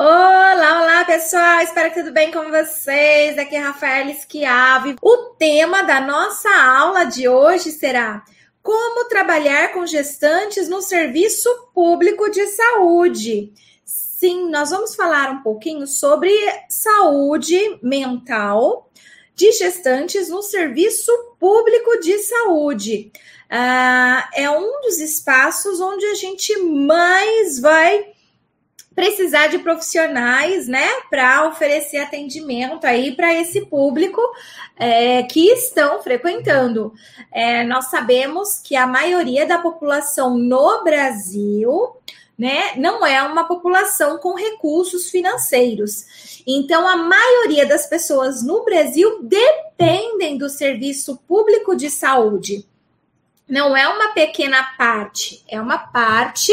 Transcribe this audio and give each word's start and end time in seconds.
Olá, 0.00 0.80
olá 0.80 1.04
pessoal, 1.04 1.58
espero 1.60 1.92
que 1.92 1.98
tudo 1.98 2.12
bem 2.12 2.30
com 2.30 2.52
vocês. 2.52 3.36
Aqui 3.36 3.56
é 3.56 3.58
Rafael 3.58 4.06
Schiave. 4.14 4.94
O 5.02 5.16
tema 5.36 5.82
da 5.82 6.00
nossa 6.00 6.48
aula 6.48 7.02
de 7.02 7.28
hoje 7.28 7.72
será 7.72 8.24
como 8.62 9.08
trabalhar 9.08 9.72
com 9.72 9.84
gestantes 9.84 10.68
no 10.68 10.80
serviço 10.80 11.50
público 11.74 12.30
de 12.30 12.46
saúde. 12.46 13.52
Sim, 13.84 14.48
nós 14.48 14.70
vamos 14.70 14.94
falar 14.94 15.32
um 15.32 15.42
pouquinho 15.42 15.84
sobre 15.84 16.30
saúde 16.68 17.80
mental 17.82 18.88
de 19.34 19.50
gestantes 19.50 20.28
no 20.28 20.42
serviço 20.42 21.10
público 21.40 21.98
de 21.98 22.20
saúde. 22.20 23.10
Ah, 23.50 24.30
é 24.32 24.48
um 24.48 24.80
dos 24.82 25.00
espaços 25.00 25.80
onde 25.80 26.06
a 26.06 26.14
gente 26.14 26.56
mais 26.56 27.58
vai 27.58 28.16
precisar 28.98 29.46
de 29.46 29.58
profissionais, 29.60 30.66
né, 30.66 30.88
para 31.08 31.46
oferecer 31.46 31.98
atendimento 31.98 32.84
aí 32.84 33.14
para 33.14 33.32
esse 33.32 33.64
público 33.64 34.20
é, 34.76 35.22
que 35.22 35.52
estão 35.52 36.02
frequentando. 36.02 36.92
É, 37.30 37.62
nós 37.62 37.90
sabemos 37.90 38.58
que 38.58 38.74
a 38.74 38.88
maioria 38.88 39.46
da 39.46 39.58
população 39.58 40.36
no 40.36 40.82
Brasil, 40.82 41.94
né, 42.36 42.72
não 42.76 43.06
é 43.06 43.22
uma 43.22 43.44
população 43.44 44.18
com 44.18 44.34
recursos 44.34 45.08
financeiros. 45.08 46.42
Então, 46.44 46.88
a 46.88 46.96
maioria 46.96 47.66
das 47.66 47.86
pessoas 47.86 48.42
no 48.42 48.64
Brasil 48.64 49.20
dependem 49.22 50.36
do 50.36 50.48
serviço 50.48 51.18
público 51.18 51.76
de 51.76 51.88
saúde. 51.88 52.66
Não 53.48 53.76
é 53.76 53.86
uma 53.86 54.08
pequena 54.08 54.60
parte, 54.76 55.44
é 55.46 55.60
uma 55.60 55.78
parte 55.78 56.52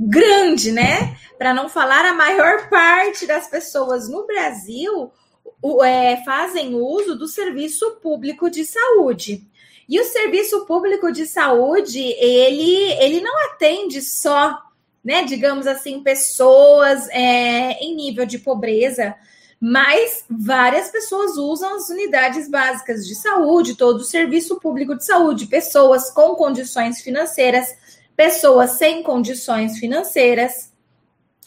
grande, 0.00 0.72
né? 0.72 1.14
Para 1.36 1.52
não 1.52 1.68
falar 1.68 2.06
a 2.06 2.14
maior 2.14 2.70
parte 2.70 3.26
das 3.26 3.46
pessoas 3.48 4.08
no 4.08 4.26
Brasil 4.26 5.12
o, 5.60 5.84
é, 5.84 6.22
fazem 6.24 6.74
uso 6.74 7.16
do 7.16 7.28
serviço 7.28 7.98
público 8.02 8.48
de 8.48 8.64
saúde. 8.64 9.46
E 9.86 10.00
o 10.00 10.04
serviço 10.04 10.64
público 10.64 11.12
de 11.12 11.26
saúde, 11.26 11.98
ele, 11.98 12.92
ele 12.92 13.20
não 13.20 13.36
atende 13.46 14.00
só, 14.00 14.56
né, 15.04 15.24
digamos 15.24 15.66
assim, 15.66 16.02
pessoas 16.02 17.08
é, 17.08 17.72
em 17.82 17.94
nível 17.94 18.24
de 18.24 18.38
pobreza, 18.38 19.14
mas 19.60 20.24
várias 20.30 20.90
pessoas 20.90 21.36
usam 21.36 21.74
as 21.74 21.90
unidades 21.90 22.48
básicas 22.48 23.06
de 23.06 23.14
saúde, 23.14 23.74
todo 23.74 23.98
o 23.98 24.04
serviço 24.04 24.58
público 24.60 24.96
de 24.96 25.04
saúde, 25.04 25.46
pessoas 25.46 26.10
com 26.10 26.34
condições 26.34 27.02
financeiras 27.02 27.76
pessoas 28.20 28.72
sem 28.72 29.02
condições 29.02 29.78
financeiras. 29.78 30.70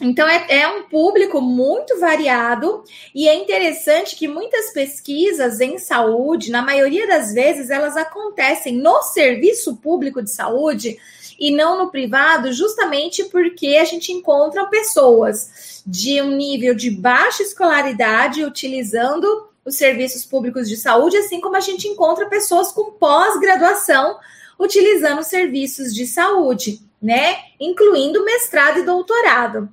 Então, 0.00 0.26
é, 0.26 0.44
é, 0.48 0.66
um 0.66 0.88
público 0.88 1.40
muito 1.40 2.00
variado 2.00 2.82
e 3.14 3.28
é 3.28 3.34
interessante 3.36 4.16
que 4.16 4.26
muitas 4.26 4.72
pesquisas 4.72 5.60
em 5.60 5.78
saúde, 5.78 6.50
na 6.50 6.62
maioria 6.62 7.06
das 7.06 7.32
vezes, 7.32 7.70
elas 7.70 7.96
acontecem 7.96 8.76
no 8.76 9.02
serviço 9.02 9.76
público 9.76 10.20
de 10.20 10.32
saúde 10.32 10.98
e 11.38 11.52
não 11.52 11.78
no 11.78 11.92
privado, 11.92 12.52
justamente 12.52 13.22
porque 13.26 13.76
a 13.80 13.84
gente 13.84 14.10
encontra 14.10 14.66
pessoas 14.66 15.80
de 15.86 16.20
um 16.20 16.32
nível 16.32 16.74
de 16.74 16.90
baixa 16.90 17.44
escolaridade 17.44 18.44
utilizando 18.44 19.48
os 19.64 19.76
serviços 19.76 20.26
públicos 20.26 20.68
de 20.68 20.76
saúde, 20.76 21.18
assim 21.18 21.40
como 21.40 21.54
a 21.54 21.60
gente 21.60 21.86
encontra 21.86 22.28
pessoas 22.28 22.72
com 22.72 22.90
pós-graduação 22.90 24.18
utilizando 24.58 25.22
serviços 25.22 25.94
de 25.94 26.06
saúde, 26.06 26.80
né? 27.00 27.36
Incluindo 27.60 28.24
mestrado 28.24 28.80
e 28.80 28.84
doutorado. 28.84 29.68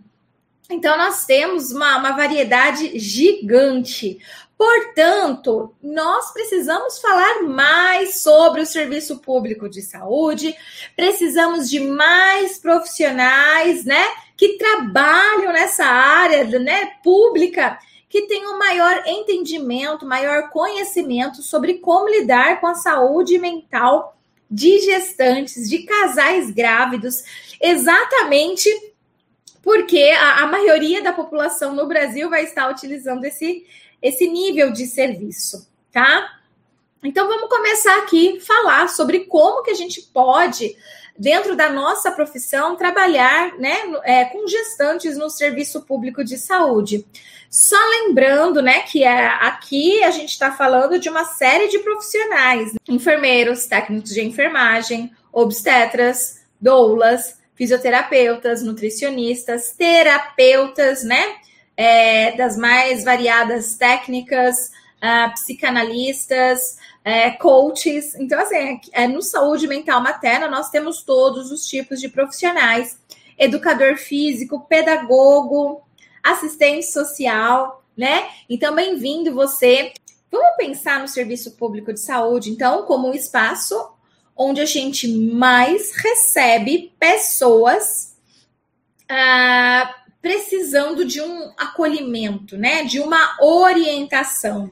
Então, 0.70 0.98
nós 0.98 1.26
temos 1.26 1.72
uma, 1.72 1.98
uma 1.98 2.12
variedade 2.12 2.98
gigante. 2.98 4.20
Portanto, 4.58 5.74
nós 5.82 6.32
precisamos 6.32 7.00
falar 7.00 7.42
mais 7.42 8.22
sobre 8.22 8.62
o 8.62 8.66
serviço 8.66 9.18
público 9.18 9.68
de 9.68 9.82
saúde, 9.82 10.56
precisamos 10.96 11.68
de 11.68 11.80
mais 11.80 12.60
profissionais, 12.60 13.84
né, 13.84 14.06
que 14.38 14.60
trabalham 14.60 15.52
nessa 15.52 15.84
área, 15.84 16.60
né, 16.60 16.92
pública, 17.04 17.80
que 18.08 18.28
tenham 18.28 18.60
maior 18.60 19.02
entendimento, 19.08 20.06
maior 20.06 20.50
conhecimento 20.52 21.42
sobre 21.42 21.80
como 21.80 22.08
lidar 22.08 22.62
com 22.62 22.68
a 22.68 22.76
saúde 22.76 23.40
mental 23.40 24.16
de 24.52 24.80
gestantes, 24.80 25.70
de 25.70 25.80
casais 25.84 26.52
grávidos, 26.52 27.24
exatamente 27.62 28.70
porque 29.62 30.12
a, 30.18 30.44
a, 30.44 30.48
maioria 30.48 31.02
da 31.02 31.14
população 31.14 31.74
no 31.74 31.88
Brasil 31.88 32.30
vai 32.30 32.44
estar 32.44 32.70
utilizando 32.70 33.24
esse, 33.24 33.66
esse 34.02 34.28
nível 34.28 34.72
de 34.74 34.86
serviço, 34.88 35.70
tá? 35.92 36.40
Então 37.04 37.28
vamos 37.28 37.50
começar 37.50 37.98
aqui 38.00 38.40
falar 38.42 38.90
sobre 38.90 39.22
como 39.22 39.64
que 39.64 39.72
a 39.72 39.76
gente 39.76 40.02
pode, 40.02 40.76
dentro 41.18 41.56
da 41.56 41.70
nossa 41.70 42.12
profissão, 42.12 42.76
trabalhar 42.76 43.58
né, 43.58 43.78
é, 44.04 44.26
com 44.26 44.48
gestantes 44.48 45.18
no 45.18 45.30
serviço 45.30 45.82
público 45.82 46.24
de 46.24 46.38
saúde. 46.38 47.06
Só 47.50 47.78
lembrando, 47.78 48.62
né, 48.62 48.80
que 48.80 49.04
é, 49.04 49.28
aqui 49.28 50.04
a 50.04 50.12
gente 50.12 50.30
está 50.30 50.52
falando 50.52 50.98
de 51.00 51.10
uma 51.10 51.26
série 51.26 51.68
de 51.68 51.80
profissionais: 51.80 52.74
enfermeiros, 52.88 53.66
técnicos 53.66 54.14
de 54.14 54.22
enfermagem, 54.22 55.12
obstetras, 55.34 56.42
doulas, 56.60 57.40
fisioterapeutas, 57.56 58.64
nutricionistas, 58.64 59.72
terapeutas, 59.78 61.04
né, 61.04 61.36
é, 61.76 62.32
das 62.36 62.58
mais 62.58 63.04
variadas 63.04 63.76
técnicas, 63.76 64.72
uh, 65.02 65.32
psicanalistas, 65.34 66.78
é, 67.04 67.32
coaches. 67.32 68.16
Então, 68.16 68.40
assim, 68.40 68.80
é, 68.92 69.08
no 69.08 69.22
saúde 69.22 69.68
mental 69.68 70.02
materna, 70.02 70.48
nós 70.48 70.70
temos 70.70 71.04
todos 71.04 71.52
os 71.52 71.66
tipos 71.66 72.00
de 72.00 72.10
profissionais: 72.10 73.00
educador 73.38 73.98
físico, 73.98 74.62
pedagogo, 74.62 75.82
assistente 76.24 76.86
social, 76.86 77.84
né? 77.98 78.30
Então, 78.50 78.76
bem-vindo 78.76 79.34
você. 79.34 79.94
Vamos 80.32 80.56
pensar 80.56 81.00
no 81.00 81.10
serviço 81.10 81.52
público 81.58 81.92
de 81.92 82.00
saúde, 82.00 82.52
então, 82.52 82.84
como 82.84 83.10
um 83.10 83.14
espaço 83.14 83.92
onde 84.34 84.62
a 84.62 84.66
gente 84.66 85.08
mais 85.08 85.92
recebe 85.94 86.94
pessoas 86.98 88.16
ah, 89.10 89.94
precisando 90.22 91.04
de 91.04 91.22
um 91.22 91.52
acolhimento, 91.58 92.58
né? 92.58 92.84
De 92.86 93.00
uma 93.00 93.38
orientação. 93.42 94.72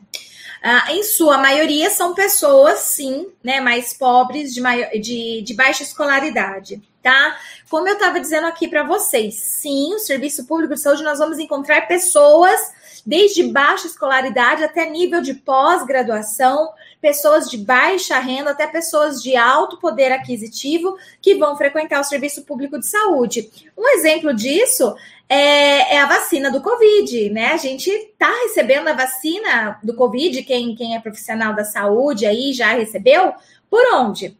Ah, 0.61 0.93
em 0.93 1.03
sua 1.03 1.37
maioria 1.37 1.89
são 1.89 2.13
pessoas, 2.13 2.79
sim, 2.79 3.27
né, 3.43 3.61
mais 3.61 3.93
pobres, 3.93 4.53
de, 4.53 4.61
maior, 4.61 4.89
de, 4.91 5.41
de 5.41 5.53
baixa 5.53 5.83
escolaridade 5.83 6.81
tá? 7.01 7.37
Como 7.69 7.87
eu 7.87 7.93
estava 7.93 8.19
dizendo 8.19 8.47
aqui 8.47 8.67
para 8.67 8.83
vocês, 8.83 9.35
sim, 9.35 9.93
o 9.93 9.99
serviço 9.99 10.45
público 10.45 10.73
de 10.73 10.81
saúde 10.81 11.03
nós 11.03 11.19
vamos 11.19 11.39
encontrar 11.39 11.87
pessoas 11.87 12.73
desde 13.05 13.43
baixa 13.43 13.87
escolaridade 13.87 14.63
até 14.63 14.89
nível 14.89 15.21
de 15.21 15.33
pós-graduação, 15.33 16.71
pessoas 17.01 17.49
de 17.49 17.57
baixa 17.57 18.19
renda 18.19 18.51
até 18.51 18.67
pessoas 18.67 19.23
de 19.23 19.35
alto 19.35 19.77
poder 19.77 20.11
aquisitivo 20.11 20.97
que 21.21 21.35
vão 21.35 21.55
frequentar 21.55 22.01
o 22.01 22.03
serviço 22.03 22.43
público 22.43 22.77
de 22.77 22.85
saúde. 22.85 23.49
Um 23.77 23.87
exemplo 23.89 24.33
disso 24.33 24.95
é, 25.29 25.95
é 25.95 25.99
a 25.99 26.07
vacina 26.07 26.51
do 26.51 26.61
Covid, 26.61 27.29
né? 27.29 27.53
A 27.53 27.57
gente 27.57 27.89
está 27.89 28.29
recebendo 28.43 28.87
a 28.87 28.93
vacina 28.93 29.79
do 29.83 29.93
Covid, 29.93 30.43
quem, 30.43 30.75
quem 30.75 30.95
é 30.95 30.99
profissional 30.99 31.55
da 31.55 31.63
saúde 31.63 32.25
aí 32.25 32.51
já 32.51 32.73
recebeu, 32.73 33.33
por 33.69 33.85
onde? 33.93 34.35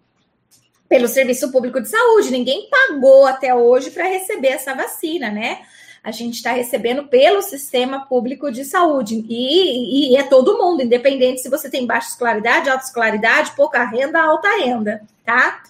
pelo 0.90 1.08
Serviço 1.08 1.52
Público 1.52 1.80
de 1.80 1.88
Saúde. 1.88 2.32
Ninguém 2.32 2.68
pagou 2.68 3.28
até 3.28 3.54
hoje 3.54 3.92
para 3.92 4.06
receber 4.06 4.50
essa 4.50 4.74
vacina, 4.74 5.30
né? 5.30 5.60
A 6.04 6.12
gente 6.12 6.36
está 6.36 6.54
recebendo 6.54 7.08
pelo 7.08 7.42
Sistema 7.42 8.08
Público 8.08 8.52
de 8.52 8.66
Saúde. 8.66 9.24
E, 9.30 10.14
e, 10.14 10.18
é 10.18 10.24
todo 10.24 10.58
mundo, 10.58 10.82
independente 10.82 11.42
se 11.42 11.50
você 11.50 11.70
tem 11.70 11.86
baixa 11.86 12.10
escolaridade, 12.10 12.70
alta 12.70 12.86
escolaridade, 12.86 13.52
pouca 13.56 13.84
renda, 13.84 14.20
alta 14.20 14.48
renda, 14.58 15.02
tá? 15.24 15.62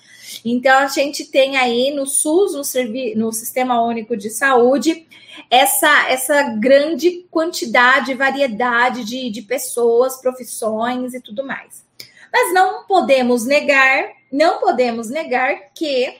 Então, 0.44 0.78
a 0.80 0.88
gente 0.88 1.26
tem 1.26 1.58
aí 1.58 1.92
no 1.92 2.06
SUS, 2.06 2.54
no, 2.54 2.64
servi 2.64 3.16
no 3.16 3.31
Sistema 3.31 3.81
Único 3.81 4.16
de 4.16 4.30
Saúde, 4.30 5.08
essa, 5.50 6.10
essa 6.10 6.44
grande 6.58 7.26
quantidade, 7.30 8.14
variedade 8.14 9.04
de, 9.04 9.30
de 9.30 9.42
pessoas, 9.42 10.22
profissões 10.22 11.14
e 11.14 11.22
tudo 11.22 11.46
mais. 11.46 11.86
Mas 12.31 12.54
não 12.54 12.86
podemos 12.86 13.46
negar, 13.46 14.12
não 14.31 14.60
podemos 14.60 15.10
negar 15.10 15.72
que 15.74 16.16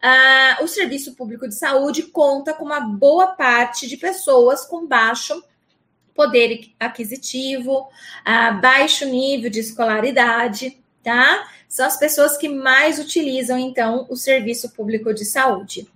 ah, 0.00 0.58
o 0.62 0.68
serviço 0.68 1.14
público 1.14 1.48
de 1.48 1.54
saúde 1.54 2.02
conta 2.04 2.54
com 2.54 2.64
uma 2.64 2.80
boa 2.80 3.28
parte 3.28 3.88
de 3.88 3.96
pessoas 3.96 4.64
com 4.64 4.86
baixo 4.86 5.42
poder 6.14 6.72
aquisitivo, 6.78 7.88
ah, 8.24 8.52
baixo 8.52 9.04
nível 9.06 9.50
de 9.50 9.60
escolaridade, 9.60 10.82
tá? 11.02 11.48
São 11.68 11.86
as 11.86 11.98
pessoas 11.98 12.36
que 12.36 12.48
mais 12.48 12.98
utilizam, 12.98 13.58
então, 13.58 14.06
o 14.08 14.16
serviço 14.16 14.70
público 14.70 15.12
de 15.12 15.24
saúde. 15.24 15.86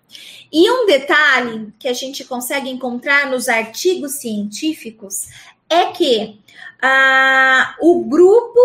E 0.53 0.71
um 0.71 0.87
detalhe 0.87 1.73
que 1.79 1.89
a 1.89 1.93
gente 1.93 2.25
consegue 2.25 2.69
encontrar 2.69 3.31
nos 3.31 3.49
artigos 3.49 4.17
científicos 4.17 5.29
é 5.69 5.87
que 5.87 6.39
ah, 6.83 7.75
o 7.81 8.05
grupo 8.05 8.61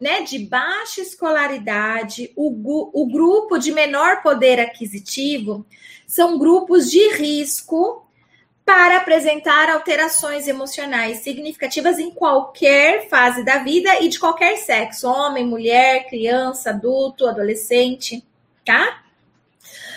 né, 0.00 0.22
de 0.22 0.38
baixa 0.40 1.00
escolaridade, 1.00 2.32
o, 2.36 2.92
o 2.92 3.06
grupo 3.06 3.58
de 3.58 3.72
menor 3.72 4.22
poder 4.22 4.60
aquisitivo, 4.60 5.66
são 6.06 6.38
grupos 6.38 6.90
de 6.90 7.14
risco 7.14 8.01
para 8.64 8.98
apresentar 8.98 9.68
alterações 9.68 10.46
emocionais 10.46 11.18
significativas 11.18 11.98
em 11.98 12.10
qualquer 12.10 13.08
fase 13.08 13.44
da 13.44 13.58
vida 13.58 14.00
e 14.00 14.08
de 14.08 14.18
qualquer 14.18 14.56
sexo, 14.56 15.08
homem, 15.08 15.46
mulher, 15.46 16.06
criança, 16.08 16.70
adulto, 16.70 17.26
adolescente, 17.26 18.24
tá? 18.64 19.02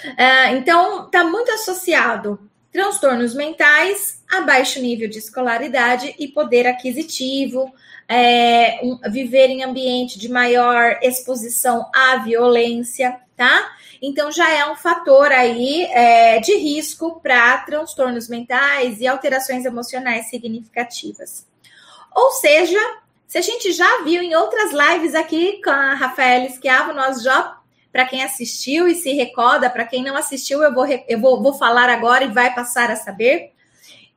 Uh, 0.06 0.56
então, 0.57 1.06
está 1.06 1.23
muito 1.23 1.51
associado 1.51 2.39
transtornos 2.75 3.33
mentais 3.33 4.22
a 4.30 4.42
baixo 4.42 4.81
nível 4.81 5.07
de 5.07 5.18
escolaridade 5.18 6.13
e 6.19 6.27
poder 6.27 6.68
aquisitivo, 6.68 7.74
é, 8.06 8.81
um, 8.83 9.00
viver 9.10 9.48
em 9.48 9.63
ambiente 9.63 10.19
de 10.19 10.27
maior 10.27 11.00
exposição 11.01 11.89
à 11.95 12.18
violência, 12.18 13.18
tá? 13.38 13.72
Então 14.01 14.30
já 14.30 14.51
é 14.51 14.69
um 14.69 14.75
fator 14.75 15.31
aí 15.31 15.86
é, 15.86 16.42
de 16.42 16.54
risco 16.57 17.22
para 17.22 17.60
transtornos 17.60 18.27
mentais 18.27 19.00
e 19.00 19.07
alterações 19.07 19.63
emocionais 19.63 20.30
significativas. 20.30 21.48
Ou 22.13 22.31
seja, 22.31 22.80
se 23.25 23.38
a 23.38 23.42
gente 23.42 23.72
já 23.72 24.04
viu 24.04 24.22
em 24.22 24.36
outras 24.36 24.74
lives 24.74 25.16
aqui 25.16 25.62
com 25.63 25.69
a 25.69 25.94
Rafaela 25.94 26.45
Esquiavo, 26.45 26.92
nós 26.92 27.24
já 27.24 27.57
para 27.95 28.06
quem 28.06 28.21
assistiu 28.21 28.89
e 28.89 28.95
se 28.95 29.13
recorda, 29.13 29.69
para 29.69 29.86
quem 29.86 30.03
não 30.03 30.18
assistiu, 30.18 30.62
eu, 30.62 30.74
vou, 30.74 30.86
eu 30.86 31.18
vou, 31.18 31.42
vou 31.42 31.53
falar 31.53 31.88
agora 31.88 32.25
e 32.25 32.33
vai 32.33 32.53
passar 32.53 32.92
a 32.92 32.95
saber 32.97 33.53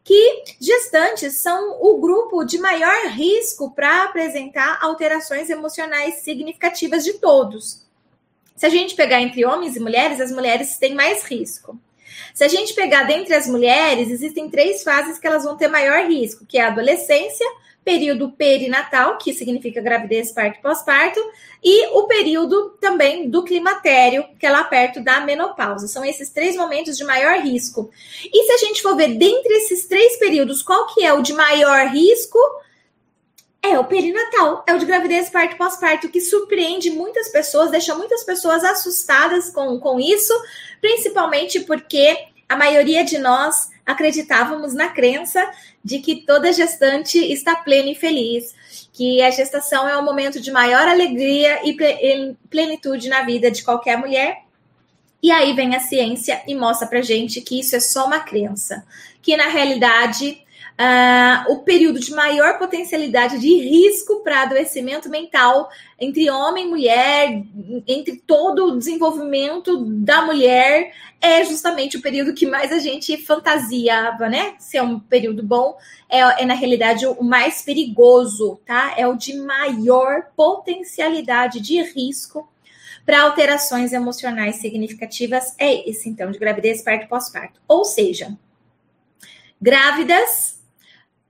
que 0.02 0.42
gestantes 0.60 1.40
são 1.40 1.78
o 1.80 2.00
grupo 2.00 2.42
de 2.42 2.58
maior 2.58 3.06
risco 3.12 3.70
para 3.70 4.02
apresentar 4.02 4.80
alterações 4.82 5.48
emocionais 5.48 6.22
significativas 6.22 7.04
de 7.04 7.20
todos. 7.20 7.86
Se 8.56 8.66
a 8.66 8.68
gente 8.68 8.96
pegar 8.96 9.22
entre 9.22 9.44
homens 9.44 9.76
e 9.76 9.80
mulheres, 9.80 10.20
as 10.20 10.32
mulheres 10.32 10.76
têm 10.76 10.96
mais 10.96 11.22
risco. 11.22 11.78
Se 12.34 12.42
a 12.42 12.48
gente 12.48 12.74
pegar 12.74 13.04
dentre 13.04 13.32
as 13.32 13.46
mulheres, 13.46 14.10
existem 14.10 14.50
três 14.50 14.82
fases 14.82 15.20
que 15.20 15.26
elas 15.28 15.44
vão 15.44 15.56
ter 15.56 15.68
maior 15.68 16.04
risco, 16.04 16.44
que 16.44 16.58
é 16.58 16.62
a 16.62 16.66
adolescência, 16.72 17.46
período 17.88 18.30
perinatal, 18.32 19.16
que 19.16 19.32
significa 19.32 19.80
gravidez, 19.80 20.30
parto 20.30 20.58
e 20.58 20.60
pós-parto, 20.60 21.18
e 21.64 21.86
o 21.96 22.02
período 22.06 22.76
também 22.78 23.30
do 23.30 23.42
climatério, 23.42 24.26
que 24.38 24.44
é 24.44 24.50
lá 24.50 24.62
perto 24.62 25.00
da 25.00 25.22
menopausa. 25.22 25.88
São 25.88 26.04
esses 26.04 26.28
três 26.28 26.54
momentos 26.54 26.98
de 26.98 27.04
maior 27.04 27.40
risco. 27.40 27.90
E 28.22 28.44
se 28.44 28.52
a 28.52 28.58
gente 28.58 28.82
for 28.82 28.94
ver 28.94 29.16
dentre 29.16 29.54
esses 29.54 29.86
três 29.86 30.18
períodos, 30.18 30.62
qual 30.62 30.86
que 30.88 31.02
é 31.02 31.14
o 31.14 31.22
de 31.22 31.32
maior 31.32 31.86
risco? 31.88 32.38
É 33.62 33.78
o 33.78 33.84
perinatal, 33.86 34.62
é 34.66 34.74
o 34.74 34.78
de 34.78 34.84
gravidez, 34.84 35.30
parto 35.30 35.54
e 35.54 35.58
pós-parto, 35.58 36.10
que 36.10 36.20
surpreende 36.20 36.90
muitas 36.90 37.30
pessoas, 37.30 37.70
deixa 37.70 37.94
muitas 37.94 38.22
pessoas 38.22 38.62
assustadas 38.64 39.48
com, 39.48 39.80
com 39.80 39.98
isso, 39.98 40.34
principalmente 40.78 41.60
porque 41.60 42.18
a 42.46 42.54
maioria 42.54 43.02
de 43.02 43.16
nós 43.16 43.70
acreditávamos 43.88 44.74
na 44.74 44.90
crença 44.90 45.42
de 45.82 45.98
que 46.00 46.26
toda 46.26 46.52
gestante 46.52 47.18
está 47.18 47.56
plena 47.56 47.88
e 47.88 47.94
feliz, 47.94 48.54
que 48.92 49.22
a 49.22 49.30
gestação 49.30 49.88
é 49.88 49.96
o 49.96 50.04
momento 50.04 50.38
de 50.38 50.52
maior 50.52 50.86
alegria 50.86 51.66
e 51.66 51.74
plenitude 52.50 53.08
na 53.08 53.22
vida 53.22 53.50
de 53.50 53.64
qualquer 53.64 53.96
mulher. 53.96 54.42
E 55.22 55.30
aí 55.30 55.54
vem 55.54 55.74
a 55.74 55.80
ciência 55.80 56.42
e 56.46 56.54
mostra 56.54 56.86
pra 56.86 57.00
gente 57.00 57.40
que 57.40 57.58
isso 57.58 57.74
é 57.74 57.80
só 57.80 58.06
uma 58.06 58.20
crença, 58.20 58.86
que 59.22 59.34
na 59.38 59.48
realidade 59.48 60.38
Uh, 60.80 61.52
o 61.54 61.58
período 61.64 61.98
de 61.98 62.12
maior 62.12 62.56
potencialidade 62.56 63.40
de 63.40 63.52
risco 63.56 64.22
para 64.22 64.42
adoecimento 64.42 65.10
mental 65.10 65.68
entre 65.98 66.30
homem 66.30 66.66
e 66.66 66.68
mulher, 66.68 67.42
entre 67.84 68.22
todo 68.24 68.66
o 68.66 68.78
desenvolvimento 68.78 69.84
da 69.86 70.22
mulher, 70.22 70.94
é 71.20 71.44
justamente 71.44 71.96
o 71.96 72.00
período 72.00 72.32
que 72.32 72.46
mais 72.46 72.70
a 72.70 72.78
gente 72.78 73.16
fantasiava, 73.16 74.28
né? 74.28 74.54
Se 74.60 74.76
é 74.76 74.82
um 74.82 75.00
período 75.00 75.42
bom, 75.42 75.76
é, 76.08 76.20
é 76.42 76.46
na 76.46 76.54
realidade 76.54 77.04
o 77.06 77.24
mais 77.24 77.60
perigoso, 77.60 78.60
tá? 78.64 78.94
É 78.96 79.04
o 79.04 79.16
de 79.16 79.36
maior 79.36 80.28
potencialidade 80.36 81.58
de 81.58 81.82
risco 81.82 82.48
para 83.04 83.22
alterações 83.22 83.92
emocionais 83.92 84.56
significativas. 84.56 85.56
É 85.58 85.90
esse, 85.90 86.08
então, 86.08 86.30
de 86.30 86.38
gravidez, 86.38 86.82
parto 86.82 87.04
e 87.04 87.08
pós-parto. 87.08 87.60
Ou 87.66 87.84
seja, 87.84 88.38
grávidas 89.60 90.57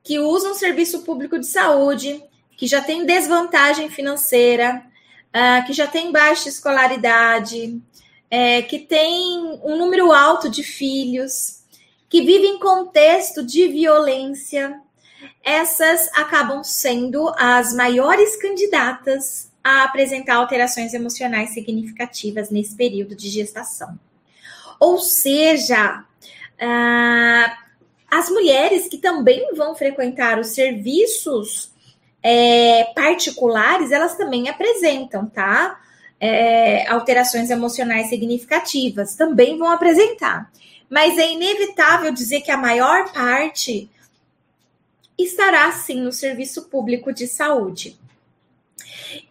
que 0.08 0.19
usam 0.19 0.55
serviço 0.55 1.00
público 1.00 1.38
de 1.38 1.44
saúde, 1.44 2.25
que 2.56 2.66
já 2.66 2.81
tem 2.81 3.05
desvantagem 3.05 3.90
financeira, 3.90 4.82
uh, 5.28 5.66
que 5.66 5.75
já 5.75 5.87
tem 5.87 6.10
baixa 6.10 6.49
escolaridade, 6.49 7.78
é, 8.31 8.62
que 8.62 8.78
tem 8.78 9.60
um 9.62 9.76
número 9.76 10.10
alto 10.10 10.49
de 10.49 10.62
filhos, 10.62 11.62
que 12.08 12.22
vivem 12.22 12.55
em 12.55 12.58
contexto 12.58 13.44
de 13.44 13.69
violência, 13.69 14.81
essas 15.44 16.08
acabam 16.14 16.64
sendo 16.64 17.31
as 17.37 17.75
maiores 17.75 18.34
candidatas 18.40 19.52
a 19.62 19.84
apresentar 19.84 20.37
alterações 20.37 20.94
emocionais 20.94 21.50
significativas 21.50 22.49
nesse 22.49 22.75
período 22.75 23.14
de 23.14 23.28
gestação. 23.28 24.00
Ou 24.81 24.99
seja, 25.00 26.02
uh, 26.55 27.68
as 28.10 28.31
mulheres 28.31 28.88
que 28.88 28.99
também 28.99 29.55
vão 29.55 29.75
frequentar 29.75 30.38
os 30.38 30.49
serviços 30.49 31.70
é, 32.22 32.84
particulares, 32.94 33.93
elas 33.93 34.16
também 34.16 34.49
apresentam, 34.49 35.26
tá? 35.26 35.81
É, 36.20 36.88
alterações 36.88 37.49
emocionais 37.49 38.08
significativas, 38.08 39.14
também 39.14 39.56
vão 39.56 39.70
apresentar. 39.70 40.50
Mas 40.90 41.19
é 41.19 41.31
inevitável 41.31 42.12
dizer 42.12 42.40
que 42.40 42.50
a 42.50 42.56
maior 42.56 43.12
parte 43.12 43.88
estará 45.16 45.70
sim 45.72 46.00
no 46.00 46.12
serviço 46.12 46.69
público 46.69 47.12
de 47.12 47.26
saúde. 47.26 47.99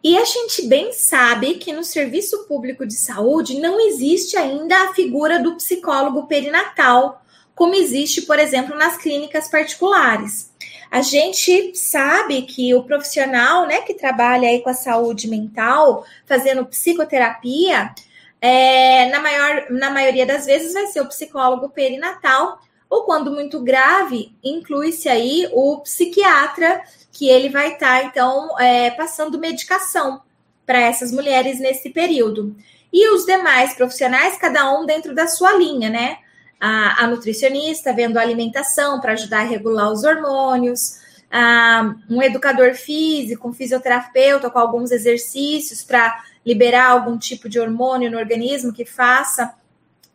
E 0.04 0.18
a 0.18 0.24
gente 0.24 0.68
bem 0.68 0.92
sabe 0.92 1.56
que 1.56 1.74
no 1.74 1.84
serviço 1.84 2.46
público 2.48 2.86
de 2.86 2.96
saúde 2.96 3.60
não 3.60 3.80
existe 3.88 4.38
ainda 4.38 4.76
a 4.84 4.94
figura 4.94 5.40
do 5.40 5.56
psicólogo 5.56 6.28
perinatal 6.28 7.22
como 7.58 7.74
existe, 7.74 8.22
por 8.22 8.38
exemplo, 8.38 8.78
nas 8.78 8.98
clínicas 8.98 9.50
particulares. 9.50 10.54
A 10.92 11.02
gente 11.02 11.76
sabe 11.76 12.44
que 12.44 12.74
o 12.76 12.84
profissional, 12.84 13.66
né, 13.66 13.82
que 13.82 13.96
trabalha 13.96 14.48
aí 14.48 14.62
com 14.62 14.70
a 14.70 14.76
saúde 14.76 15.28
mental, 15.28 16.06
fazendo 16.28 16.68
psicoterapia, 16.68 17.96
é, 18.40 19.10
na, 19.10 19.20
maior, 19.20 19.66
na 19.72 19.90
maioria 19.90 20.24
das 20.24 20.46
vezes 20.46 20.72
vai 20.72 20.86
ser 20.86 21.02
o 21.02 21.08
psicólogo 21.08 21.68
perinatal, 21.70 22.62
ou 22.88 23.06
quando 23.06 23.32
muito 23.32 23.60
grave, 23.60 24.32
inclui-se 24.44 25.10
aí 25.10 25.50
o 25.52 25.80
psiquiatra, 25.80 26.84
que 27.12 27.28
ele 27.28 27.50
vai 27.50 27.74
estar, 27.74 28.02
tá, 28.02 28.04
então, 28.04 28.60
é, 28.60 28.92
passando 28.92 29.40
medicação 29.40 30.22
para 30.64 30.80
essas 30.80 31.12
mulheres 31.12 31.60
nesse 31.60 31.90
período. 31.90 32.56
E 32.94 33.10
os 33.10 33.26
demais 33.26 33.74
profissionais, 33.74 34.38
cada 34.38 34.72
um 34.80 34.86
dentro 34.86 35.16
da 35.16 35.26
sua 35.26 35.54
linha, 35.54 35.90
né? 35.90 36.20
A, 36.60 37.04
a 37.04 37.08
nutricionista 37.08 37.94
vendo 37.94 38.18
a 38.18 38.22
alimentação 38.22 39.00
para 39.00 39.14
ajudar 39.14 39.42
a 39.42 39.44
regular 39.44 39.92
os 39.92 40.04
hormônios, 40.04 41.00
a, 41.32 41.96
um 42.10 42.22
educador 42.22 42.74
físico, 42.74 43.48
um 43.48 43.54
fisioterapeuta 43.54 44.50
com 44.50 44.60
alguns 44.60 44.92
exercícios 44.92 45.84
para 45.84 46.24
liberar 46.46 46.90
algum 46.90 47.18
tipo 47.18 47.50
de 47.50 47.60
hormônio 47.60 48.10
no 48.10 48.18
organismo 48.18 48.74
que 48.74 48.86
faça, 48.86 49.54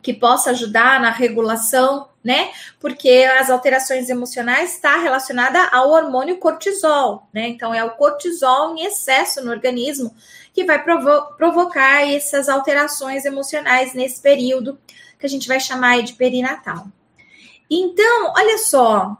que 0.01 0.13
possa 0.13 0.49
ajudar 0.49 0.99
na 0.99 1.11
regulação, 1.11 2.09
né? 2.23 2.51
Porque 2.79 3.27
as 3.39 3.49
alterações 3.49 4.09
emocionais 4.09 4.73
está 4.73 4.97
relacionada 4.97 5.63
ao 5.67 5.91
hormônio 5.91 6.37
cortisol, 6.37 7.27
né? 7.31 7.47
Então 7.47 7.73
é 7.73 7.83
o 7.83 7.91
cortisol 7.91 8.75
em 8.75 8.85
excesso 8.85 9.43
no 9.43 9.51
organismo 9.51 10.13
que 10.53 10.65
vai 10.65 10.83
provo 10.83 11.35
provocar 11.37 12.07
essas 12.07 12.49
alterações 12.49 13.25
emocionais 13.25 13.93
nesse 13.93 14.21
período 14.21 14.77
que 15.23 15.27
a 15.27 15.29
gente 15.29 15.47
vai 15.47 15.57
chamar 15.57 16.03
de 16.03 16.11
perinatal. 16.11 16.85
Então, 17.71 18.33
olha 18.35 18.57
só, 18.57 19.17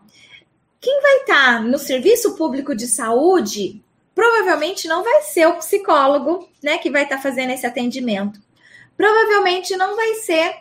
quem 0.82 1.02
vai 1.02 1.18
estar 1.20 1.54
tá 1.54 1.60
no 1.62 1.78
serviço 1.78 2.36
público 2.36 2.76
de 2.76 2.88
saúde 2.88 3.82
provavelmente 4.14 4.86
não 4.86 5.02
vai 5.02 5.22
ser 5.22 5.48
o 5.48 5.54
psicólogo, 5.54 6.50
né, 6.62 6.78
que 6.78 6.90
vai 6.90 7.04
estar 7.04 7.16
tá 7.16 7.22
fazendo 7.22 7.52
esse 7.52 7.66
atendimento. 7.66 8.38
Provavelmente 8.98 9.78
não 9.78 9.96
vai 9.96 10.16
ser 10.16 10.58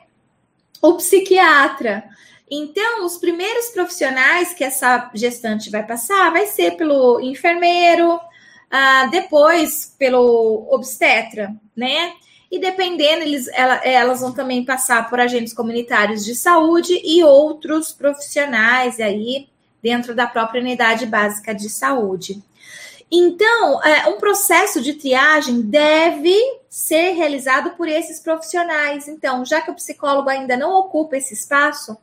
o 0.80 0.94
psiquiatra. 0.94 2.04
Então, 2.49 3.04
os 3.04 3.18
primeiros 3.18 3.70
profissionais 3.70 4.54
que 4.54 4.62
essa 4.62 5.11
gestante 5.12 5.70
vai 5.70 5.84
passar 5.84 6.30
vai 6.30 6.46
ser 6.46 6.76
pelo 6.76 7.20
enfermeiro, 7.20 8.20
ah, 8.70 9.06
depois 9.06 9.92
pelo 9.99 10.68
obstetra, 10.70 11.52
né? 11.76 12.14
E 12.52 12.59
dependendo, 12.59 13.23
eles, 13.23 13.49
ela, 13.49 13.76
elas 13.76 14.21
vão 14.21 14.30
também 14.30 14.62
passar 14.62 15.09
por 15.09 15.18
agentes 15.18 15.54
comunitários 15.54 16.23
de 16.23 16.35
saúde 16.35 17.00
e 17.02 17.25
outros 17.25 17.92
profissionais 17.92 19.00
aí 19.00 19.49
dentro 19.82 20.14
da 20.14 20.26
própria 20.26 20.61
unidade 20.61 21.06
básica 21.06 21.54
de 21.54 21.71
saúde. 21.71 22.42
Então, 23.11 23.82
é, 23.82 24.06
um 24.09 24.18
processo 24.18 24.82
de 24.82 24.92
triagem 24.92 25.62
deve 25.62 26.37
ser 26.68 27.12
realizado 27.12 27.71
por 27.71 27.88
esses 27.88 28.21
profissionais. 28.21 29.09
Então, 29.09 29.47
já 29.47 29.62
que 29.62 29.71
o 29.71 29.75
psicólogo 29.75 30.28
ainda 30.28 30.54
não 30.54 30.73
ocupa 30.75 31.16
esse 31.16 31.32
espaço, 31.32 31.97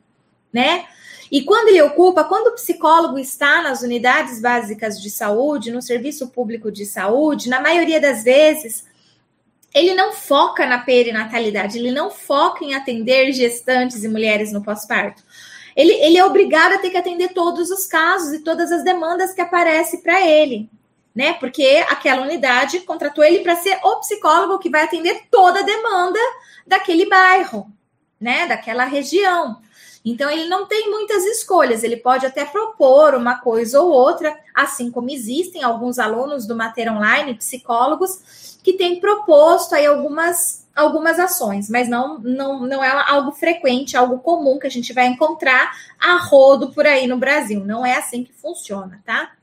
né? 0.52 0.86
E 1.32 1.44
quando 1.44 1.68
ele 1.68 1.82
ocupa, 1.84 2.24
quando 2.24 2.48
o 2.48 2.56
psicólogo 2.56 3.20
está 3.20 3.62
nas 3.62 3.84
unidades 3.84 4.42
básicas 4.42 5.00
de 5.00 5.12
saúde, 5.12 5.72
no 5.72 5.80
serviço 5.80 6.30
público 6.30 6.72
de 6.72 6.88
saúde, 6.88 7.50
na 7.50 7.62
maioria 7.62 8.02
das 8.02 8.24
vezes, 8.24 8.89
ele 9.74 9.94
não 9.94 10.14
foca 10.14 10.66
na 10.66 10.80
perinatalidade, 10.80 11.78
ele 11.78 11.92
não 11.92 12.10
foca 12.10 12.64
em 12.64 12.74
atender 12.74 13.32
gestantes 13.32 14.04
e 14.04 14.08
mulheres 14.08 14.52
no 14.52 14.64
pós-parto. 14.64 15.24
Ele, 15.76 15.94
ele 15.94 16.18
é 16.18 16.26
obrigado 16.26 16.74
a 16.74 16.78
ter 16.80 16.90
que 16.90 16.98
atender 16.98 17.30
todos 17.30 17.70
os 17.70 17.86
casos 17.86 18.34
e 18.34 18.40
todas 18.40 18.72
as 18.72 18.84
demandas 18.84 19.34
que 19.34 19.42
aparecem 19.42 20.02
para 20.02 20.26
ele 20.26 20.70
né? 21.20 21.34
Porque 21.34 21.86
aquela 21.90 22.22
unidade 22.22 22.80
contratou 22.82 23.24
ele 23.24 23.40
para 23.40 23.56
ser 23.56 23.78
o 23.84 23.98
psicólogo 23.98 24.60
que 24.60 24.70
vai 24.70 24.84
atender 24.84 25.24
toda 25.30 25.60
a 25.60 25.64
demanda 25.64 26.20
daquele 26.66 27.08
bairro, 27.10 27.72
né? 28.20 28.48
Daquela 28.48 28.86
região. 28.86 29.62
Então 30.10 30.30
ele 30.30 30.48
não 30.48 30.66
tem 30.66 30.90
muitas 30.90 31.24
escolhas, 31.26 31.84
ele 31.84 31.98
pode 31.98 32.26
até 32.26 32.46
propor 32.46 33.14
uma 33.14 33.40
coisa 33.40 33.82
ou 33.82 33.92
outra, 33.92 34.38
assim 34.56 34.90
como 34.90 35.10
existem 35.10 35.64
alguns 35.64 36.00
alunos 36.00 36.48
do 36.48 36.56
Mater 36.56 36.92
Online, 36.92 37.36
psicólogos, 37.36 38.58
que 38.64 38.74
têm 38.74 39.00
proposto 39.00 39.76
aí 39.76 39.86
algumas 39.86 40.68
algumas 40.76 41.20
ações, 41.20 41.70
mas 41.70 41.90
não, 41.90 42.20
não, 42.20 42.62
não 42.62 42.82
é 42.82 42.90
algo 43.12 43.34
frequente, 43.34 43.98
algo 43.98 44.20
comum 44.20 44.58
que 44.58 44.68
a 44.68 44.72
gente 44.72 44.94
vai 44.94 45.08
encontrar 45.08 45.74
a 46.00 46.16
rodo 46.16 46.72
por 46.72 46.88
aí 46.88 47.06
no 47.06 47.18
Brasil. 47.18 47.66
Não 47.66 47.86
é 47.86 47.98
assim 47.98 48.24
que 48.24 48.32
funciona, 48.32 49.02
tá? 49.06 49.34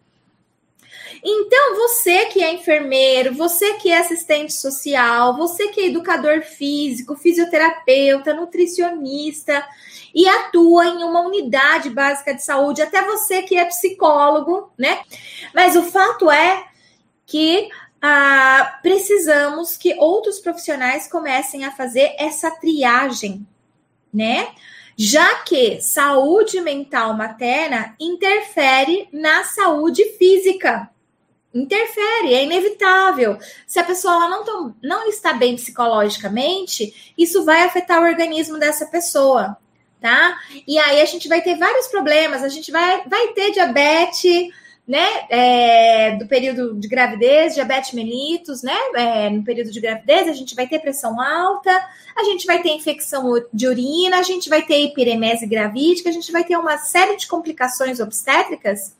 Então, 1.29 1.75
você 1.75 2.27
que 2.27 2.41
é 2.41 2.53
enfermeiro, 2.53 3.35
você 3.35 3.75
que 3.75 3.91
é 3.91 3.99
assistente 3.99 4.53
social, 4.53 5.37
você 5.37 5.67
que 5.73 5.81
é 5.81 5.87
educador 5.87 6.43
físico, 6.43 7.17
fisioterapeuta, 7.17 8.33
nutricionista 8.33 9.67
e 10.15 10.29
atua 10.29 10.87
em 10.87 11.03
uma 11.03 11.23
unidade 11.23 11.91
básica 11.91 12.33
de 12.33 12.45
saúde, 12.45 12.81
até 12.81 13.03
você 13.05 13.43
que 13.43 13.57
é 13.59 13.65
psicólogo, 13.65 14.71
né? 14.79 15.03
Mas 15.53 15.75
o 15.75 15.83
fato 15.83 16.31
é 16.31 16.65
que 17.27 17.71
ah, 18.01 18.79
precisamos 18.81 19.77
que 19.77 19.97
outros 19.99 20.39
profissionais 20.39 21.09
comecem 21.09 21.65
a 21.65 21.73
fazer 21.73 22.15
essa 22.21 22.53
triagem, 22.53 23.45
né? 24.15 24.55
Já 24.97 25.43
que 25.43 25.81
saúde 25.81 26.61
mental 26.61 27.15
materna 27.15 27.97
interfere 27.99 29.09
na 29.13 29.43
saúde 29.43 30.05
física 30.19 30.89
interfere, 31.63 32.35
é 32.35 32.45
inevitável. 32.45 33.39
Se 33.67 33.79
a 33.79 33.85
pessoa 33.85 34.29
não, 34.29 34.45
tão, 34.45 34.75
não 34.83 35.09
está 35.09 35.33
bem 35.33 35.57
psicologicamente, 35.57 37.13
isso 37.17 37.45
vai 37.45 37.63
afetar 37.63 38.01
o 38.01 38.07
organismo 38.07 38.59
dessa 38.59 38.87
pessoa, 38.87 39.57
tá? 40.01 40.39
E 40.67 40.79
aí 40.79 41.01
a 41.01 41.05
gente 41.05 41.29
vai 41.29 41.41
ter 41.43 41.57
vários 41.57 41.89
problemas, 41.89 42.43
a 42.43 42.49
gente 42.49 42.71
vai, 42.71 43.03
vai 43.09 43.29
ter 43.29 43.53
diabetes, 43.53 44.51
né? 44.87 45.27
É, 45.29 46.17
do 46.17 46.27
período 46.27 46.75
de 46.79 46.87
gravidez, 46.87 47.55
diabetes 47.55 47.93
mellitus, 47.93 48.63
né? 48.63 48.77
É, 48.95 49.31
no 49.31 49.43
período 49.43 49.73
de 49.73 49.81
gravidez, 49.81 50.29
a 50.29 50.33
gente 50.33 50.55
vai 50.55 50.69
ter 50.69 50.79
pressão 50.79 51.21
alta, 51.21 51.71
a 52.17 52.23
gente 52.25 52.47
vai 52.47 52.63
ter 52.63 52.71
infecção 52.71 53.25
de 53.53 53.67
urina, 53.67 54.19
a 54.19 54.23
gente 54.23 54.49
vai 54.49 54.63
ter 54.63 54.79
hipiremese 54.79 55.47
gravídica, 55.47 56.09
a 56.09 56.13
gente 56.13 56.31
vai 56.31 56.45
ter 56.45 56.57
uma 56.57 56.79
série 56.79 57.17
de 57.17 57.27
complicações 57.27 57.99
obstétricas 57.99 58.95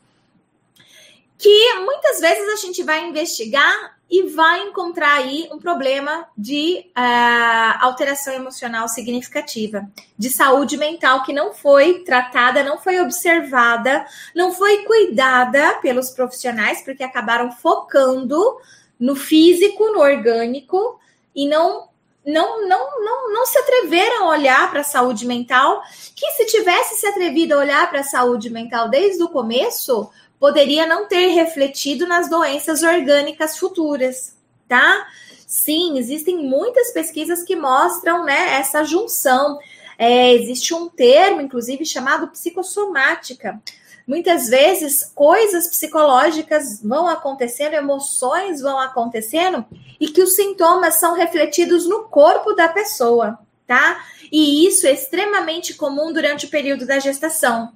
que 1.37 1.73
muitas 1.79 2.19
vezes 2.19 2.47
a 2.49 2.55
gente 2.55 2.81
vai 2.83 3.07
investigar 3.07 3.97
e 4.09 4.23
vai 4.23 4.63
encontrar 4.63 5.15
aí 5.15 5.49
um 5.51 5.59
problema 5.59 6.27
de 6.37 6.85
uh, 6.97 7.77
alteração 7.81 8.33
emocional 8.33 8.87
significativa, 8.87 9.87
de 10.17 10.29
saúde 10.29 10.77
mental 10.77 11.23
que 11.23 11.33
não 11.33 11.53
foi 11.53 11.99
tratada, 12.05 12.63
não 12.63 12.79
foi 12.79 13.01
observada, 13.01 14.05
não 14.33 14.53
foi 14.53 14.83
cuidada 14.85 15.77
pelos 15.81 16.09
profissionais, 16.09 16.81
porque 16.81 17.03
acabaram 17.03 17.51
focando 17.51 18.57
no 18.97 19.15
físico, 19.15 19.91
no 19.91 19.99
orgânico 19.99 20.99
e 21.35 21.47
não 21.47 21.87
não, 22.25 22.67
não, 22.67 23.05
não, 23.05 23.31
não 23.31 23.45
se 23.45 23.57
atreveram 23.57 24.25
a 24.25 24.29
olhar 24.31 24.69
para 24.69 24.81
a 24.81 24.83
saúde 24.83 25.25
mental, 25.25 25.81
que 26.13 26.29
se 26.31 26.45
tivesse 26.45 26.95
se 26.95 27.07
atrevido 27.07 27.53
a 27.53 27.59
olhar 27.59 27.89
para 27.89 28.01
a 28.01 28.03
saúde 28.03 28.49
mental 28.49 28.89
desde 28.89 29.23
o 29.23 29.29
começo, 29.29 30.11
poderia 30.39 30.85
não 30.85 31.07
ter 31.07 31.27
refletido 31.27 32.07
nas 32.07 32.29
doenças 32.29 32.83
orgânicas 32.83 33.57
futuras, 33.57 34.35
tá? 34.67 35.07
Sim, 35.47 35.97
existem 35.97 36.37
muitas 36.37 36.91
pesquisas 36.91 37.43
que 37.43 37.55
mostram 37.55 38.23
né, 38.25 38.57
essa 38.59 38.83
junção. 38.83 39.57
É, 39.97 40.33
existe 40.33 40.73
um 40.73 40.89
termo, 40.89 41.41
inclusive, 41.41 41.85
chamado 41.85 42.27
psicossomática. 42.27 43.59
Muitas 44.05 44.47
vezes, 44.47 45.03
coisas 45.15 45.67
psicológicas 45.67 46.81
vão 46.81 47.07
acontecendo, 47.07 47.73
emoções 47.73 48.61
vão 48.61 48.79
acontecendo, 48.79 49.65
e 49.99 50.07
que 50.07 50.21
os 50.21 50.35
sintomas 50.35 50.99
são 50.99 51.13
refletidos 51.13 51.87
no 51.87 52.03
corpo 52.03 52.53
da 52.53 52.69
pessoa, 52.69 53.39
tá? 53.65 54.05
E 54.31 54.65
isso 54.65 54.87
é 54.87 54.93
extremamente 54.93 55.73
comum 55.73 56.13
durante 56.13 56.45
o 56.45 56.49
período 56.49 56.85
da 56.85 56.99
gestação. 56.99 57.73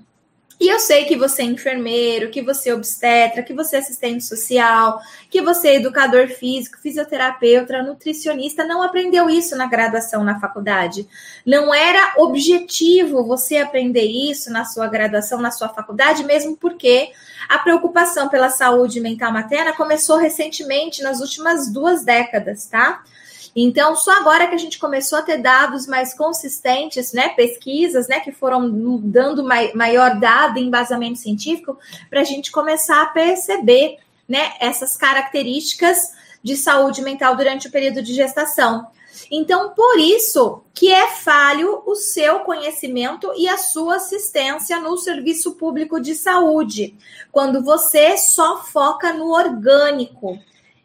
E 0.62 0.68
eu 0.68 0.80
sei 0.80 1.06
que 1.06 1.16
você 1.16 1.42
é 1.42 1.46
enfermeiro, 1.46 2.30
que 2.30 2.40
você 2.40 2.70
é 2.70 2.76
obstetra, 2.76 3.42
que 3.42 3.52
você 3.52 3.78
é 3.78 3.80
assistente 3.80 4.24
social, 4.24 5.02
que 5.28 5.42
você 5.42 5.70
é 5.70 5.76
educador 5.78 6.28
físico, 6.28 6.78
fisioterapeuta, 6.78 7.82
nutricionista, 7.82 8.64
não 8.64 8.84
aprendeu 8.84 9.28
isso 9.28 9.56
na 9.58 9.66
graduação 9.66 10.24
na 10.24 10.40
faculdade. 10.40 11.10
Não 11.44 11.74
era 11.74 12.14
objetivo 12.18 13.24
você 13.24 13.58
aprender 13.58 14.06
isso 14.06 14.52
na 14.52 14.64
sua 14.64 14.86
graduação, 14.86 15.42
na 15.42 15.50
sua 15.50 15.68
faculdade, 15.68 16.24
mesmo 16.24 16.56
porque 16.56 17.10
a 17.50 17.58
preocupação 17.58 18.30
pela 18.30 18.52
saúde 18.52 19.00
mental 19.00 19.34
materna 19.34 19.74
começou 19.74 20.18
recentemente, 20.18 21.02
nas 21.02 21.22
últimas 21.22 21.74
duas 21.74 22.06
décadas, 22.06 22.68
tá? 22.68 23.04
Então, 23.56 23.96
só 23.96 24.12
agora 24.14 24.48
que 24.48 24.56
a 24.56 24.58
gente 24.58 24.80
começou 24.80 25.20
a 25.20 25.22
ter 25.22 25.38
dados 25.38 25.86
mais 25.86 26.14
consistentes, 26.14 27.12
né, 27.12 27.30
pesquisas, 27.30 28.08
né, 28.08 28.20
que 28.20 28.32
foram 28.32 28.70
dando 29.00 29.44
maior 29.44 30.20
dado 30.20 30.58
e 30.58 30.64
embasamento 30.64 31.20
científico, 31.20 31.78
para 32.10 32.22
a 32.22 32.26
gente 32.26 32.52
começar 32.52 33.02
a 33.02 33.08
perceber, 33.08 33.98
né, 34.28 34.54
essas 34.60 34.96
características 34.96 36.14
de 36.42 36.56
saúde 36.56 37.02
mental 37.02 37.36
durante 37.36 37.68
o 37.68 37.72
período 37.72 38.02
de 38.02 38.14
gestação. 38.14 38.88
Então, 39.30 39.72
por 39.72 40.00
isso 40.00 40.64
que 40.74 40.92
é 40.92 41.08
falho 41.08 41.84
o 41.86 41.96
seu 41.96 42.40
conhecimento 42.40 43.32
e 43.38 43.48
a 43.48 43.58
sua 43.58 43.98
assistência 43.98 44.80
no 44.80 44.98
serviço 44.98 45.56
público 45.56 46.00
de 46.00 46.16
saúde, 46.16 46.96
quando 47.32 47.64
você 47.64 48.18
só 48.18 48.64
foca 48.64 49.14
no 49.14 49.32
orgânico 49.32 50.40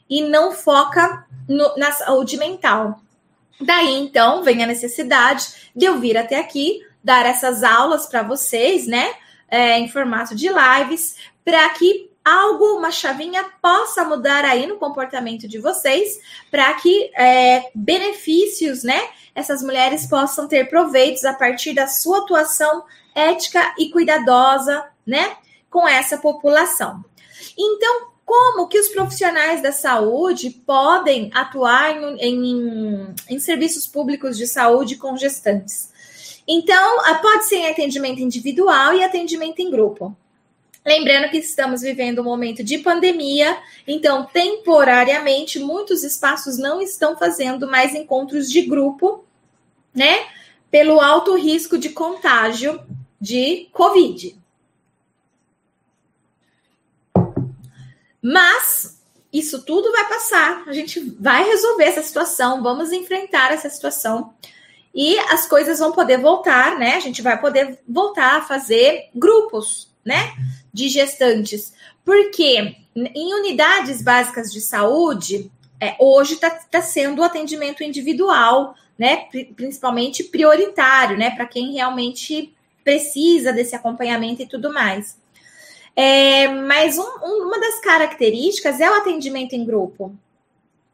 e 0.09 0.23
não 0.23 0.53
foca 0.53 1.27
no, 1.49 1.77
na 1.77 1.93
saúde 1.93 2.37
mental. 2.37 3.01
Daí, 3.61 3.99
então, 3.99 4.43
vem 4.43 4.63
a 4.63 4.67
necessidade 4.67 5.71
de 5.75 5.87
eu 5.87 5.99
vir 5.99 6.17
até 6.17 6.39
aqui, 6.39 6.85
dar 7.03 7.25
essas 7.25 7.63
aulas 7.63 8.07
para 8.07 8.23
vocês, 8.23 8.87
né, 8.87 9.15
é, 9.49 9.79
em 9.79 9.89
formato 9.89 10.35
de 10.35 10.49
lives, 10.49 11.17
para 11.45 11.69
que 11.71 12.11
algo, 12.25 12.77
uma 12.77 12.91
chavinha 12.91 13.45
possa 13.63 14.05
mudar 14.05 14.45
aí 14.45 14.67
no 14.67 14.77
comportamento 14.77 15.47
de 15.47 15.59
vocês, 15.59 16.19
para 16.51 16.75
que 16.75 17.11
é, 17.17 17.71
benefícios, 17.75 18.83
né, 18.83 19.09
essas 19.35 19.63
mulheres 19.63 20.07
possam 20.07 20.49
ter 20.49 20.69
proveitos 20.69 21.25
a 21.25 21.33
partir 21.33 21.73
da 21.73 21.87
sua 21.87 22.19
atuação 22.19 22.85
ética 23.15 23.75
e 23.79 23.91
cuidadosa, 23.91 24.85
né, 25.07 25.37
com 25.71 25.87
essa 25.87 26.19
população. 26.19 27.05
Então, 27.57 28.09
como 28.27 28.67
que 28.67 28.79
os 28.79 28.89
profissionais 28.89 29.63
da 29.63 29.71
saúde 29.71 30.51
podem 30.51 31.31
atuar 31.33 31.97
em, 31.97 32.17
em, 32.19 33.15
em 33.31 33.39
serviços 33.39 33.87
públicos 33.87 34.37
de 34.37 34.49
saúde 34.49 34.97
com 34.97 35.17
gestantes? 35.17 35.93
Então, 36.47 36.99
pode 37.23 37.47
ser 37.47 37.57
em 37.57 37.71
atendimento 37.71 38.21
individual 38.21 38.95
e 38.95 39.05
atendimento 39.05 39.61
em 39.61 39.71
grupo. 39.71 40.15
Lembrando 40.85 41.31
que 41.31 41.39
estamos 41.39 41.83
vivendo 41.83 42.21
um 42.21 42.25
momento 42.25 42.65
de 42.65 42.79
pandemia, 42.79 43.57
então, 43.87 44.25
temporariamente, 44.25 45.61
muitos 45.61 46.03
espaços 46.03 46.59
não 46.59 46.81
estão 46.83 47.17
fazendo 47.17 47.69
mais 47.69 47.95
encontros 47.95 48.51
de 48.51 48.63
grupo, 48.63 49.25
né? 49.95 50.27
Pelo 50.69 51.01
alto 51.01 51.37
risco 51.37 51.79
de 51.79 51.91
contágio 51.91 52.81
de 53.21 53.69
Covid. 53.73 54.37
Mas 58.29 59.01
isso 59.33 59.63
tudo 59.63 59.93
vai 59.93 60.09
passar, 60.09 60.65
a 60.67 60.73
gente 60.73 60.99
vai 61.21 61.45
resolver 61.45 61.85
essa 61.85 62.03
situação, 62.03 62.61
vamos 62.61 62.91
enfrentar 62.91 63.53
essa 63.53 63.71
situação 63.71 64.35
e 64.93 65.17
as 65.31 65.47
coisas 65.47 65.79
vão 65.79 65.93
poder 65.93 66.19
voltar, 66.19 66.77
né? 66.77 66.97
A 66.97 67.01
gente 67.01 67.23
vai 67.23 67.41
poder 67.41 67.79
voltar 67.87 68.39
a 68.39 68.43
fazer 68.43 69.11
grupos, 69.15 69.89
né? 70.05 70.33
De 70.75 70.89
gestantes. 70.89 71.73
Porque 72.05 72.75
em 72.97 73.35
unidades 73.35 74.03
básicas 74.03 74.51
de 74.51 74.61
saúde, 74.61 75.49
é, 75.81 75.95
hoje 76.01 76.35
está 76.35 76.51
tá 76.51 76.83
sendo 76.83 77.21
o 77.21 77.25
atendimento 77.25 77.85
individual, 77.85 78.75
né? 78.99 79.29
Principalmente 79.55 80.25
prioritário, 80.25 81.17
né? 81.17 81.31
Para 81.31 81.47
quem 81.47 81.75
realmente 81.75 82.53
precisa 82.83 83.53
desse 83.53 83.77
acompanhamento 83.77 84.43
e 84.43 84.49
tudo 84.49 84.73
mais. 84.73 85.17
É, 85.97 86.47
mas 86.49 86.99
um, 86.99 87.09
um, 87.23 87.47
uma 87.47 87.59
das 87.59 87.81
características 87.81 88.81
é 88.81 88.91
o 88.91 88.95
atendimento 88.95 89.55
em 89.55 89.65
grupo, 89.65 90.15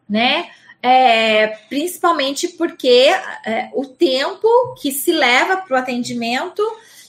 né? 0.09 0.49
É, 0.80 1.49
principalmente 1.68 2.49
porque 2.49 3.12
é, 3.44 3.71
o 3.75 3.85
tempo 3.85 4.49
que 4.80 4.92
se 4.92 5.12
leva 5.12 5.56
para 5.56 5.76
o 5.76 5.78
atendimento 5.78 6.62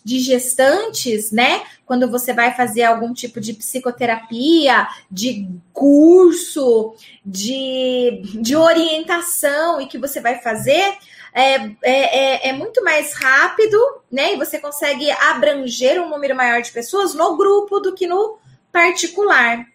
de 0.03 0.19
gestantes, 0.19 1.31
né? 1.31 1.63
Quando 1.85 2.09
você 2.09 2.33
vai 2.33 2.53
fazer 2.55 2.83
algum 2.83 3.13
tipo 3.13 3.39
de 3.39 3.53
psicoterapia, 3.53 4.87
de 5.09 5.47
curso, 5.71 6.95
de, 7.25 8.21
de 8.41 8.55
orientação 8.55 9.79
e 9.79 9.87
que 9.87 9.97
você 9.97 10.19
vai 10.19 10.41
fazer, 10.41 10.97
é, 11.33 11.55
é, 11.55 11.69
é, 11.83 12.49
é, 12.49 12.53
muito 12.53 12.83
mais 12.83 13.13
rápido, 13.15 13.77
né? 14.11 14.33
E 14.33 14.37
você 14.37 14.59
consegue 14.59 15.09
abranger 15.11 15.99
um 16.01 16.09
número 16.09 16.35
maior 16.35 16.61
de 16.61 16.71
pessoas 16.71 17.13
no 17.13 17.35
grupo 17.35 17.79
do 17.79 17.93
que 17.93 18.05
no 18.05 18.37
particular. 18.71 19.65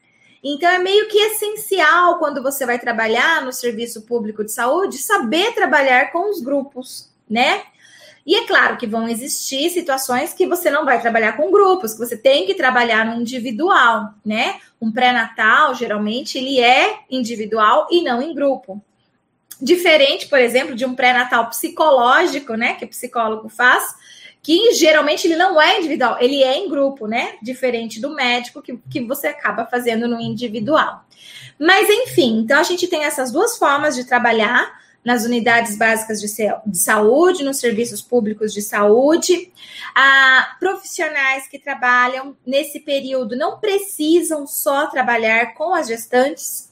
Então, 0.42 0.70
é 0.70 0.78
meio 0.78 1.08
que 1.08 1.18
essencial 1.18 2.18
quando 2.18 2.42
você 2.42 2.64
vai 2.64 2.78
trabalhar 2.78 3.44
no 3.44 3.52
serviço 3.52 4.02
público 4.02 4.44
de 4.44 4.52
saúde 4.52 4.98
saber 4.98 5.52
trabalhar 5.52 6.12
com 6.12 6.30
os 6.30 6.40
grupos, 6.40 7.10
né? 7.28 7.62
E 8.24 8.36
é 8.36 8.46
claro 8.46 8.76
que 8.76 8.86
vão 8.86 9.08
existir 9.08 9.70
situações 9.70 10.34
que 10.34 10.46
você 10.46 10.70
não 10.70 10.84
vai 10.84 11.00
trabalhar 11.00 11.32
com 11.36 11.50
grupos, 11.50 11.94
que 11.94 11.98
você 11.98 12.16
tem 12.16 12.46
que 12.46 12.54
trabalhar 12.54 13.04
no 13.04 13.20
individual, 13.20 14.10
né? 14.24 14.60
Um 14.80 14.92
pré-natal, 14.92 15.74
geralmente, 15.74 16.38
ele 16.38 16.60
é 16.60 17.00
individual 17.10 17.88
e 17.90 18.02
não 18.02 18.22
em 18.22 18.34
grupo. 18.34 18.80
Diferente, 19.60 20.26
por 20.26 20.38
exemplo, 20.38 20.74
de 20.74 20.84
um 20.84 20.94
pré-natal 20.94 21.48
psicológico, 21.48 22.54
né, 22.54 22.74
que 22.74 22.84
o 22.84 22.88
psicólogo 22.88 23.48
faz, 23.48 23.94
que 24.42 24.72
geralmente 24.72 25.26
ele 25.26 25.36
não 25.36 25.60
é 25.60 25.78
individual, 25.78 26.16
ele 26.20 26.42
é 26.42 26.56
em 26.56 26.68
grupo, 26.68 27.06
né? 27.06 27.34
Diferente 27.42 28.00
do 28.00 28.14
médico 28.14 28.62
que, 28.62 28.78
que 28.90 29.04
você 29.04 29.26
acaba 29.26 29.66
fazendo 29.66 30.06
no 30.06 30.20
individual. 30.20 31.04
Mas 31.58 31.88
enfim, 31.90 32.38
então 32.38 32.58
a 32.58 32.62
gente 32.62 32.86
tem 32.86 33.04
essas 33.04 33.32
duas 33.32 33.58
formas 33.58 33.96
de 33.96 34.04
trabalhar 34.04 34.78
nas 35.04 35.24
unidades 35.24 35.76
básicas 35.76 36.20
de, 36.20 36.28
de 36.66 36.78
saúde, 36.78 37.44
nos 37.44 37.58
serviços 37.58 38.02
públicos 38.02 38.52
de 38.52 38.62
saúde. 38.62 39.52
Ah, 39.94 40.56
profissionais 40.60 41.48
que 41.48 41.58
trabalham 41.58 42.36
nesse 42.46 42.80
período 42.80 43.36
não 43.36 43.58
precisam 43.58 44.46
só 44.46 44.86
trabalhar 44.86 45.54
com 45.54 45.74
as 45.74 45.88
gestantes, 45.88 46.67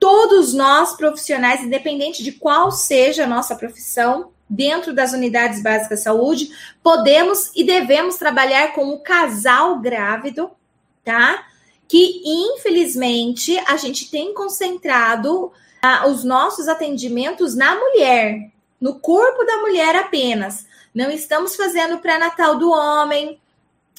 todos 0.00 0.54
nós 0.54 0.96
profissionais, 0.96 1.60
independente 1.60 2.24
de 2.24 2.32
qual 2.32 2.72
seja 2.72 3.24
a 3.24 3.28
nossa 3.28 3.54
profissão, 3.54 4.32
dentro 4.48 4.92
das 4.92 5.12
unidades 5.12 5.62
básicas 5.62 5.98
de 5.98 6.04
saúde, 6.04 6.50
podemos 6.82 7.52
e 7.54 7.62
devemos 7.62 8.16
trabalhar 8.16 8.72
com 8.72 8.88
o 8.88 8.98
casal 8.98 9.78
grávido, 9.78 10.50
tá? 11.04 11.46
Que 11.86 12.20
infelizmente 12.24 13.56
a 13.68 13.76
gente 13.76 14.10
tem 14.10 14.34
concentrado 14.34 15.52
ah, 15.80 16.08
os 16.08 16.24
nossos 16.24 16.66
atendimentos 16.66 17.54
na 17.54 17.76
mulher, 17.76 18.50
no 18.80 18.98
corpo 18.98 19.44
da 19.44 19.58
mulher 19.58 19.94
apenas. 19.94 20.66
Não 20.92 21.10
estamos 21.10 21.54
fazendo 21.54 21.98
pré-natal 21.98 22.58
do 22.58 22.70
homem, 22.70 23.38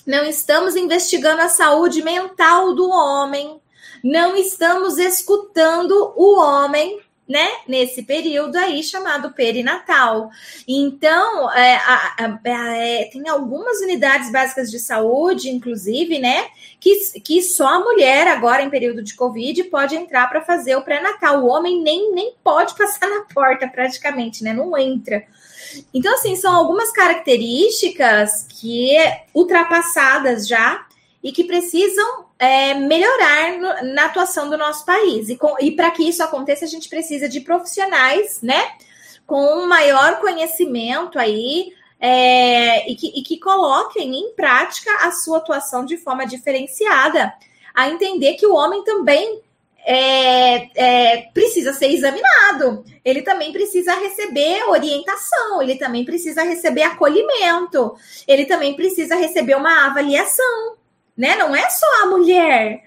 não 0.05 0.25
estamos 0.25 0.75
investigando 0.75 1.43
a 1.43 1.47
saúde 1.47 2.03
mental 2.03 2.73
do 2.73 2.89
homem, 2.89 3.60
não 4.03 4.35
estamos 4.35 4.97
escutando 4.97 6.13
o 6.15 6.39
homem 6.39 6.99
né, 7.31 7.47
nesse 7.65 8.03
período 8.03 8.57
aí 8.57 8.83
chamado 8.83 9.31
perinatal. 9.31 10.29
Então, 10.67 11.49
é, 11.53 11.75
a, 11.77 12.15
a, 12.19 12.39
a, 12.43 12.77
é, 12.77 13.05
tem 13.05 13.29
algumas 13.29 13.79
unidades 13.79 14.29
básicas 14.29 14.69
de 14.69 14.77
saúde, 14.77 15.49
inclusive, 15.49 16.19
né, 16.19 16.47
que, 16.77 17.21
que 17.21 17.41
só 17.41 17.67
a 17.67 17.79
mulher, 17.79 18.27
agora 18.27 18.61
em 18.61 18.69
período 18.69 19.01
de 19.01 19.15
Covid, 19.15 19.63
pode 19.65 19.95
entrar 19.95 20.27
para 20.27 20.41
fazer 20.41 20.75
o 20.75 20.81
pré-natal. 20.81 21.41
O 21.41 21.47
homem 21.47 21.81
nem, 21.81 22.13
nem 22.13 22.33
pode 22.43 22.75
passar 22.75 23.09
na 23.09 23.21
porta, 23.33 23.65
praticamente, 23.65 24.43
né, 24.43 24.51
não 24.51 24.77
entra. 24.77 25.23
Então, 25.93 26.13
assim, 26.13 26.35
são 26.35 26.53
algumas 26.53 26.91
características 26.91 28.45
que 28.49 28.97
ultrapassadas 29.33 30.49
já 30.49 30.85
e 31.23 31.31
que 31.31 31.45
precisam 31.45 32.25
é, 32.41 32.73
melhorar 32.73 33.51
no, 33.59 33.93
na 33.93 34.05
atuação 34.05 34.49
do 34.49 34.57
nosso 34.57 34.83
país. 34.83 35.29
E, 35.29 35.37
e 35.59 35.71
para 35.73 35.91
que 35.91 36.09
isso 36.09 36.23
aconteça, 36.23 36.65
a 36.65 36.67
gente 36.67 36.89
precisa 36.89 37.29
de 37.29 37.39
profissionais, 37.41 38.41
né? 38.41 38.71
Com 39.27 39.59
um 39.59 39.67
maior 39.67 40.19
conhecimento 40.19 41.19
aí 41.19 41.71
é, 41.99 42.89
e, 42.91 42.95
que, 42.95 43.07
e 43.15 43.21
que 43.21 43.39
coloquem 43.39 44.15
em 44.15 44.33
prática 44.33 44.89
a 45.05 45.11
sua 45.11 45.37
atuação 45.37 45.85
de 45.85 45.97
forma 45.97 46.25
diferenciada, 46.25 47.31
a 47.75 47.91
entender 47.91 48.33
que 48.33 48.47
o 48.47 48.55
homem 48.55 48.83
também 48.83 49.39
é, 49.85 50.69
é, 50.73 51.21
precisa 51.35 51.73
ser 51.73 51.91
examinado, 51.91 52.83
ele 53.05 53.21
também 53.21 53.51
precisa 53.51 53.93
receber 53.93 54.63
orientação, 54.67 55.61
ele 55.61 55.75
também 55.75 56.03
precisa 56.03 56.41
receber 56.41 56.83
acolhimento, 56.83 57.95
ele 58.27 58.45
também 58.45 58.75
precisa 58.75 59.15
receber 59.15 59.55
uma 59.55 59.85
avaliação 59.85 60.80
né? 61.15 61.35
Não 61.35 61.55
é 61.55 61.69
só 61.69 62.03
a 62.03 62.05
mulher. 62.07 62.83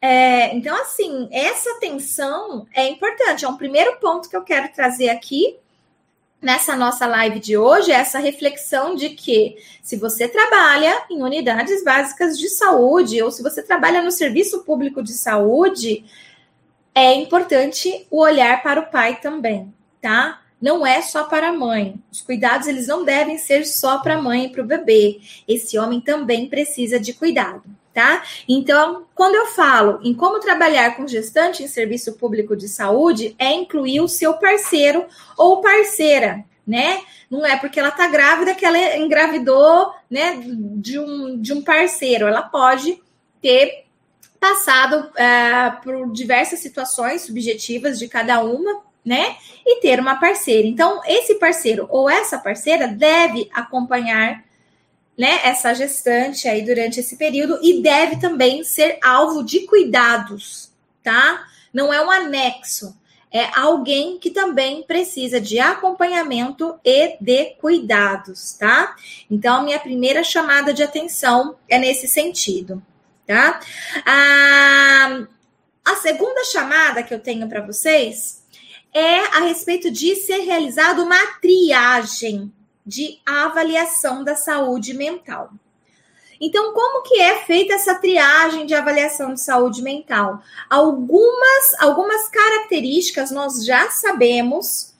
É, 0.00 0.54
então, 0.54 0.80
assim, 0.80 1.28
essa 1.32 1.70
atenção 1.72 2.66
é 2.72 2.88
importante. 2.88 3.44
É 3.44 3.48
um 3.48 3.56
primeiro 3.56 3.96
ponto 3.96 4.28
que 4.28 4.36
eu 4.36 4.42
quero 4.42 4.72
trazer 4.72 5.08
aqui 5.08 5.58
nessa 6.40 6.76
nossa 6.76 7.06
live 7.06 7.40
de 7.40 7.56
hoje, 7.56 7.90
é 7.90 7.94
essa 7.94 8.18
reflexão 8.18 8.94
de 8.94 9.10
que 9.10 9.56
se 9.82 9.96
você 9.96 10.28
trabalha 10.28 11.04
em 11.10 11.22
unidades 11.22 11.82
básicas 11.82 12.38
de 12.38 12.48
saúde 12.48 13.22
ou 13.22 13.30
se 13.30 13.42
você 13.42 13.62
trabalha 13.62 14.02
no 14.02 14.10
serviço 14.10 14.62
público 14.62 15.02
de 15.02 15.12
saúde, 15.12 16.04
é 16.94 17.14
importante 17.14 18.06
o 18.10 18.20
olhar 18.20 18.62
para 18.62 18.80
o 18.80 18.86
pai 18.86 19.20
também, 19.20 19.74
tá? 20.00 20.40
Não 20.66 20.84
é 20.84 21.00
só 21.00 21.22
para 21.22 21.50
a 21.50 21.52
mãe. 21.52 21.94
Os 22.10 22.20
cuidados 22.20 22.66
eles 22.66 22.88
não 22.88 23.04
devem 23.04 23.38
ser 23.38 23.64
só 23.64 23.98
para 23.98 24.16
a 24.16 24.20
mãe 24.20 24.46
e 24.46 24.48
para 24.48 24.62
o 24.62 24.66
bebê. 24.66 25.20
Esse 25.46 25.78
homem 25.78 26.00
também 26.00 26.48
precisa 26.48 26.98
de 26.98 27.12
cuidado, 27.12 27.62
tá? 27.94 28.24
Então, 28.48 29.06
quando 29.14 29.36
eu 29.36 29.46
falo 29.46 30.00
em 30.02 30.12
como 30.12 30.40
trabalhar 30.40 30.96
com 30.96 31.06
gestante 31.06 31.62
em 31.62 31.68
serviço 31.68 32.14
público 32.14 32.56
de 32.56 32.66
saúde, 32.66 33.36
é 33.38 33.52
incluir 33.52 34.00
o 34.00 34.08
seu 34.08 34.34
parceiro 34.34 35.06
ou 35.38 35.60
parceira, 35.60 36.44
né? 36.66 37.00
Não 37.30 37.46
é 37.46 37.56
porque 37.56 37.78
ela 37.78 37.90
está 37.90 38.08
grávida 38.08 38.52
que 38.52 38.66
ela 38.66 38.96
engravidou, 38.96 39.92
né, 40.10 40.40
de 40.42 40.98
um, 40.98 41.40
de 41.40 41.52
um 41.52 41.62
parceiro. 41.62 42.26
Ela 42.26 42.42
pode 42.42 43.00
ter 43.40 43.86
passado 44.40 45.10
uh, 45.10 45.82
por 45.82 46.10
diversas 46.12 46.58
situações 46.58 47.22
subjetivas 47.22 48.00
de 48.00 48.08
cada 48.08 48.42
uma, 48.42 48.80
né? 49.06 49.36
E 49.64 49.80
ter 49.80 50.00
uma 50.00 50.16
parceira. 50.16 50.66
Então, 50.66 51.00
esse 51.06 51.36
parceiro 51.36 51.86
ou 51.88 52.10
essa 52.10 52.38
parceira 52.38 52.88
deve 52.88 53.48
acompanhar 53.54 54.44
né, 55.16 55.40
essa 55.44 55.72
gestante 55.72 56.48
aí 56.48 56.62
durante 56.62 56.98
esse 56.98 57.16
período 57.16 57.58
e 57.62 57.80
deve 57.80 58.16
também 58.16 58.64
ser 58.64 58.98
alvo 59.02 59.44
de 59.44 59.60
cuidados, 59.60 60.70
tá? 61.02 61.46
Não 61.72 61.94
é 61.94 62.04
um 62.04 62.10
anexo, 62.10 62.94
é 63.32 63.48
alguém 63.58 64.18
que 64.18 64.30
também 64.30 64.82
precisa 64.82 65.40
de 65.40 65.58
acompanhamento 65.58 66.78
e 66.84 67.16
de 67.20 67.54
cuidados, 67.60 68.54
tá? 68.54 68.94
Então, 69.30 69.64
minha 69.64 69.78
primeira 69.78 70.22
chamada 70.22 70.74
de 70.74 70.82
atenção 70.82 71.56
é 71.68 71.78
nesse 71.78 72.08
sentido, 72.08 72.82
tá? 73.26 73.60
A, 74.04 75.26
a 75.84 75.94
segunda 75.96 76.44
chamada 76.44 77.02
que 77.02 77.14
eu 77.14 77.20
tenho 77.20 77.48
para 77.48 77.64
vocês 77.64 78.35
é 78.96 79.36
a 79.36 79.40
respeito 79.40 79.90
de 79.90 80.16
ser 80.16 80.38
realizada 80.38 81.02
uma 81.02 81.18
triagem 81.42 82.50
de 82.84 83.18
avaliação 83.26 84.24
da 84.24 84.34
saúde 84.34 84.94
mental. 84.94 85.50
Então, 86.40 86.72
como 86.72 87.02
que 87.02 87.20
é 87.20 87.44
feita 87.44 87.74
essa 87.74 87.96
triagem 87.96 88.64
de 88.64 88.74
avaliação 88.74 89.34
de 89.34 89.40
saúde 89.42 89.82
mental? 89.82 90.40
Algumas, 90.70 91.74
algumas 91.78 92.26
características 92.28 93.30
nós 93.30 93.66
já 93.66 93.90
sabemos 93.90 94.94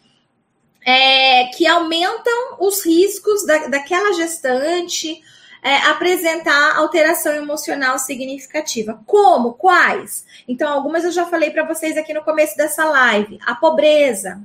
é, 0.84 1.46
que 1.56 1.66
aumentam 1.66 2.58
os 2.60 2.84
riscos 2.84 3.46
da, 3.46 3.68
daquela 3.68 4.12
gestante 4.12 5.22
é, 5.66 5.78
apresentar 5.78 6.76
alteração 6.76 7.34
emocional 7.34 7.98
significativa. 7.98 9.02
Como? 9.04 9.54
Quais? 9.54 10.24
Então, 10.46 10.72
algumas 10.72 11.02
eu 11.02 11.10
já 11.10 11.26
falei 11.26 11.50
para 11.50 11.64
vocês 11.64 11.96
aqui 11.96 12.14
no 12.14 12.22
começo 12.22 12.56
dessa 12.56 12.84
live: 12.84 13.40
a 13.44 13.52
pobreza, 13.56 14.40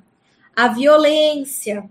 a 0.55 0.67
violência, 0.69 1.88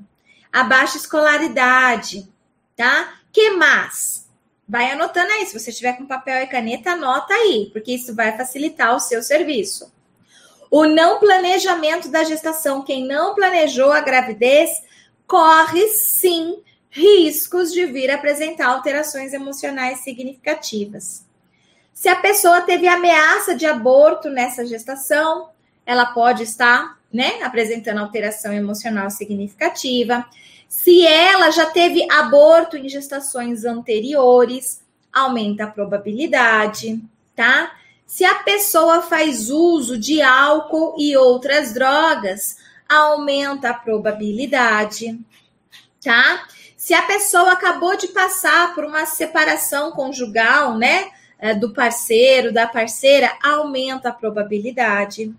a 0.52 0.64
baixa 0.64 0.96
escolaridade, 0.96 2.28
tá? 2.76 3.20
Que 3.32 3.52
mais? 3.52 4.28
Vai 4.68 4.90
anotando 4.90 5.30
aí. 5.30 5.46
Se 5.46 5.56
você 5.56 5.72
tiver 5.72 5.92
com 5.92 6.06
papel 6.06 6.42
e 6.42 6.48
caneta, 6.48 6.90
anota 6.90 7.32
aí, 7.32 7.70
porque 7.72 7.92
isso 7.92 8.16
vai 8.16 8.36
facilitar 8.36 8.96
o 8.96 9.00
seu 9.00 9.22
serviço. 9.22 9.92
O 10.68 10.86
não 10.86 11.20
planejamento 11.20 12.08
da 12.08 12.24
gestação. 12.24 12.82
Quem 12.82 13.06
não 13.06 13.36
planejou 13.36 13.92
a 13.92 14.00
gravidez 14.00 14.70
corre 15.24 15.86
sim 15.86 16.60
riscos 16.90 17.72
de 17.72 17.86
vir 17.86 18.10
apresentar 18.10 18.66
alterações 18.66 19.32
emocionais 19.32 20.00
significativas. 20.00 21.24
Se 21.94 22.08
a 22.08 22.16
pessoa 22.16 22.62
teve 22.62 22.88
ameaça 22.88 23.54
de 23.54 23.66
aborto 23.66 24.28
nessa 24.28 24.66
gestação, 24.66 25.50
ela 25.86 26.06
pode 26.06 26.42
estar, 26.42 26.98
né, 27.12 27.42
apresentando 27.42 27.98
alteração 27.98 28.52
emocional 28.52 29.10
significativa. 29.10 30.26
Se 30.68 31.06
ela 31.06 31.50
já 31.50 31.66
teve 31.66 32.06
aborto 32.10 32.76
em 32.76 32.88
gestações 32.88 33.64
anteriores, 33.64 34.82
aumenta 35.12 35.64
a 35.64 35.70
probabilidade, 35.70 37.02
tá? 37.34 37.72
Se 38.06 38.24
a 38.24 38.36
pessoa 38.36 39.02
faz 39.02 39.50
uso 39.50 39.98
de 39.98 40.20
álcool 40.22 40.94
e 40.98 41.16
outras 41.16 41.72
drogas, 41.72 42.56
aumenta 42.88 43.70
a 43.70 43.74
probabilidade, 43.74 45.18
tá? 46.02 46.46
Se 46.76 46.94
a 46.94 47.02
pessoa 47.02 47.52
acabou 47.52 47.96
de 47.96 48.08
passar 48.08 48.74
por 48.74 48.84
uma 48.84 49.04
separação 49.06 49.92
conjugal, 49.92 50.76
né, 50.78 51.10
é, 51.38 51.54
do 51.54 51.72
parceiro, 51.72 52.52
da 52.52 52.66
parceira, 52.66 53.32
aumenta 53.42 54.10
a 54.10 54.12
probabilidade. 54.12 55.34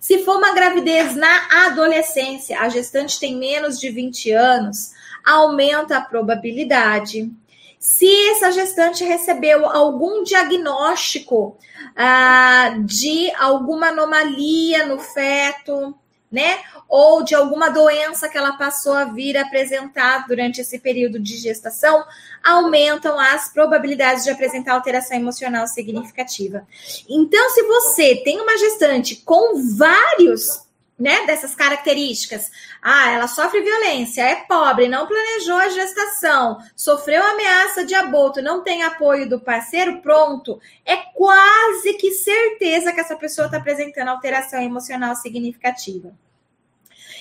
Se 0.00 0.24
for 0.24 0.36
uma 0.36 0.54
gravidez 0.54 1.14
na 1.16 1.66
adolescência, 1.66 2.60
a 2.60 2.68
gestante 2.68 3.18
tem 3.18 3.36
menos 3.36 3.80
de 3.80 3.90
20 3.90 4.30
anos, 4.32 4.92
aumenta 5.24 5.96
a 5.96 6.00
probabilidade. 6.00 7.30
Se 7.78 8.08
essa 8.30 8.52
gestante 8.52 9.04
recebeu 9.04 9.66
algum 9.66 10.22
diagnóstico 10.22 11.56
ah, 11.94 12.74
de 12.84 13.30
alguma 13.36 13.88
anomalia 13.88 14.86
no 14.86 14.98
feto, 14.98 15.94
né? 16.30 16.58
Ou 16.88 17.22
de 17.22 17.34
alguma 17.34 17.70
doença 17.70 18.28
que 18.28 18.36
ela 18.36 18.52
passou 18.52 18.94
a 18.94 19.04
vir 19.04 19.36
apresentar 19.36 20.26
durante 20.26 20.60
esse 20.60 20.78
período 20.78 21.18
de 21.18 21.36
gestação, 21.36 22.04
aumentam 22.44 23.18
as 23.18 23.52
probabilidades 23.52 24.24
de 24.24 24.30
apresentar 24.30 24.74
alteração 24.74 25.16
emocional 25.16 25.66
significativa. 25.66 26.66
Então, 27.08 27.50
se 27.50 27.62
você 27.62 28.16
tem 28.24 28.40
uma 28.40 28.58
gestante 28.58 29.16
com 29.16 29.60
vários 29.76 30.65
né, 30.98 31.26
dessas 31.26 31.54
características. 31.54 32.50
Ah, 32.80 33.10
ela 33.10 33.28
sofre 33.28 33.60
violência, 33.60 34.22
é 34.22 34.36
pobre, 34.36 34.88
não 34.88 35.06
planejou 35.06 35.56
a 35.56 35.68
gestação, 35.68 36.58
sofreu 36.74 37.22
ameaça 37.22 37.84
de 37.84 37.94
aborto, 37.94 38.40
não 38.42 38.62
tem 38.62 38.82
apoio 38.82 39.28
do 39.28 39.40
parceiro, 39.40 40.00
pronto. 40.00 40.60
É 40.84 40.96
quase 40.96 41.94
que 41.94 42.12
certeza 42.12 42.92
que 42.92 43.00
essa 43.00 43.16
pessoa 43.16 43.46
está 43.46 43.58
apresentando 43.58 44.08
alteração 44.08 44.60
emocional 44.60 45.14
significativa. 45.14 46.14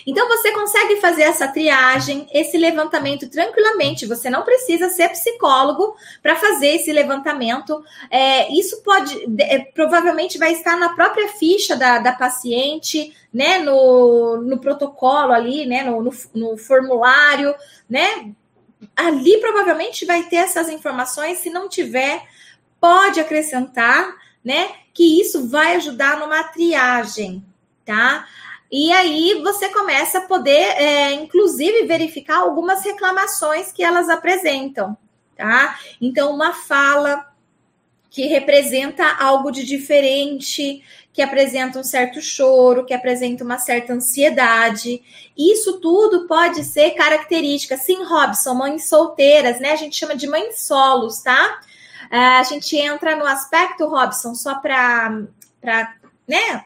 Então 0.05 0.27
você 0.27 0.51
consegue 0.51 0.97
fazer 0.97 1.23
essa 1.23 1.47
triagem, 1.47 2.27
esse 2.31 2.57
levantamento 2.57 3.27
tranquilamente. 3.27 4.05
Você 4.05 4.29
não 4.29 4.43
precisa 4.43 4.89
ser 4.89 5.09
psicólogo 5.09 5.95
para 6.21 6.35
fazer 6.35 6.75
esse 6.75 6.91
levantamento. 6.93 7.83
É, 8.11 8.53
isso 8.53 8.83
pode, 8.83 9.17
é, 9.39 9.59
provavelmente, 9.73 10.37
vai 10.37 10.53
estar 10.53 10.77
na 10.77 10.93
própria 10.93 11.29
ficha 11.29 11.75
da, 11.75 11.97
da 11.97 12.11
paciente, 12.11 13.15
né? 13.33 13.57
No, 13.57 14.37
no 14.37 14.59
protocolo 14.59 15.33
ali, 15.33 15.65
né? 15.65 15.83
No, 15.83 16.03
no, 16.03 16.11
no 16.35 16.57
formulário, 16.57 17.55
né? 17.89 18.31
Ali 18.95 19.39
provavelmente 19.39 20.05
vai 20.05 20.23
ter 20.23 20.37
essas 20.37 20.69
informações. 20.69 21.39
Se 21.39 21.49
não 21.49 21.67
tiver, 21.67 22.21
pode 22.79 23.19
acrescentar, 23.19 24.15
né? 24.43 24.69
Que 24.93 25.19
isso 25.19 25.49
vai 25.49 25.75
ajudar 25.77 26.19
numa 26.19 26.43
triagem, 26.43 27.43
tá? 27.83 28.27
E 28.71 28.91
aí 28.91 29.41
você 29.43 29.69
começa 29.69 30.19
a 30.19 30.21
poder, 30.21 30.51
é, 30.77 31.13
inclusive, 31.13 31.85
verificar 31.85 32.39
algumas 32.39 32.83
reclamações 32.83 33.71
que 33.71 33.83
elas 33.83 34.09
apresentam, 34.09 34.97
tá? 35.35 35.79
Então, 36.01 36.33
uma 36.33 36.53
fala 36.53 37.31
que 38.09 38.27
representa 38.27 39.05
algo 39.19 39.51
de 39.51 39.65
diferente, 39.65 40.81
que 41.11 41.21
apresenta 41.21 41.79
um 41.79 41.83
certo 41.83 42.21
choro, 42.21 42.85
que 42.85 42.93
apresenta 42.93 43.43
uma 43.43 43.57
certa 43.57 43.93
ansiedade. 43.93 45.01
Isso 45.37 45.79
tudo 45.79 46.27
pode 46.27 46.63
ser 46.63 46.91
característica. 46.91 47.77
Sim, 47.77 48.03
Robson, 48.03 48.53
mães 48.53 48.87
solteiras, 48.87 49.59
né? 49.59 49.71
A 49.71 49.75
gente 49.75 49.97
chama 49.97 50.15
de 50.15 50.27
mães 50.27 50.61
solos, 50.61 51.21
tá? 51.21 51.59
É, 52.09 52.17
a 52.17 52.43
gente 52.43 52.75
entra 52.77 53.15
no 53.15 53.25
aspecto, 53.25 53.85
Robson, 53.85 54.33
só 54.33 54.55
para, 54.55 55.23
né, 56.27 56.65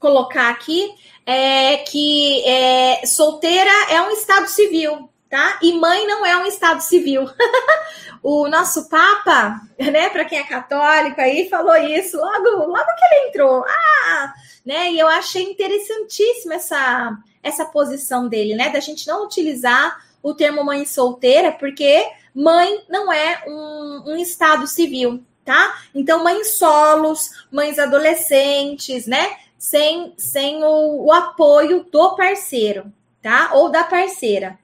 colocar 0.00 0.50
aqui 0.50 0.92
é 1.24 1.76
que 1.76 2.42
é, 2.44 3.06
solteira 3.06 3.70
é 3.90 4.02
um 4.02 4.10
estado 4.10 4.48
civil, 4.48 5.08
tá? 5.28 5.58
E 5.62 5.72
mãe 5.74 6.04
não 6.06 6.26
é 6.26 6.36
um 6.38 6.46
estado 6.46 6.80
civil. 6.80 7.28
o 8.20 8.48
nosso 8.48 8.88
Papa, 8.88 9.60
né, 9.78 10.08
para 10.08 10.24
quem 10.24 10.38
é 10.38 10.44
católico 10.44 11.20
aí, 11.20 11.48
falou 11.48 11.76
isso 11.76 12.16
logo, 12.16 12.66
logo 12.66 12.96
que 12.98 13.04
ele 13.14 13.28
entrou. 13.28 13.64
Ah, 13.64 14.34
né? 14.66 14.90
E 14.90 14.98
eu 14.98 15.06
achei 15.06 15.44
interessantíssima 15.44 16.54
essa 16.54 17.16
essa 17.42 17.64
posição 17.64 18.28
dele, 18.28 18.54
né, 18.54 18.68
da 18.68 18.80
gente 18.80 19.08
não 19.08 19.24
utilizar 19.24 19.98
o 20.22 20.34
termo 20.34 20.62
mãe 20.62 20.84
solteira, 20.84 21.50
porque 21.50 22.06
mãe 22.34 22.84
não 22.88 23.10
é 23.10 23.42
um, 23.46 24.12
um 24.12 24.16
estado 24.16 24.66
civil, 24.66 25.22
tá? 25.44 25.80
Então, 25.94 26.22
mães 26.22 26.58
solos, 26.58 27.30
mães 27.50 27.78
adolescentes, 27.78 29.06
né? 29.06 29.36
Sem, 29.60 30.14
sem 30.16 30.64
o, 30.64 31.04
o 31.04 31.12
apoio 31.12 31.84
do 31.92 32.16
parceiro, 32.16 32.90
tá? 33.20 33.50
Ou 33.52 33.70
da 33.70 33.84
parceira. 33.84 34.58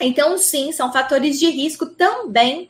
Então, 0.00 0.36
sim, 0.36 0.72
são 0.72 0.92
fatores 0.92 1.38
de 1.38 1.48
risco 1.48 1.86
também 1.86 2.68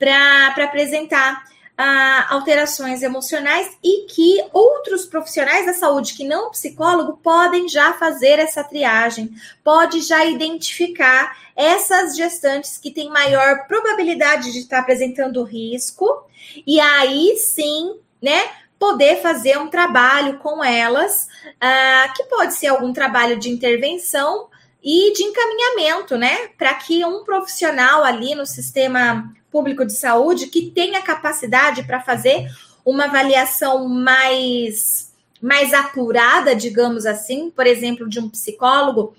para 0.00 0.64
apresentar 0.64 1.44
ah, 1.78 2.26
alterações 2.30 3.04
emocionais 3.04 3.78
e 3.84 4.06
que 4.06 4.44
outros 4.52 5.06
profissionais 5.06 5.64
da 5.64 5.74
saúde, 5.74 6.14
que 6.14 6.24
não 6.24 6.50
psicólogo, 6.50 7.20
podem 7.22 7.68
já 7.68 7.92
fazer 7.92 8.40
essa 8.40 8.64
triagem, 8.64 9.30
pode 9.62 10.00
já 10.00 10.24
identificar 10.24 11.38
essas 11.54 12.16
gestantes 12.16 12.78
que 12.78 12.90
têm 12.90 13.10
maior 13.10 13.64
probabilidade 13.68 14.52
de 14.52 14.58
estar 14.58 14.80
apresentando 14.80 15.44
risco, 15.44 16.26
e 16.66 16.80
aí 16.80 17.36
sim, 17.36 17.96
né, 18.20 18.50
poder 18.78 19.22
fazer 19.22 19.58
um 19.58 19.68
trabalho 19.68 20.38
com 20.38 20.62
elas, 20.62 21.28
uh, 21.46 22.14
que 22.14 22.24
pode 22.24 22.54
ser 22.54 22.68
algum 22.68 22.92
trabalho 22.92 23.38
de 23.38 23.50
intervenção 23.50 24.48
e 24.82 25.12
de 25.12 25.22
encaminhamento, 25.22 26.16
né? 26.16 26.48
Para 26.56 26.74
que 26.74 27.04
um 27.04 27.24
profissional 27.24 28.04
ali 28.04 28.34
no 28.34 28.46
sistema 28.46 29.32
público 29.50 29.84
de 29.84 29.94
saúde 29.94 30.48
que 30.48 30.70
tenha 30.70 31.02
capacidade 31.02 31.82
para 31.84 32.00
fazer 32.00 32.46
uma 32.84 33.04
avaliação 33.04 33.88
mais, 33.88 35.12
mais 35.40 35.72
apurada, 35.72 36.54
digamos 36.54 37.06
assim, 37.06 37.50
por 37.50 37.66
exemplo, 37.66 38.08
de 38.08 38.20
um 38.20 38.28
psicólogo, 38.28 39.16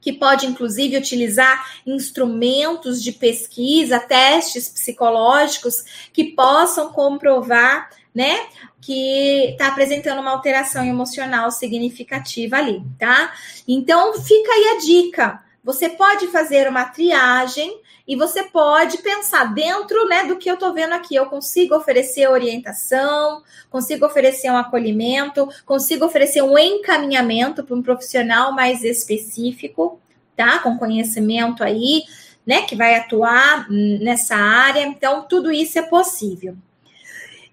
que 0.00 0.12
pode 0.12 0.46
inclusive 0.46 0.98
utilizar 0.98 1.80
instrumentos 1.86 3.02
de 3.02 3.12
pesquisa, 3.12 3.98
testes 3.98 4.68
psicológicos 4.68 6.08
que 6.12 6.24
possam 6.32 6.92
comprovar 6.92 7.88
né? 8.14 8.46
Que 8.80 9.50
está 9.50 9.68
apresentando 9.68 10.20
uma 10.20 10.30
alteração 10.30 10.84
emocional 10.84 11.50
significativa 11.50 12.56
ali, 12.56 12.82
tá? 12.98 13.32
Então, 13.66 14.14
fica 14.14 14.52
aí 14.52 14.76
a 14.76 14.80
dica. 14.80 15.42
Você 15.64 15.88
pode 15.88 16.26
fazer 16.28 16.68
uma 16.68 16.84
triagem 16.84 17.80
e 18.06 18.14
você 18.16 18.42
pode 18.42 18.98
pensar 18.98 19.54
dentro 19.54 20.06
né, 20.06 20.24
do 20.24 20.36
que 20.36 20.48
eu 20.48 20.54
estou 20.54 20.74
vendo 20.74 20.92
aqui. 20.92 21.16
Eu 21.16 21.26
consigo 21.26 21.74
oferecer 21.74 22.28
orientação, 22.28 23.42
consigo 23.70 24.04
oferecer 24.04 24.50
um 24.50 24.58
acolhimento, 24.58 25.48
consigo 25.64 26.04
oferecer 26.04 26.42
um 26.42 26.58
encaminhamento 26.58 27.64
para 27.64 27.74
um 27.74 27.82
profissional 27.82 28.52
mais 28.52 28.84
específico, 28.84 29.98
tá? 30.36 30.58
Com 30.58 30.76
conhecimento 30.76 31.64
aí, 31.64 32.02
né? 32.46 32.62
Que 32.62 32.76
vai 32.76 32.96
atuar 32.96 33.66
nessa 33.70 34.36
área. 34.36 34.82
Então, 34.82 35.22
tudo 35.22 35.50
isso 35.50 35.78
é 35.78 35.82
possível. 35.82 36.54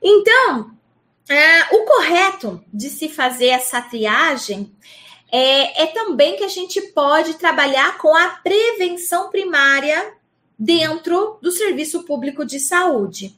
Então, 0.02 0.72
é, 1.30 1.76
o 1.76 1.86
correto 1.86 2.64
de 2.74 2.90
se 2.90 3.08
fazer 3.08 3.48
essa 3.48 3.82
triagem 3.82 4.72
é, 5.32 5.84
é 5.84 5.88
também 5.88 6.36
que 6.36 6.44
a 6.44 6.50
gente 6.50 6.82
pode 6.94 7.36
trabalhar 7.36 7.98
com 7.98 8.16
a 8.16 8.30
prevenção 8.44 9.30
primária 9.30 10.14
dentro 10.58 11.40
do 11.42 11.52
serviço 11.52 12.04
público 12.04 12.46
de 12.46 12.60
saúde. 12.60 13.36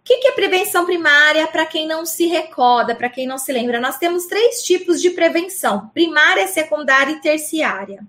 O 0.00 0.02
que 0.02 0.26
é 0.26 0.32
prevenção 0.32 0.86
primária 0.86 1.46
para 1.46 1.66
quem 1.66 1.86
não 1.86 2.06
se 2.06 2.26
recorda, 2.26 2.94
para 2.94 3.10
quem 3.10 3.26
não 3.26 3.36
se 3.36 3.52
lembra? 3.52 3.78
Nós 3.78 3.98
temos 3.98 4.24
três 4.24 4.62
tipos 4.62 5.00
de 5.02 5.10
prevenção: 5.10 5.88
primária, 5.90 6.48
secundária 6.48 7.12
e 7.12 7.20
terciária. 7.20 8.04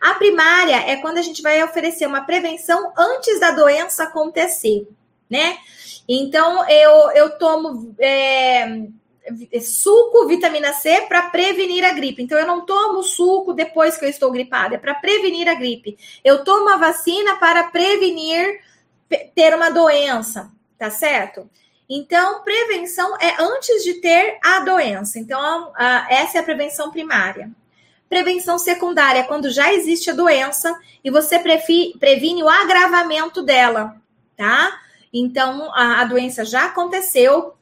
A 0.00 0.14
primária 0.14 0.76
é 0.76 0.96
quando 0.96 1.18
a 1.18 1.22
gente 1.22 1.42
vai 1.42 1.62
oferecer 1.64 2.06
uma 2.06 2.20
prevenção 2.20 2.92
antes 2.96 3.40
da 3.40 3.50
doença 3.50 4.04
acontecer, 4.04 4.86
né? 5.28 5.58
Então, 6.08 6.66
eu, 6.68 7.10
eu 7.10 7.38
tomo 7.38 7.94
é, 7.98 8.86
suco, 9.60 10.26
vitamina 10.26 10.72
C, 10.72 11.02
para 11.02 11.28
prevenir 11.28 11.84
a 11.84 11.92
gripe. 11.92 12.22
Então, 12.22 12.38
eu 12.38 12.46
não 12.46 12.64
tomo 12.64 13.02
suco 13.02 13.52
depois 13.52 13.98
que 13.98 14.04
eu 14.04 14.08
estou 14.08 14.30
gripada, 14.30 14.76
é 14.76 14.78
para 14.78 14.94
prevenir 14.94 15.48
a 15.48 15.54
gripe. 15.54 15.98
Eu 16.24 16.44
tomo 16.44 16.68
a 16.70 16.76
vacina 16.76 17.36
para 17.36 17.64
prevenir 17.64 18.60
ter 19.34 19.54
uma 19.54 19.70
doença, 19.70 20.50
tá 20.78 20.90
certo? 20.90 21.48
Então, 21.88 22.42
prevenção 22.42 23.16
é 23.18 23.34
antes 23.40 23.82
de 23.82 23.94
ter 23.94 24.38
a 24.44 24.60
doença. 24.60 25.18
Então, 25.18 25.72
essa 26.08 26.38
é 26.38 26.40
a 26.40 26.44
prevenção 26.44 26.90
primária. 26.90 27.50
Prevenção 28.08 28.58
secundária, 28.58 29.24
quando 29.24 29.50
já 29.50 29.72
existe 29.72 30.10
a 30.10 30.14
doença 30.14 30.78
e 31.04 31.10
você 31.10 31.38
previne 31.38 32.42
o 32.42 32.48
agravamento 32.48 33.42
dela, 33.42 33.96
tá? 34.36 34.80
Então, 35.12 35.72
a, 35.74 36.00
a 36.00 36.04
doença 36.04 36.44
já 36.44 36.66
aconteceu, 36.66 37.54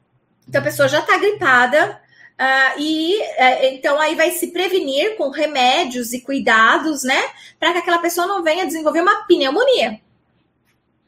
então 0.48 0.60
a 0.60 0.64
pessoa 0.64 0.88
já 0.88 1.00
está 1.00 1.16
gripada, 1.16 2.00
uh, 2.40 2.80
e 2.80 3.16
uh, 3.18 3.64
então 3.64 4.00
aí 4.00 4.14
vai 4.14 4.30
se 4.32 4.48
prevenir 4.48 5.16
com 5.16 5.30
remédios 5.30 6.12
e 6.12 6.20
cuidados, 6.20 7.04
né? 7.04 7.22
Para 7.58 7.72
que 7.72 7.78
aquela 7.78 7.98
pessoa 7.98 8.26
não 8.26 8.42
venha 8.42 8.66
desenvolver 8.66 9.00
uma 9.00 9.26
pneumonia. 9.26 10.00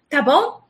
Tá 0.08 0.22
bom? 0.22 0.62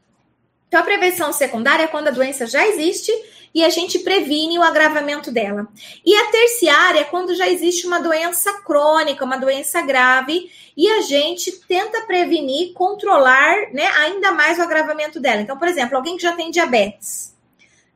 Então, 0.69 0.81
a 0.81 0.85
prevenção 0.85 1.33
secundária 1.33 1.85
é 1.85 1.89
quando 1.89 2.09
a 2.09 2.13
doença 2.13 2.47
já 2.47 2.67
existe 2.67 3.11
e 3.55 3.65
a 3.65 3.69
gente 3.69 3.99
previne 4.01 4.59
o 4.59 4.63
agravamento 4.63 5.31
dela. 5.31 5.69
E 6.05 6.15
a 6.15 6.27
terciária 6.31 7.01
é 7.01 7.05
quando 7.05 7.35
já 7.35 7.49
existe 7.49 7.87
uma 7.87 7.99
doença 7.99 8.53
crônica, 8.63 9.25
uma 9.25 9.37
doença 9.37 9.81
grave, 9.83 10.51
e 10.77 10.89
a 10.89 11.01
gente 11.01 11.53
tenta 11.67 12.03
prevenir, 12.03 12.73
controlar 12.73 13.73
né, 13.73 13.87
ainda 13.99 14.33
mais 14.33 14.59
o 14.59 14.63
agravamento 14.63 15.19
dela. 15.19 15.41
Então, 15.41 15.59
por 15.59 15.69
exemplo, 15.69 15.97
alguém 15.97 16.17
que 16.17 16.23
já 16.23 16.33
tem 16.33 16.51
diabetes. 16.51 17.37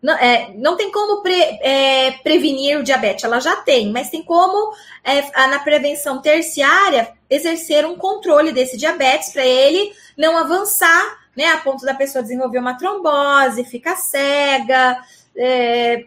Não, 0.02 0.14
é, 0.14 0.52
não 0.56 0.76
tem 0.76 0.90
como 0.90 1.22
pre, 1.22 1.40
é, 1.40 2.10
prevenir 2.24 2.76
o 2.76 2.82
diabetes, 2.82 3.22
ela 3.22 3.38
já 3.38 3.54
tem, 3.56 3.92
mas 3.92 4.10
tem 4.10 4.20
como, 4.20 4.74
é, 5.04 5.46
na 5.46 5.60
prevenção 5.60 6.20
terciária, 6.20 7.12
exercer 7.30 7.86
um 7.86 7.94
controle 7.94 8.50
desse 8.50 8.76
diabetes 8.76 9.32
para 9.32 9.46
ele 9.46 9.92
não 10.16 10.36
avançar 10.36 11.22
né, 11.36 11.46
a 11.46 11.58
ponto 11.58 11.84
da 11.84 11.94
pessoa 11.94 12.22
desenvolver 12.22 12.58
uma 12.58 12.76
trombose, 12.76 13.64
ficar 13.64 13.94
cega, 13.94 15.00
é, 15.36 16.04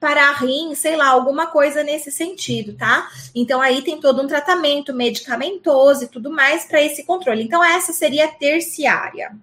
para 0.00 0.32
rim, 0.32 0.74
sei 0.74 0.96
lá, 0.96 1.08
alguma 1.08 1.46
coisa 1.46 1.84
nesse 1.84 2.10
sentido, 2.10 2.74
tá? 2.74 3.06
Então 3.34 3.60
aí 3.60 3.82
tem 3.82 4.00
todo 4.00 4.22
um 4.22 4.26
tratamento 4.26 4.94
medicamentoso 4.94 6.04
e 6.04 6.08
tudo 6.08 6.30
mais 6.30 6.64
para 6.64 6.80
esse 6.80 7.04
controle. 7.04 7.42
Então 7.42 7.62
essa 7.62 7.92
seria 7.92 8.26
terciária. 8.26 9.36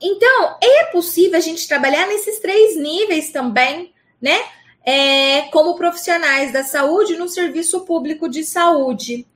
Então 0.00 0.56
é 0.62 0.84
possível 0.86 1.36
a 1.36 1.40
gente 1.40 1.66
trabalhar 1.66 2.06
nesses 2.06 2.38
três 2.38 2.76
níveis 2.76 3.32
também, 3.32 3.92
né? 4.20 4.38
É, 4.84 5.42
como 5.52 5.76
profissionais 5.76 6.52
da 6.52 6.64
saúde 6.64 7.16
no 7.16 7.28
serviço 7.28 7.84
público 7.84 8.28
de 8.28 8.44
saúde. 8.44 9.26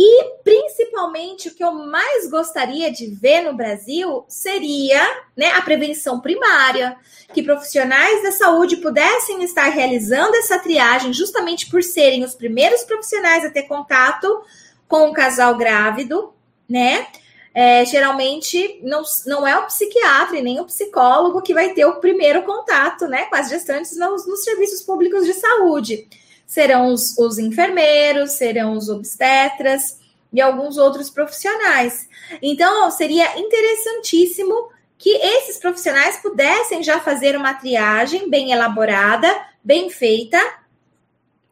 E 0.00 0.24
principalmente 0.44 1.48
o 1.48 1.54
que 1.54 1.64
eu 1.64 1.72
mais 1.72 2.30
gostaria 2.30 2.88
de 2.88 3.08
ver 3.08 3.40
no 3.40 3.52
Brasil 3.52 4.24
seria 4.28 5.02
né, 5.36 5.48
a 5.48 5.62
prevenção 5.62 6.20
primária, 6.20 6.96
que 7.34 7.42
profissionais 7.42 8.22
da 8.22 8.30
saúde 8.30 8.76
pudessem 8.76 9.42
estar 9.42 9.68
realizando 9.70 10.36
essa 10.36 10.56
triagem 10.60 11.12
justamente 11.12 11.68
por 11.68 11.82
serem 11.82 12.22
os 12.22 12.36
primeiros 12.36 12.84
profissionais 12.84 13.44
a 13.44 13.50
ter 13.50 13.64
contato 13.64 14.40
com 14.86 15.08
o 15.08 15.12
casal 15.12 15.56
grávido, 15.56 16.32
né? 16.68 17.08
É, 17.52 17.84
geralmente 17.84 18.78
não, 18.84 19.02
não 19.26 19.44
é 19.44 19.58
o 19.58 19.66
psiquiatra 19.66 20.36
e 20.36 20.42
nem 20.42 20.60
o 20.60 20.64
psicólogo 20.66 21.42
que 21.42 21.52
vai 21.52 21.72
ter 21.72 21.84
o 21.86 21.98
primeiro 21.98 22.44
contato 22.44 23.08
né, 23.08 23.24
com 23.24 23.34
as 23.34 23.48
gestantes 23.48 23.96
nos, 23.96 24.28
nos 24.28 24.44
serviços 24.44 24.82
públicos 24.82 25.26
de 25.26 25.32
saúde 25.32 26.06
serão 26.48 26.86
os, 26.86 27.16
os 27.18 27.38
enfermeiros, 27.38 28.32
serão 28.32 28.72
os 28.72 28.88
obstetras 28.88 30.00
e 30.32 30.40
alguns 30.40 30.78
outros 30.78 31.10
profissionais. 31.10 32.08
Então, 32.40 32.90
seria 32.90 33.38
interessantíssimo 33.38 34.70
que 34.96 35.10
esses 35.10 35.58
profissionais 35.58 36.16
pudessem 36.16 36.82
já 36.82 36.98
fazer 37.00 37.36
uma 37.36 37.52
triagem 37.52 38.30
bem 38.30 38.50
elaborada, 38.50 39.28
bem 39.62 39.90
feita, 39.90 40.38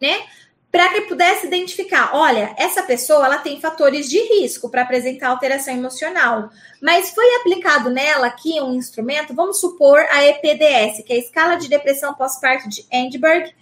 né? 0.00 0.24
Para 0.72 0.88
que 0.88 1.02
pudesse 1.02 1.46
identificar, 1.46 2.10
olha, 2.14 2.54
essa 2.58 2.82
pessoa 2.82 3.26
ela 3.26 3.38
tem 3.38 3.60
fatores 3.60 4.08
de 4.08 4.18
risco 4.18 4.68
para 4.68 4.82
apresentar 4.82 5.28
alteração 5.28 5.74
emocional, 5.74 6.50
mas 6.82 7.10
foi 7.10 7.36
aplicado 7.36 7.90
nela 7.90 8.26
aqui 8.26 8.60
um 8.60 8.74
instrumento, 8.74 9.34
vamos 9.34 9.60
supor 9.60 10.00
a 10.10 10.24
EPDS, 10.24 11.04
que 11.04 11.12
é 11.12 11.16
a 11.16 11.20
escala 11.20 11.56
de 11.56 11.68
depressão 11.68 12.14
pós-parto 12.14 12.68
de 12.68 12.84
Edinburgh, 12.90 13.54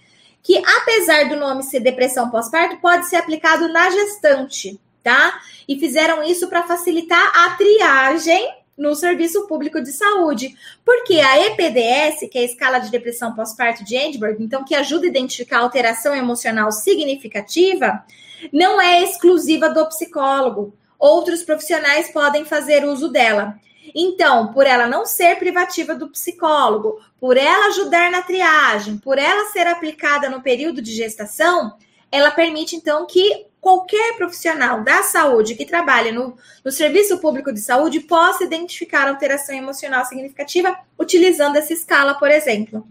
que 0.45 0.61
apesar 0.63 1.27
do 1.27 1.35
nome 1.35 1.63
ser 1.63 1.79
depressão 1.79 2.29
pós-parto, 2.29 2.77
pode 2.77 3.07
ser 3.09 3.15
aplicado 3.15 3.67
na 3.67 3.89
gestante, 3.89 4.79
tá? 5.03 5.41
E 5.67 5.79
fizeram 5.79 6.21
isso 6.21 6.47
para 6.47 6.61
facilitar 6.61 7.31
a 7.35 7.55
triagem 7.55 8.53
no 8.77 8.93
serviço 8.93 9.47
público 9.47 9.81
de 9.81 9.91
saúde. 9.91 10.55
Porque 10.85 11.15
a 11.15 11.47
EPDS, 11.47 12.29
que 12.31 12.37
é 12.37 12.41
a 12.41 12.45
escala 12.45 12.77
de 12.77 12.91
depressão 12.91 13.33
pós-parto 13.33 13.83
de 13.83 13.95
Edinburgh, 13.95 14.37
então 14.39 14.63
que 14.63 14.75
ajuda 14.75 15.07
a 15.07 15.09
identificar 15.09 15.61
alteração 15.61 16.13
emocional 16.13 16.71
significativa, 16.71 18.05
não 18.53 18.79
é 18.79 19.01
exclusiva 19.01 19.67
do 19.67 19.83
psicólogo. 19.87 20.75
Outros 20.99 21.41
profissionais 21.41 22.11
podem 22.11 22.45
fazer 22.45 22.85
uso 22.85 23.09
dela. 23.09 23.59
Então, 23.97 24.51
por 24.51 24.67
ela 24.67 24.87
não 24.87 25.05
ser 25.05 25.39
privativa 25.39 25.95
do 25.95 26.09
psicólogo, 26.09 26.99
por 27.17 27.37
ela 27.37 27.67
ajudar 27.67 28.11
na 28.11 28.21
triagem, 28.21 28.97
por 28.97 29.17
ela 29.17 29.49
ser 29.51 29.65
aplicada 29.67 30.29
no 30.29 30.41
período 30.41 30.81
de 30.81 30.91
gestação, 30.91 31.77
ela 32.11 32.29
permite 32.29 32.75
então 32.75 33.07
que 33.07 33.45
qualquer 33.61 34.17
profissional 34.17 34.83
da 34.83 35.01
saúde 35.01 35.55
que 35.55 35.65
trabalhe 35.65 36.11
no, 36.11 36.37
no 36.63 36.71
serviço 36.71 37.19
público 37.19 37.53
de 37.53 37.61
saúde 37.61 38.01
possa 38.01 38.43
identificar 38.43 39.07
alteração 39.07 39.55
emocional 39.55 40.03
significativa 40.03 40.77
utilizando 40.99 41.55
essa 41.55 41.71
escala, 41.71 42.15
por 42.15 42.29
exemplo. 42.29 42.85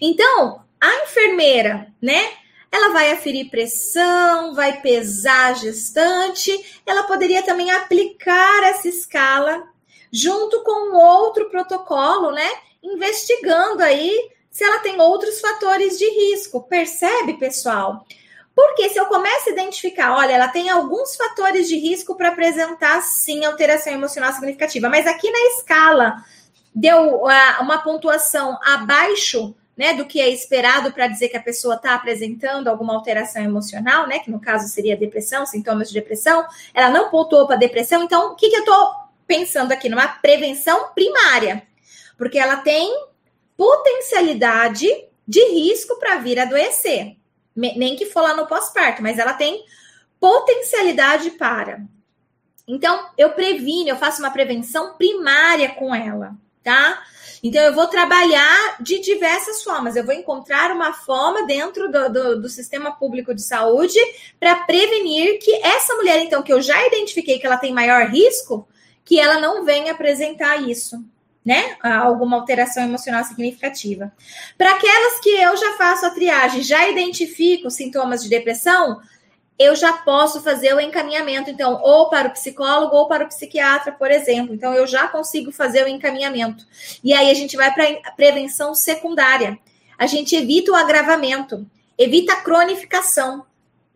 Então, 0.00 0.62
a 0.80 1.02
enfermeira, 1.02 1.92
né? 2.00 2.30
Ela 2.70 2.92
vai 2.92 3.10
aferir 3.10 3.50
pressão, 3.50 4.54
vai 4.54 4.80
pesar 4.80 5.50
a 5.50 5.54
gestante, 5.54 6.80
ela 6.84 7.04
poderia 7.04 7.42
também 7.42 7.70
aplicar 7.70 8.62
essa 8.64 8.88
escala 8.88 9.66
junto 10.16 10.62
com 10.62 10.90
um 10.90 10.96
outro 10.96 11.50
protocolo, 11.50 12.30
né? 12.30 12.50
Investigando 12.82 13.82
aí 13.82 14.30
se 14.50 14.64
ela 14.64 14.78
tem 14.78 14.98
outros 14.98 15.40
fatores 15.40 15.98
de 15.98 16.08
risco. 16.08 16.62
Percebe, 16.62 17.34
pessoal? 17.34 18.06
Porque 18.54 18.88
se 18.88 18.98
eu 18.98 19.04
começo 19.04 19.50
a 19.50 19.52
identificar, 19.52 20.16
olha, 20.16 20.32
ela 20.32 20.48
tem 20.48 20.70
alguns 20.70 21.14
fatores 21.14 21.68
de 21.68 21.76
risco 21.76 22.14
para 22.14 22.28
apresentar 22.28 23.02
sim 23.02 23.44
alteração 23.44 23.92
emocional 23.92 24.32
significativa, 24.32 24.88
mas 24.88 25.06
aqui 25.06 25.30
na 25.30 25.38
escala 25.50 26.24
deu 26.74 27.16
uh, 27.16 27.60
uma 27.60 27.82
pontuação 27.82 28.58
abaixo 28.64 29.54
né, 29.76 29.92
do 29.92 30.06
que 30.06 30.22
é 30.22 30.30
esperado 30.30 30.90
para 30.90 31.06
dizer 31.06 31.28
que 31.28 31.36
a 31.36 31.42
pessoa 31.42 31.74
está 31.74 31.94
apresentando 31.94 32.68
alguma 32.68 32.94
alteração 32.94 33.42
emocional, 33.42 34.06
né, 34.06 34.20
que 34.20 34.30
no 34.30 34.40
caso 34.40 34.66
seria 34.68 34.96
depressão, 34.96 35.44
sintomas 35.44 35.88
de 35.88 35.94
depressão, 35.94 36.46
ela 36.72 36.88
não 36.88 37.10
pontuou 37.10 37.46
para 37.46 37.56
depressão, 37.56 38.02
então 38.02 38.32
o 38.32 38.34
que, 38.36 38.48
que 38.48 38.56
eu 38.56 38.60
estou 38.60 39.05
pensando 39.26 39.72
aqui 39.72 39.88
numa 39.88 40.08
prevenção 40.08 40.92
primária, 40.94 41.66
porque 42.16 42.38
ela 42.38 42.56
tem 42.56 42.88
potencialidade 43.56 44.86
de 45.26 45.44
risco 45.50 45.98
para 45.98 46.18
vir 46.18 46.38
adoecer, 46.38 47.16
nem 47.54 47.96
que 47.96 48.06
for 48.06 48.20
lá 48.20 48.36
no 48.36 48.46
pós-parto, 48.46 49.02
mas 49.02 49.18
ela 49.18 49.32
tem 49.32 49.64
potencialidade 50.20 51.30
para. 51.32 51.80
Então, 52.68 53.10
eu 53.16 53.30
previno, 53.30 53.90
eu 53.90 53.96
faço 53.96 54.20
uma 54.20 54.30
prevenção 54.30 54.94
primária 54.94 55.70
com 55.70 55.94
ela, 55.94 56.34
tá? 56.62 57.02
Então, 57.42 57.62
eu 57.62 57.72
vou 57.72 57.86
trabalhar 57.86 58.76
de 58.80 58.98
diversas 58.98 59.62
formas. 59.62 59.94
Eu 59.94 60.04
vou 60.04 60.14
encontrar 60.14 60.72
uma 60.72 60.92
forma 60.92 61.46
dentro 61.46 61.90
do, 61.90 62.12
do, 62.12 62.42
do 62.42 62.48
sistema 62.48 62.96
público 62.96 63.32
de 63.32 63.42
saúde 63.42 63.98
para 64.40 64.56
prevenir 64.64 65.38
que 65.38 65.54
essa 65.64 65.94
mulher, 65.94 66.18
então, 66.18 66.42
que 66.42 66.52
eu 66.52 66.60
já 66.60 66.84
identifiquei 66.86 67.38
que 67.38 67.46
ela 67.46 67.56
tem 67.56 67.72
maior 67.72 68.08
risco, 68.08 68.66
que 69.06 69.20
ela 69.20 69.38
não 69.38 69.64
venha 69.64 69.92
apresentar 69.92 70.56
isso, 70.56 71.02
né? 71.44 71.76
Alguma 71.80 72.36
alteração 72.36 72.82
emocional 72.82 73.22
significativa. 73.24 74.12
Para 74.58 74.72
aquelas 74.72 75.20
que 75.20 75.30
eu 75.30 75.56
já 75.56 75.74
faço 75.78 76.04
a 76.04 76.10
triagem, 76.10 76.60
já 76.60 76.88
identifico 76.88 77.70
sintomas 77.70 78.24
de 78.24 78.28
depressão, 78.28 79.00
eu 79.56 79.76
já 79.76 79.92
posso 79.92 80.42
fazer 80.42 80.74
o 80.74 80.80
encaminhamento, 80.80 81.48
então, 81.48 81.80
ou 81.82 82.10
para 82.10 82.28
o 82.28 82.32
psicólogo 82.32 82.96
ou 82.96 83.06
para 83.06 83.24
o 83.24 83.28
psiquiatra, 83.28 83.92
por 83.92 84.10
exemplo. 84.10 84.52
Então, 84.52 84.74
eu 84.74 84.88
já 84.88 85.06
consigo 85.06 85.52
fazer 85.52 85.84
o 85.84 85.88
encaminhamento. 85.88 86.66
E 87.02 87.14
aí 87.14 87.30
a 87.30 87.34
gente 87.34 87.56
vai 87.56 87.72
para 87.72 87.84
a 88.04 88.10
prevenção 88.10 88.74
secundária. 88.74 89.56
A 89.96 90.06
gente 90.06 90.34
evita 90.34 90.72
o 90.72 90.74
agravamento, 90.74 91.64
evita 91.96 92.32
a 92.32 92.40
cronificação, 92.42 93.46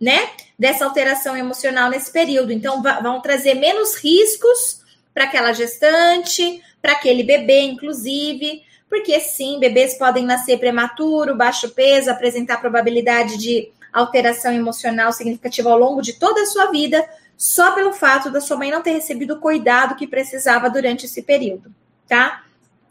né? 0.00 0.30
Dessa 0.56 0.84
alteração 0.84 1.36
emocional 1.36 1.90
nesse 1.90 2.12
período. 2.12 2.52
Então, 2.52 2.80
vão 2.80 3.20
trazer 3.20 3.54
menos 3.54 3.96
riscos 3.96 4.79
para 5.20 5.26
aquela 5.26 5.52
gestante, 5.52 6.62
para 6.80 6.92
aquele 6.92 7.22
bebê, 7.22 7.60
inclusive. 7.60 8.62
Porque 8.88 9.20
sim, 9.20 9.60
bebês 9.60 9.98
podem 9.98 10.24
nascer 10.24 10.58
prematuro, 10.58 11.36
baixo 11.36 11.68
peso, 11.70 12.10
apresentar 12.10 12.58
probabilidade 12.58 13.36
de 13.36 13.70
alteração 13.92 14.50
emocional 14.50 15.12
significativa 15.12 15.70
ao 15.70 15.78
longo 15.78 16.00
de 16.00 16.14
toda 16.14 16.40
a 16.40 16.46
sua 16.46 16.70
vida, 16.70 17.06
só 17.36 17.72
pelo 17.72 17.92
fato 17.92 18.30
da 18.30 18.40
sua 18.40 18.56
mãe 18.56 18.70
não 18.70 18.82
ter 18.82 18.92
recebido 18.92 19.34
o 19.34 19.40
cuidado 19.40 19.94
que 19.94 20.06
precisava 20.06 20.70
durante 20.70 21.04
esse 21.04 21.22
período, 21.22 21.70
tá? 22.08 22.44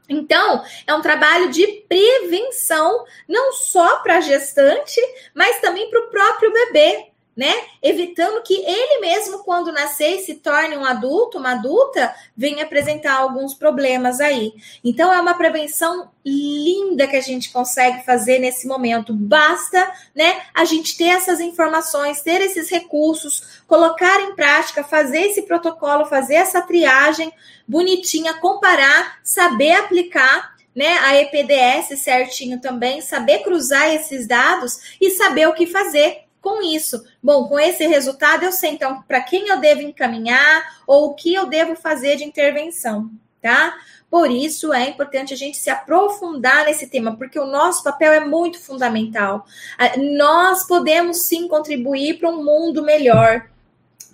Então, 0.08 0.64
é 0.86 0.94
um 0.94 1.02
trabalho 1.02 1.50
de 1.50 1.66
prevenção, 1.88 3.06
não 3.28 3.54
só 3.54 3.98
para 4.02 4.18
a 4.18 4.22
gestante, 4.22 5.02
mas 5.34 5.60
também 5.62 5.90
para 5.90 6.00
o 6.00 6.10
próprio 6.10 6.54
bebê, 6.54 7.09
né? 7.40 7.54
Evitando 7.82 8.44
que 8.44 8.54
ele 8.54 9.00
mesmo, 9.00 9.46
quando 9.46 9.72
nascer 9.72 10.18
e 10.18 10.20
se 10.20 10.36
torne 10.36 10.76
um 10.76 10.84
adulto, 10.84 11.38
uma 11.38 11.54
adulta, 11.54 12.14
venha 12.36 12.66
apresentar 12.66 13.14
alguns 13.14 13.54
problemas 13.54 14.20
aí. 14.20 14.52
Então, 14.84 15.14
é 15.14 15.22
uma 15.22 15.34
prevenção 15.34 16.12
linda 16.26 17.08
que 17.08 17.16
a 17.16 17.22
gente 17.22 17.50
consegue 17.54 18.04
fazer 18.04 18.40
nesse 18.40 18.68
momento. 18.68 19.14
Basta, 19.14 19.90
né, 20.14 20.42
a 20.54 20.66
gente 20.66 20.98
ter 20.98 21.06
essas 21.06 21.40
informações, 21.40 22.22
ter 22.22 22.42
esses 22.42 22.70
recursos, 22.70 23.62
colocar 23.66 24.20
em 24.20 24.36
prática, 24.36 24.84
fazer 24.84 25.28
esse 25.28 25.44
protocolo, 25.44 26.08
fazer 26.08 26.36
essa 26.36 26.62
triagem 26.62 27.32
bonitinha, 27.66 28.34
comparar, 28.34 29.18
saber 29.24 29.72
aplicar 29.76 30.58
né, 30.76 30.98
a 30.98 31.16
EPDS 31.16 32.02
certinho 32.02 32.60
também, 32.60 33.00
saber 33.00 33.40
cruzar 33.44 33.94
esses 33.94 34.28
dados 34.28 34.98
e 35.00 35.12
saber 35.12 35.48
o 35.48 35.54
que 35.54 35.66
fazer 35.66 36.29
com 36.42 36.62
isso. 36.62 37.04
Bom, 37.22 37.48
com 37.48 37.60
esse 37.60 37.86
resultado, 37.88 38.44
eu 38.44 38.52
sei 38.52 38.72
então 38.72 39.02
para 39.08 39.22
quem 39.22 39.48
eu 39.48 39.60
devo 39.60 39.82
encaminhar 39.82 40.82
ou 40.88 41.08
o 41.08 41.14
que 41.14 41.34
eu 41.34 41.46
devo 41.46 41.76
fazer 41.76 42.16
de 42.16 42.24
intervenção, 42.24 43.10
tá? 43.42 43.76
Por 44.10 44.32
isso 44.32 44.74
é 44.74 44.90
importante 44.90 45.34
a 45.34 45.38
gente 45.38 45.58
se 45.58 45.70
aprofundar 45.70 46.66
nesse 46.66 46.88
tema, 46.88 47.16
porque 47.16 47.40
o 47.40 47.46
nosso 47.46 47.84
papel 47.84 48.12
é 48.12 48.20
muito 48.20 48.60
fundamental. 48.60 49.46
Nós 50.18 50.66
podemos 50.66 51.18
sim 51.18 51.48
contribuir 51.48 52.18
para 52.18 52.30
um 52.30 52.44
mundo 52.44 52.82
melhor, 52.82 53.48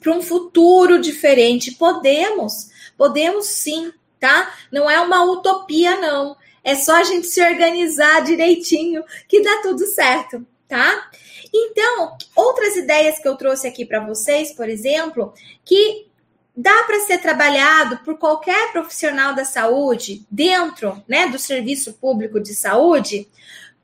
para 0.02 0.12
um 0.12 0.22
futuro 0.22 1.00
diferente. 1.00 1.72
Podemos, 1.76 2.70
podemos 2.98 3.46
sim, 3.46 3.94
tá? 4.20 4.54
Não 4.70 4.90
é 4.90 5.00
uma 5.00 5.24
utopia, 5.24 5.96
não. 5.96 6.36
É 6.62 6.76
só 6.76 6.96
a 6.96 7.04
gente 7.04 7.28
se 7.28 7.42
organizar 7.42 8.22
direitinho 8.22 9.04
que 9.30 9.42
dá 9.42 9.62
tudo 9.62 9.86
certo, 9.86 10.46
tá? 10.68 11.10
Então, 11.54 12.18
outras 12.36 12.76
ideias 12.76 13.20
que 13.20 13.28
eu 13.28 13.36
trouxe 13.36 13.68
aqui 13.68 13.86
para 13.86 14.06
vocês, 14.06 14.52
por 14.52 14.68
exemplo, 14.68 15.34
que 15.64 16.08
dá 16.56 16.84
para 16.84 17.00
ser 17.02 17.20
trabalhado 17.20 17.98
por 18.00 18.18
qualquer 18.18 18.72
profissional 18.72 19.36
da 19.36 19.44
saúde 19.44 20.26
dentro, 20.32 21.04
né, 21.08 21.28
do 21.28 21.38
serviço 21.38 21.94
público 21.94 22.40
de 22.40 22.56
saúde, 22.56 23.28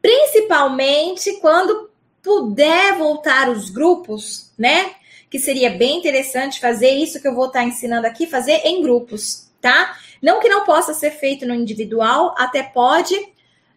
principalmente 0.01 1.39
quando 1.39 1.89
puder 2.21 2.97
voltar 2.97 3.49
os 3.49 3.69
grupos, 3.69 4.51
né? 4.57 4.91
Que 5.29 5.39
seria 5.39 5.69
bem 5.71 5.97
interessante 5.97 6.59
fazer 6.59 6.91
isso 6.91 7.21
que 7.21 7.27
eu 7.27 7.33
vou 7.33 7.47
estar 7.47 7.63
ensinando 7.63 8.05
aqui, 8.05 8.27
fazer 8.27 8.61
em 8.65 8.81
grupos, 8.81 9.49
tá? 9.59 9.97
Não 10.21 10.39
que 10.39 10.49
não 10.49 10.63
possa 10.63 10.93
ser 10.93 11.11
feito 11.11 11.45
no 11.45 11.55
individual, 11.55 12.35
até 12.37 12.61
pode 12.61 13.15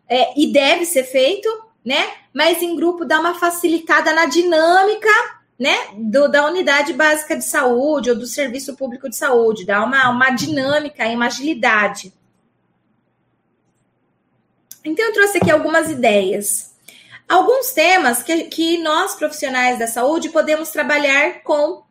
é, 0.09 0.39
e 0.39 0.53
deve 0.53 0.85
ser 0.85 1.05
feito, 1.05 1.49
né? 1.85 2.13
Mas 2.33 2.63
em 2.63 2.75
grupo 2.75 3.05
dá 3.05 3.21
uma 3.21 3.35
facilitada 3.35 4.13
na 4.13 4.27
dinâmica, 4.27 5.11
né? 5.59 5.75
Do, 5.97 6.29
da 6.29 6.47
unidade 6.47 6.93
básica 6.93 7.37
de 7.37 7.45
saúde 7.45 8.11
ou 8.11 8.17
do 8.17 8.27
serviço 8.27 8.77
público 8.77 9.09
de 9.09 9.17
saúde, 9.17 9.67
dá 9.67 9.85
uma, 9.85 10.09
uma 10.09 10.31
dinâmica 10.31 11.07
e 11.07 11.15
uma 11.15 11.27
agilidade. 11.27 12.13
Então, 14.85 15.05
eu 15.05 15.13
trouxe 15.13 15.39
aqui 15.39 15.51
algumas 15.51 15.91
ideias. 15.91 16.75
Alguns 17.27 17.73
temas 17.73 18.23
que, 18.23 18.45
que 18.45 18.79
nós, 18.79 19.15
profissionais 19.15 19.79
da 19.79 19.87
saúde, 19.87 20.29
podemos 20.29 20.71
trabalhar 20.71 21.43
com 21.43 21.83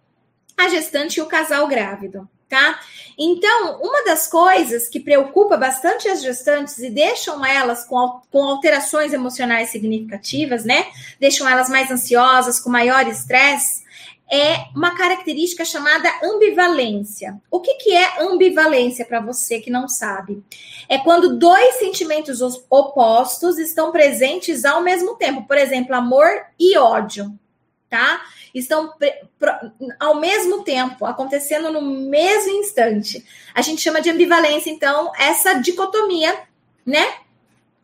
a 0.56 0.70
gestante 0.70 1.20
e 1.20 1.22
o 1.22 1.26
casal 1.26 1.68
grávido 1.68 2.30
tá? 2.54 2.80
Então, 3.18 3.80
uma 3.82 4.06
das 4.06 4.28
coisas 4.28 4.88
que 4.88 5.00
preocupa 5.00 5.58
bastante 5.58 6.08
as 6.08 6.22
gestantes 6.22 6.78
e 6.78 6.90
deixam 6.92 7.44
elas 7.44 7.84
com, 7.84 8.22
com 8.32 8.44
alterações 8.44 9.12
emocionais 9.12 9.70
significativas, 9.70 10.64
né? 10.64 10.86
Deixam 11.20 11.50
elas 11.50 11.68
mais 11.68 11.90
ansiosas, 11.90 12.60
com 12.60 12.70
maior 12.70 13.08
estresse, 13.08 13.82
é 14.32 14.66
uma 14.76 14.96
característica 14.96 15.66
chamada 15.66 16.08
ambivalência. 16.24 17.42
O 17.50 17.60
que, 17.60 17.74
que 17.76 17.96
é 17.96 18.22
ambivalência 18.22 19.04
para 19.04 19.20
você 19.20 19.60
que 19.60 19.72
não 19.72 19.88
sabe? 19.88 20.44
É 20.88 21.00
quando 21.00 21.38
dois 21.38 21.76
sentimentos 21.76 22.40
opostos 22.70 23.58
estão 23.58 23.92
presentes 23.92 24.64
ao 24.64 24.82
mesmo 24.82 25.16
tempo. 25.16 25.48
Por 25.48 25.58
exemplo, 25.58 25.96
amor 25.96 26.30
e 26.60 26.78
ódio, 26.78 27.34
tá? 27.90 28.22
Estão 28.54 28.94
ao 30.00 30.20
mesmo 30.20 30.64
tempo, 30.64 31.06
acontecendo 31.06 31.72
no 31.72 31.82
mesmo 31.82 32.52
instante. 32.52 33.26
A 33.54 33.62
gente 33.62 33.82
chama 33.82 34.02
de 34.02 34.10
ambivalência, 34.10 34.70
então, 34.70 35.12
essa 35.18 35.54
dicotomia, 35.56 36.38
né? 36.86 37.16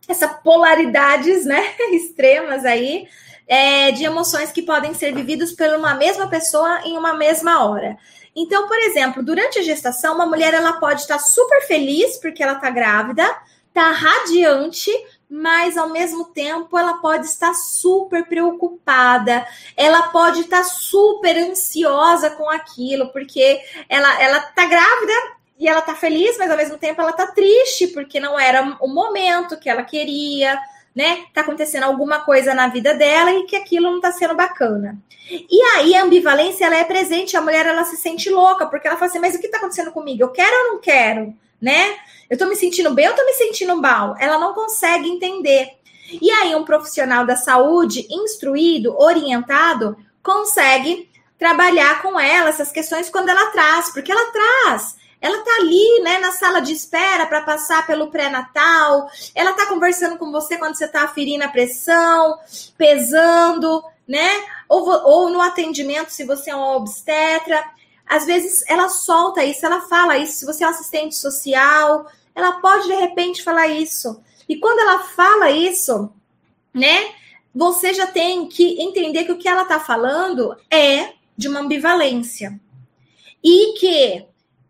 Essa 0.08 0.28
polaridades, 0.28 1.46
né? 1.46 1.74
Extremas 1.92 2.66
aí, 2.66 3.08
é, 3.48 3.92
de 3.92 4.04
emoções 4.04 4.52
que 4.52 4.62
podem 4.62 4.94
ser 4.94 5.14
vividas 5.14 5.52
por 5.52 5.68
uma 5.70 5.96
mesma 5.96 6.30
pessoa 6.30 6.82
em 6.86 6.98
uma 6.98 7.16
mesma 7.16 7.66
hora. 7.68 7.98
Então, 8.36 8.68
por 8.68 8.78
exemplo, 8.78 9.24
durante 9.24 9.58
a 9.58 9.64
gestação, 9.64 10.14
uma 10.14 10.26
mulher 10.26 10.54
ela 10.54 10.74
pode 10.74 11.02
estar 11.02 11.20
super 11.20 11.62
feliz 11.66 12.18
porque 12.18 12.44
ela 12.44 12.54
está 12.54 12.70
grávida, 12.70 13.26
tá 13.74 13.92
radiante, 13.92 14.92
mas 15.30 15.78
ao 15.78 15.90
mesmo 15.90 16.26
tempo 16.26 16.76
ela 16.78 16.96
pode 16.96 17.28
estar 17.28 17.54
super 17.54 18.26
preocupada, 18.26 19.46
ela 19.78 20.04
pode 20.04 20.42
estar 20.42 20.64
super 20.64 21.38
ansiosa 21.38 22.32
com 22.32 22.50
aquilo, 22.50 23.12
porque 23.12 23.62
ela 23.88 24.22
ela 24.22 24.40
tá 24.42 24.66
grávida 24.66 25.14
e 25.60 25.68
ela 25.68 25.82
tá 25.82 25.94
feliz, 25.94 26.38
mas 26.38 26.50
ao 26.50 26.58
mesmo 26.58 26.78
tempo 26.78 27.00
ela 27.00 27.14
tá 27.14 27.28
triste 27.28 27.88
porque 27.88 28.20
não 28.20 28.40
era 28.40 28.78
o 28.82 28.88
momento 28.88 29.60
que 29.60 29.70
ela 29.70 29.84
queria, 29.84 30.60
né? 30.96 31.26
Tá 31.34 31.42
acontecendo 31.42 31.84
alguma 31.84 32.22
coisa 32.22 32.56
na 32.56 32.68
vida 32.68 32.96
dela 32.96 33.32
e 33.32 33.46
que 33.46 33.56
aquilo 33.56 33.92
não 33.92 34.02
tá 34.02 34.12
sendo 34.12 34.36
bacana. 34.36 34.98
E 35.30 35.62
aí 35.76 35.96
a 35.96 36.04
ambivalência 36.04 36.66
ela 36.66 36.78
é 36.78 36.84
presente, 36.84 37.38
a 37.38 37.42
mulher 37.42 37.68
ela 37.68 37.84
se 37.84 37.98
sente 37.98 38.30
louca, 38.32 38.66
porque 38.66 38.88
ela 38.88 38.98
fala 38.98 39.12
assim: 39.12 39.20
"Mas 39.20 39.36
o 39.36 39.40
que 39.40 39.48
tá 39.48 39.58
acontecendo 39.58 39.92
comigo? 39.92 40.24
Eu 40.24 40.32
quero 40.32 40.56
ou 40.58 40.74
não 40.74 40.82
quero?", 40.82 41.36
né? 41.62 41.98
Eu 42.30 42.38
tô 42.38 42.46
me 42.46 42.56
sentindo 42.56 42.94
bem 42.94 43.08
ou 43.10 43.16
tô 43.16 43.26
me 43.26 43.34
sentindo 43.34 43.76
mal? 43.76 44.16
Ela 44.20 44.38
não 44.38 44.54
consegue 44.54 45.10
entender. 45.10 45.70
E 46.22 46.32
aí, 46.32 46.56
um 46.56 46.64
profissional 46.64 47.26
da 47.26 47.36
saúde, 47.36 48.08
instruído, 48.10 48.96
orientado, 49.00 49.98
consegue 50.24 51.10
trabalhar 51.38 52.02
com 52.02 52.20
ela 52.20 52.50
essas 52.50 52.72
questões 52.72 53.10
quando 53.10 53.30
ela 53.30 53.52
traz, 53.52 53.92
porque 53.92 54.12
ela 54.12 54.32
traz. 54.32 54.98
Ela 55.22 55.44
tá 55.44 55.52
ali, 55.60 56.02
né, 56.02 56.20
na 56.20 56.32
sala 56.32 56.62
de 56.62 56.72
espera 56.72 57.26
para 57.26 57.42
passar 57.42 57.86
pelo 57.86 58.10
pré-natal. 58.10 59.10
Ela 59.36 59.54
tá 59.54 59.66
conversando 59.66 60.18
com 60.18 60.32
você 60.32 60.58
quando 60.58 60.76
você 60.76 60.88
tá 60.88 61.04
aferindo 61.04 61.44
a 61.44 61.50
pressão, 61.50 62.38
pesando, 62.78 63.84
né? 64.08 64.30
Ou, 64.68 64.90
ou 64.90 65.30
no 65.30 65.42
atendimento, 65.42 66.10
se 66.10 66.24
você 66.24 66.52
é 66.52 66.56
um 66.56 66.76
obstetra. 66.76 67.64
Às 68.10 68.26
vezes 68.26 68.64
ela 68.68 68.90
solta 68.90 69.46
isso, 69.46 69.64
ela 69.64 69.82
fala 69.82 70.18
isso. 70.18 70.40
Se 70.40 70.46
você 70.46 70.64
é 70.64 70.68
assistente 70.68 71.16
social, 71.16 72.08
ela 72.34 72.54
pode 72.54 72.88
de 72.88 72.96
repente 72.96 73.44
falar 73.44 73.68
isso. 73.68 74.20
E 74.48 74.58
quando 74.58 74.80
ela 74.80 75.00
fala 75.04 75.52
isso, 75.52 76.12
né, 76.74 77.14
você 77.54 77.94
já 77.94 78.08
tem 78.08 78.48
que 78.48 78.82
entender 78.82 79.26
que 79.26 79.32
o 79.32 79.38
que 79.38 79.48
ela 79.48 79.62
está 79.62 79.80
falando 79.80 80.58
é 80.72 81.14
de 81.38 81.48
uma 81.48 81.60
ambivalência. 81.60 82.60
E 83.44 83.74
que, 83.80 84.26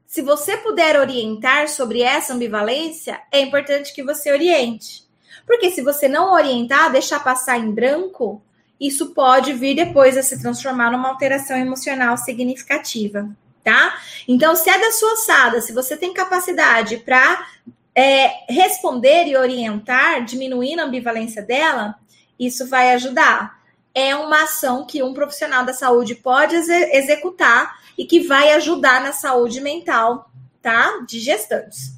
se 0.05 0.21
você 0.21 0.57
puder 0.57 0.99
orientar 0.99 1.69
sobre 1.69 2.01
essa 2.01 2.33
ambivalência, 2.33 3.21
é 3.31 3.39
importante 3.39 3.93
que 3.93 4.03
você 4.03 4.31
oriente. 4.31 5.07
Porque 5.47 5.71
se 5.71 5.81
você 5.81 6.07
não 6.07 6.33
orientar, 6.33 6.91
deixar 6.91 7.23
passar 7.23 7.57
em 7.57 7.71
branco, 7.71 8.41
isso 8.79 9.13
pode 9.13 9.53
vir 9.53 9.75
depois 9.75 10.17
a 10.17 10.23
se 10.23 10.39
transformar 10.39 10.91
numa 10.91 11.09
alteração 11.09 11.57
emocional 11.57 12.17
significativa 12.17 13.29
tá? 13.63 13.99
Então, 14.27 14.55
se 14.55 14.69
é 14.69 14.79
da 14.79 14.91
sua 14.91 15.13
assada, 15.13 15.61
se 15.61 15.73
você 15.73 15.95
tem 15.97 16.13
capacidade 16.13 16.97
para 16.97 17.45
é, 17.93 18.51
responder 18.51 19.27
e 19.27 19.37
orientar, 19.37 20.23
diminuindo 20.23 20.81
a 20.81 20.85
ambivalência 20.85 21.41
dela, 21.41 21.95
isso 22.39 22.67
vai 22.67 22.93
ajudar. 22.93 23.59
é 23.93 24.15
uma 24.15 24.43
ação 24.43 24.85
que 24.85 25.03
um 25.03 25.13
profissional 25.13 25.65
da 25.65 25.73
saúde 25.73 26.15
pode 26.15 26.55
ex 26.55 26.69
executar 26.69 27.79
e 27.97 28.05
que 28.05 28.21
vai 28.21 28.53
ajudar 28.53 29.01
na 29.01 29.11
saúde 29.11 29.59
mental, 29.59 30.31
tá? 30.61 31.03
De 31.07 31.19
gestantes. 31.19 31.97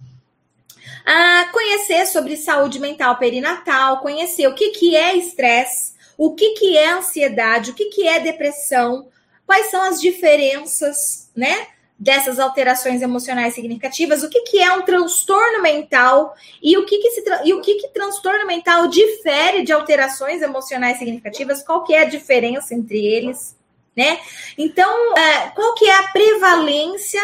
Ah, 1.05 1.49
conhecer 1.51 2.05
sobre 2.07 2.37
saúde 2.37 2.79
mental 2.79 3.17
perinatal, 3.17 3.99
conhecer 3.99 4.47
o 4.47 4.55
que, 4.55 4.69
que 4.71 4.95
é 4.95 5.15
estresse, 5.15 5.90
o 6.17 6.33
que, 6.33 6.53
que 6.53 6.77
é 6.77 6.91
ansiedade, 6.91 7.71
o 7.71 7.73
que, 7.73 7.85
que 7.85 8.07
é 8.07 8.19
depressão, 8.19 9.07
quais 9.45 9.67
são 9.67 9.81
as 9.81 9.99
diferenças, 9.99 11.29
né? 11.35 11.67
Dessas 11.97 12.39
alterações 12.39 13.01
emocionais 13.01 13.53
significativas, 13.53 14.23
o 14.23 14.29
que, 14.29 14.41
que 14.41 14.59
é 14.59 14.71
um 14.71 14.81
transtorno 14.81 15.61
mental 15.61 16.33
e 16.61 16.75
o 16.75 16.85
que, 16.85 16.97
que 16.97 17.11
se 17.11 17.23
e 17.45 17.53
o 17.53 17.61
que, 17.61 17.75
que 17.75 17.89
transtorno 17.89 18.47
mental 18.47 18.87
difere 18.87 19.61
de 19.61 19.71
alterações 19.71 20.41
emocionais 20.41 20.97
significativas, 20.97 21.63
qual 21.63 21.83
que 21.83 21.93
é 21.93 22.01
a 22.01 22.09
diferença 22.09 22.73
entre 22.73 23.05
eles, 23.05 23.55
né? 23.95 24.19
Então, 24.57 25.15
é, 25.15 25.49
qual 25.49 25.75
que 25.75 25.85
é 25.85 25.95
a 25.95 26.07
prevalência 26.07 27.21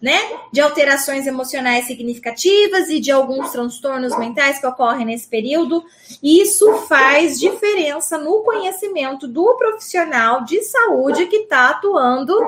né, 0.00 0.16
de 0.52 0.60
alterações 0.60 1.26
emocionais 1.26 1.86
significativas 1.86 2.88
e 2.88 3.00
de 3.00 3.10
alguns 3.10 3.50
transtornos 3.50 4.16
mentais 4.16 4.60
que 4.60 4.66
ocorrem 4.66 5.04
nesse 5.04 5.26
período. 5.26 5.84
Isso 6.22 6.72
faz 6.86 7.38
diferença 7.38 8.16
no 8.16 8.42
conhecimento 8.42 9.26
do 9.26 9.56
profissional 9.56 10.44
de 10.44 10.62
saúde 10.62 11.26
que 11.26 11.38
está 11.38 11.70
atuando 11.70 12.38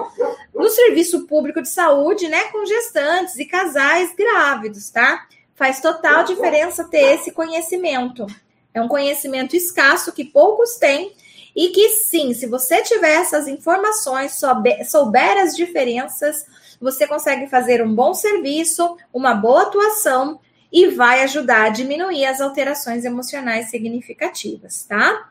no 0.54 0.70
serviço 0.70 1.26
público 1.26 1.60
de 1.60 1.68
saúde, 1.68 2.28
né, 2.28 2.44
com 2.52 2.64
gestantes 2.64 3.36
e 3.36 3.44
casais 3.44 4.14
grávidos, 4.14 4.90
tá? 4.90 5.26
Faz 5.56 5.80
total 5.80 6.24
diferença 6.24 6.84
ter 6.84 7.14
esse 7.14 7.32
conhecimento. 7.32 8.26
É 8.72 8.80
um 8.80 8.88
conhecimento 8.88 9.56
escasso 9.56 10.12
que 10.12 10.24
poucos 10.24 10.76
têm 10.76 11.12
e 11.54 11.70
que 11.70 11.90
sim, 11.90 12.32
se 12.32 12.46
você 12.46 12.80
tiver 12.82 13.14
essas 13.14 13.48
informações, 13.48 14.38
souber, 14.38 14.88
souber 14.88 15.36
as 15.38 15.56
diferenças, 15.56 16.46
você 16.80 17.06
consegue 17.06 17.46
fazer 17.46 17.84
um 17.84 17.94
bom 17.94 18.14
serviço, 18.14 18.96
uma 19.12 19.34
boa 19.34 19.62
atuação 19.62 20.40
e 20.72 20.86
vai 20.88 21.22
ajudar 21.24 21.64
a 21.64 21.68
diminuir 21.68 22.24
as 22.24 22.40
alterações 22.40 23.04
emocionais 23.04 23.70
significativas, 23.70 24.84
tá? 24.84 25.30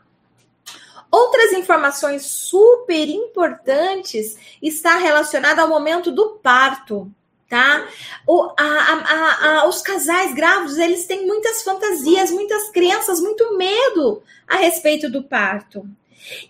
Outras 1.12 1.54
informações 1.54 2.24
super 2.24 3.08
importantes 3.10 4.38
está 4.62 4.98
relacionada 4.98 5.62
ao 5.62 5.70
momento 5.70 6.12
do 6.12 6.38
parto, 6.44 7.12
tá? 7.50 7.88
O, 8.28 8.44
a, 8.56 8.64
a, 8.64 9.62
a, 9.62 9.68
os 9.68 9.82
casais 9.82 10.36
grávidos, 10.36 10.78
eles 10.78 11.06
têm 11.08 11.26
muitas 11.26 11.64
fantasias, 11.64 12.30
muitas 12.30 12.70
crenças, 12.70 13.20
muito 13.20 13.58
medo 13.58 14.22
a 14.48 14.58
respeito 14.58 15.10
do 15.10 15.24
parto. 15.24 15.84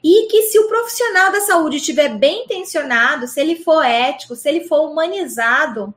E 0.03 0.27
que 0.27 0.43
se 0.43 0.59
o 0.59 0.67
profissional 0.67 1.31
da 1.31 1.41
saúde 1.41 1.77
estiver 1.77 2.09
bem 2.17 2.43
intencionado, 2.43 3.27
se 3.27 3.39
ele 3.39 3.57
for 3.57 3.83
ético, 3.83 4.35
se 4.35 4.49
ele 4.49 4.67
for 4.67 4.89
humanizado, 4.89 5.93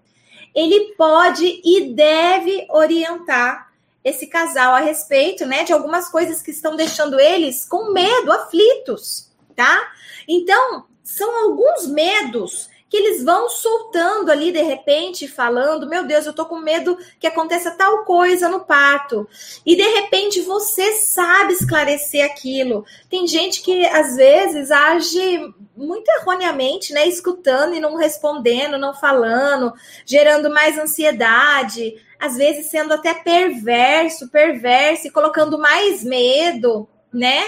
ele 0.54 0.94
pode 0.96 1.60
e 1.64 1.92
deve 1.94 2.66
orientar 2.70 3.72
esse 4.04 4.26
casal 4.26 4.74
a 4.74 4.80
respeito, 4.80 5.46
né, 5.46 5.64
de 5.64 5.72
algumas 5.72 6.08
coisas 6.08 6.42
que 6.42 6.50
estão 6.50 6.74
deixando 6.76 7.20
eles 7.20 7.64
com 7.64 7.92
medo, 7.92 8.32
aflitos, 8.32 9.30
tá? 9.54 9.92
Então, 10.26 10.86
são 11.02 11.44
alguns 11.44 11.86
medos 11.86 12.68
que 12.92 12.98
eles 12.98 13.24
vão 13.24 13.48
soltando 13.48 14.30
ali 14.30 14.52
de 14.52 14.60
repente, 14.60 15.26
falando: 15.26 15.88
Meu 15.88 16.04
Deus, 16.04 16.26
eu 16.26 16.34
tô 16.34 16.44
com 16.44 16.58
medo 16.58 16.98
que 17.18 17.26
aconteça 17.26 17.70
tal 17.70 18.04
coisa 18.04 18.50
no 18.50 18.66
parto. 18.66 19.26
E 19.64 19.74
de 19.74 19.82
repente 19.82 20.42
você 20.42 20.92
sabe 20.98 21.54
esclarecer 21.54 22.22
aquilo. 22.22 22.84
Tem 23.08 23.26
gente 23.26 23.62
que 23.62 23.86
às 23.86 24.16
vezes 24.16 24.70
age 24.70 25.54
muito 25.74 26.06
erroneamente, 26.20 26.92
né? 26.92 27.08
Escutando 27.08 27.74
e 27.74 27.80
não 27.80 27.96
respondendo, 27.96 28.76
não 28.76 28.92
falando, 28.92 29.72
gerando 30.04 30.50
mais 30.50 30.78
ansiedade, 30.78 31.94
às 32.20 32.36
vezes 32.36 32.66
sendo 32.66 32.92
até 32.92 33.14
perverso, 33.14 34.28
perverso 34.28 35.06
e 35.06 35.10
colocando 35.10 35.58
mais 35.58 36.04
medo, 36.04 36.86
né? 37.10 37.42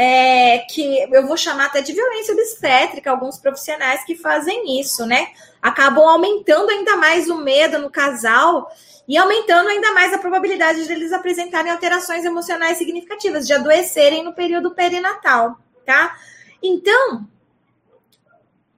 É, 0.00 0.58
que 0.58 1.08
eu 1.12 1.26
vou 1.26 1.36
chamar 1.36 1.66
até 1.66 1.80
de 1.80 1.92
violência 1.92 2.32
obstétrica, 2.32 3.10
alguns 3.10 3.36
profissionais 3.36 4.04
que 4.04 4.14
fazem 4.14 4.80
isso, 4.80 5.04
né? 5.04 5.32
Acabam 5.60 6.06
aumentando 6.06 6.70
ainda 6.70 6.96
mais 6.96 7.28
o 7.28 7.38
medo 7.38 7.80
no 7.80 7.90
casal 7.90 8.70
e 9.08 9.18
aumentando 9.18 9.68
ainda 9.68 9.90
mais 9.90 10.14
a 10.14 10.18
probabilidade 10.18 10.86
de 10.86 10.92
eles 10.92 11.12
apresentarem 11.12 11.72
alterações 11.72 12.24
emocionais 12.24 12.78
significativas, 12.78 13.44
de 13.44 13.52
adoecerem 13.52 14.22
no 14.22 14.32
período 14.32 14.70
perinatal, 14.70 15.58
tá? 15.84 16.16
Então, 16.62 17.26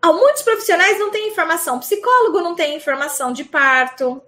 muitos 0.03 0.41
profissionais 0.41 0.99
não 0.99 1.11
têm 1.11 1.29
informação, 1.29 1.81
psicólogo 1.81 2.41
não 2.41 2.55
tem 2.55 2.75
informação 2.75 3.31
de 3.31 3.45
parto, 3.45 4.23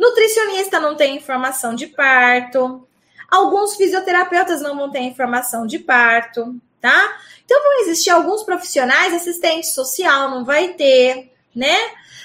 nutricionista 0.00 0.80
não 0.80 0.96
tem 0.96 1.14
informação 1.14 1.74
de 1.74 1.88
parto, 1.88 2.87
Alguns 3.30 3.76
fisioterapeutas 3.76 4.62
não 4.62 4.76
vão 4.76 4.90
ter 4.90 5.00
informação 5.00 5.66
de 5.66 5.78
parto, 5.78 6.56
tá? 6.80 7.18
Então 7.44 7.62
vão 7.62 7.80
existir 7.82 8.10
alguns 8.10 8.42
profissionais, 8.42 9.12
assistente 9.12 9.66
social 9.68 10.30
não 10.30 10.44
vai 10.44 10.68
ter, 10.74 11.30
né? 11.54 11.76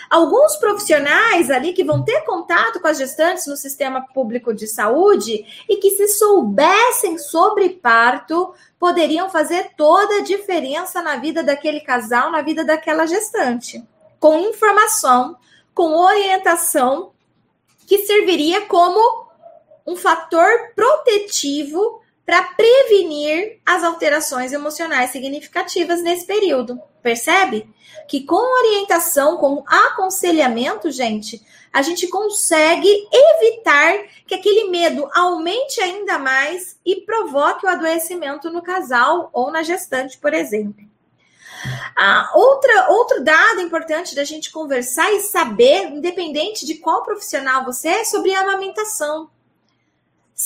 Alguns 0.09 0.55
profissionais 0.57 1.49
ali 1.49 1.73
que 1.73 1.83
vão 1.83 2.03
ter 2.03 2.21
contato 2.21 2.79
com 2.79 2.87
as 2.87 2.97
gestantes 2.99 3.47
no 3.47 3.57
sistema 3.57 4.01
público 4.13 4.53
de 4.53 4.67
saúde 4.67 5.43
e 5.67 5.77
que, 5.77 5.89
se 5.91 6.07
soubessem 6.07 7.17
sobre 7.17 7.69
parto, 7.69 8.53
poderiam 8.79 9.29
fazer 9.29 9.71
toda 9.75 10.17
a 10.17 10.23
diferença 10.23 11.01
na 11.01 11.15
vida 11.15 11.41
daquele 11.41 11.81
casal, 11.81 12.31
na 12.31 12.41
vida 12.41 12.63
daquela 12.63 13.07
gestante, 13.07 13.83
com 14.19 14.37
informação, 14.37 15.35
com 15.73 15.95
orientação 15.95 17.11
que 17.87 18.05
serviria 18.05 18.61
como 18.67 19.22
um 19.85 19.95
fator 19.95 20.47
protetivo 20.75 22.01
para 22.25 22.41
prevenir 22.43 23.59
as 23.65 23.83
alterações 23.83 24.53
emocionais 24.53 25.11
significativas 25.11 26.01
nesse 26.01 26.25
período. 26.25 26.79
Percebe? 27.01 27.69
Que 28.07 28.23
com 28.23 28.35
orientação, 28.35 29.37
com 29.37 29.63
aconselhamento, 29.67 30.89
gente, 30.89 31.41
a 31.71 31.81
gente 31.81 32.07
consegue 32.07 32.87
evitar 33.11 34.05
que 34.25 34.35
aquele 34.35 34.69
medo 34.69 35.09
aumente 35.13 35.81
ainda 35.81 36.17
mais 36.17 36.79
e 36.85 37.01
provoque 37.01 37.65
o 37.65 37.69
adoecimento 37.69 38.49
no 38.49 38.61
casal 38.61 39.29
ou 39.33 39.51
na 39.51 39.63
gestante, 39.63 40.17
por 40.17 40.33
exemplo. 40.33 40.85
Ah, 41.95 42.29
outra, 42.33 42.89
outro 42.89 43.23
dado 43.23 43.61
importante 43.61 44.15
da 44.15 44.23
gente 44.23 44.51
conversar 44.51 45.11
e 45.13 45.19
saber, 45.21 45.87
independente 45.87 46.65
de 46.65 46.75
qual 46.75 47.03
profissional 47.03 47.63
você 47.63 47.89
é, 47.89 48.03
sobre 48.03 48.33
a 48.33 48.41
amamentação. 48.41 49.29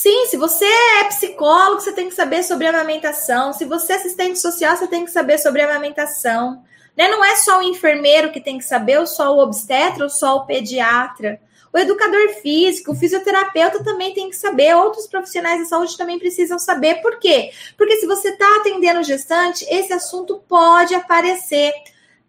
Sim, 0.00 0.26
se 0.26 0.36
você 0.36 0.64
é 0.64 1.04
psicólogo, 1.08 1.80
você 1.80 1.90
tem 1.90 2.08
que 2.08 2.14
saber 2.14 2.44
sobre 2.44 2.68
amamentação. 2.68 3.52
Se 3.52 3.64
você 3.64 3.94
é 3.94 3.96
assistente 3.96 4.38
social, 4.38 4.76
você 4.76 4.86
tem 4.86 5.04
que 5.04 5.10
saber 5.10 5.38
sobre 5.38 5.60
amamentação. 5.60 6.62
Né? 6.96 7.08
Não 7.08 7.24
é 7.24 7.34
só 7.34 7.58
o 7.58 7.62
enfermeiro 7.62 8.30
que 8.30 8.40
tem 8.40 8.58
que 8.58 8.64
saber, 8.64 9.00
ou 9.00 9.08
só 9.08 9.34
o 9.34 9.40
obstetra, 9.40 10.04
ou 10.04 10.08
só 10.08 10.36
o 10.36 10.46
pediatra. 10.46 11.40
O 11.72 11.78
educador 11.78 12.28
físico, 12.40 12.92
o 12.92 12.94
fisioterapeuta 12.94 13.82
também 13.82 14.14
tem 14.14 14.30
que 14.30 14.36
saber, 14.36 14.72
outros 14.76 15.08
profissionais 15.08 15.62
de 15.62 15.68
saúde 15.68 15.98
também 15.98 16.16
precisam 16.16 16.60
saber. 16.60 17.02
Por 17.02 17.18
quê? 17.18 17.50
Porque 17.76 17.96
se 17.96 18.06
você 18.06 18.28
está 18.28 18.46
atendendo 18.60 19.02
gestante, 19.02 19.66
esse 19.68 19.92
assunto 19.92 20.40
pode 20.46 20.94
aparecer 20.94 21.72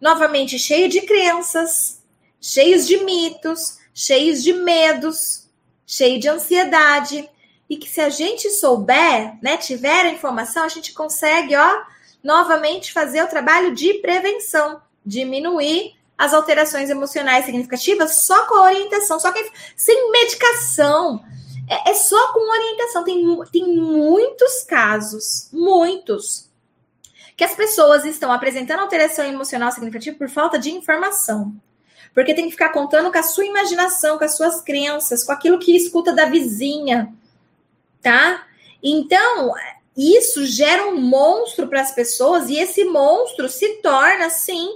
novamente 0.01 0.57
cheio 0.57 0.89
de 0.89 1.01
crenças, 1.01 2.01
cheios 2.41 2.88
de 2.88 2.97
mitos, 3.03 3.78
cheios 3.93 4.41
de 4.41 4.53
medos, 4.53 5.47
cheio 5.86 6.20
de 6.20 6.28
ansiedade 6.28 7.30
e 7.70 7.78
que 7.78 7.88
se 7.88 8.01
a 8.01 8.09
gente 8.09 8.49
souber, 8.49 9.38
né, 9.41 9.55
tiver 9.57 10.05
a 10.05 10.09
informação, 10.09 10.63
a 10.63 10.70
gente 10.70 10.91
consegue, 10.91 11.55
ó, 11.55 11.84
novamente 12.24 12.91
fazer 12.91 13.24
o 13.24 13.28
trabalho 13.28 13.74
de 13.74 13.93
prevenção, 13.95 14.82
diminuir 15.05 15.93
as 16.17 16.34
alterações 16.34 16.89
emocionais 16.89 17.45
significativas 17.45 18.26
só 18.26 18.45
com 18.45 18.55
orientação, 18.55 19.20
só 19.20 19.32
que 19.32 19.51
sem 19.76 20.11
medicação. 20.11 21.24
É, 21.70 21.91
é 21.91 21.93
só 21.93 22.34
com 22.34 22.51
orientação. 22.51 23.03
Tem, 23.03 23.24
tem 23.51 23.76
muitos 23.78 24.63
casos, 24.63 25.47
muitos, 25.53 26.49
que 27.38 27.43
as 27.43 27.53
pessoas 27.53 28.03
estão 28.03 28.32
apresentando 28.34 28.82
alteração 28.82 29.24
emocional 29.24 29.72
significativa 29.72 30.17
por 30.17 30.28
falta 30.28 30.59
de 30.59 30.72
informação. 30.72 31.53
Porque 32.13 32.34
tem 32.34 32.45
que 32.45 32.51
ficar 32.51 32.70
contando 32.70 33.11
com 33.11 33.17
a 33.17 33.24
sua 33.24 33.45
imaginação, 33.45 34.17
com 34.17 34.26
as 34.26 34.36
suas 34.36 34.61
crenças, 34.61 35.24
com 35.24 35.32
aquilo 35.32 35.59
que 35.59 35.74
escuta 35.74 36.11
da 36.11 36.26
vizinha, 36.26 37.13
tá? 38.01 38.45
Então, 38.81 39.53
isso 39.97 40.45
gera 40.45 40.87
um 40.87 40.95
monstro 40.95 41.67
para 41.67 41.81
as 41.81 41.91
pessoas 41.91 42.49
e 42.49 42.57
esse 42.57 42.85
monstro 42.85 43.49
se 43.49 43.81
torna, 43.81 44.29
sim, 44.29 44.69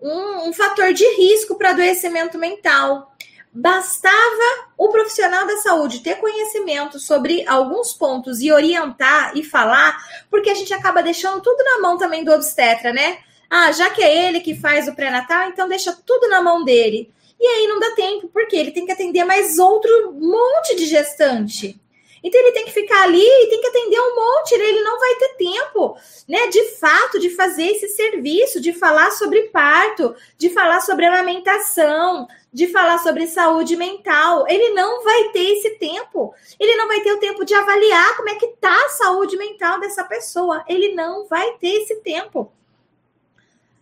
um, 0.00 0.48
um 0.48 0.52
fator 0.52 0.92
de 0.92 1.06
risco 1.14 1.56
para 1.56 1.70
adoecimento 1.70 2.38
mental. 2.38 3.14
Bastava 3.54 4.70
o 4.78 4.88
profissional 4.88 5.46
da 5.46 5.58
saúde 5.58 6.00
ter 6.00 6.16
conhecimento 6.16 6.98
sobre 6.98 7.46
alguns 7.46 7.92
pontos 7.92 8.40
e 8.40 8.50
orientar 8.50 9.36
e 9.36 9.44
falar, 9.44 9.96
porque 10.30 10.48
a 10.48 10.54
gente 10.54 10.72
acaba 10.72 11.02
deixando 11.02 11.42
tudo 11.42 11.62
na 11.62 11.80
mão 11.80 11.98
também 11.98 12.24
do 12.24 12.32
obstetra, 12.32 12.92
né? 12.92 13.18
Ah, 13.50 13.70
já 13.70 13.90
que 13.90 14.02
é 14.02 14.26
ele 14.26 14.40
que 14.40 14.54
faz 14.54 14.88
o 14.88 14.94
pré-natal, 14.94 15.50
então 15.50 15.68
deixa 15.68 15.92
tudo 15.92 16.28
na 16.28 16.40
mão 16.40 16.64
dele. 16.64 17.12
E 17.38 17.46
aí 17.46 17.66
não 17.66 17.78
dá 17.78 17.90
tempo, 17.90 18.30
porque 18.32 18.56
ele 18.56 18.70
tem 18.70 18.86
que 18.86 18.92
atender 18.92 19.24
mais 19.24 19.58
outro 19.58 20.12
monte 20.14 20.74
de 20.74 20.86
gestante. 20.86 21.78
Então 22.22 22.40
ele 22.40 22.52
tem 22.52 22.64
que 22.64 22.72
ficar 22.72 23.02
ali 23.02 23.24
e 23.24 23.46
tem 23.48 23.60
que 23.60 23.66
atender 23.66 24.00
um 24.00 24.14
monte, 24.14 24.52
ele 24.52 24.80
não 24.82 24.98
vai 24.98 25.14
ter 25.16 25.34
tempo, 25.34 25.96
né, 26.28 26.46
de 26.48 26.62
fato, 26.76 27.18
de 27.18 27.30
fazer 27.30 27.64
esse 27.64 27.88
serviço, 27.88 28.60
de 28.60 28.72
falar 28.72 29.10
sobre 29.10 29.42
parto, 29.48 30.14
de 30.38 30.50
falar 30.50 30.80
sobre 30.80 31.06
amamentação, 31.06 32.28
de 32.52 32.68
falar 32.68 32.98
sobre 32.98 33.26
saúde 33.26 33.76
mental. 33.76 34.46
Ele 34.46 34.70
não 34.70 35.02
vai 35.02 35.30
ter 35.30 35.56
esse 35.56 35.70
tempo. 35.78 36.34
Ele 36.60 36.76
não 36.76 36.86
vai 36.86 37.00
ter 37.00 37.12
o 37.12 37.18
tempo 37.18 37.44
de 37.44 37.54
avaliar 37.54 38.16
como 38.16 38.28
é 38.28 38.34
que 38.34 38.48
tá 38.60 38.74
a 38.86 38.90
saúde 38.90 39.36
mental 39.36 39.80
dessa 39.80 40.04
pessoa. 40.04 40.62
Ele 40.68 40.94
não 40.94 41.26
vai 41.26 41.52
ter 41.52 41.82
esse 41.82 41.96
tempo. 42.02 42.52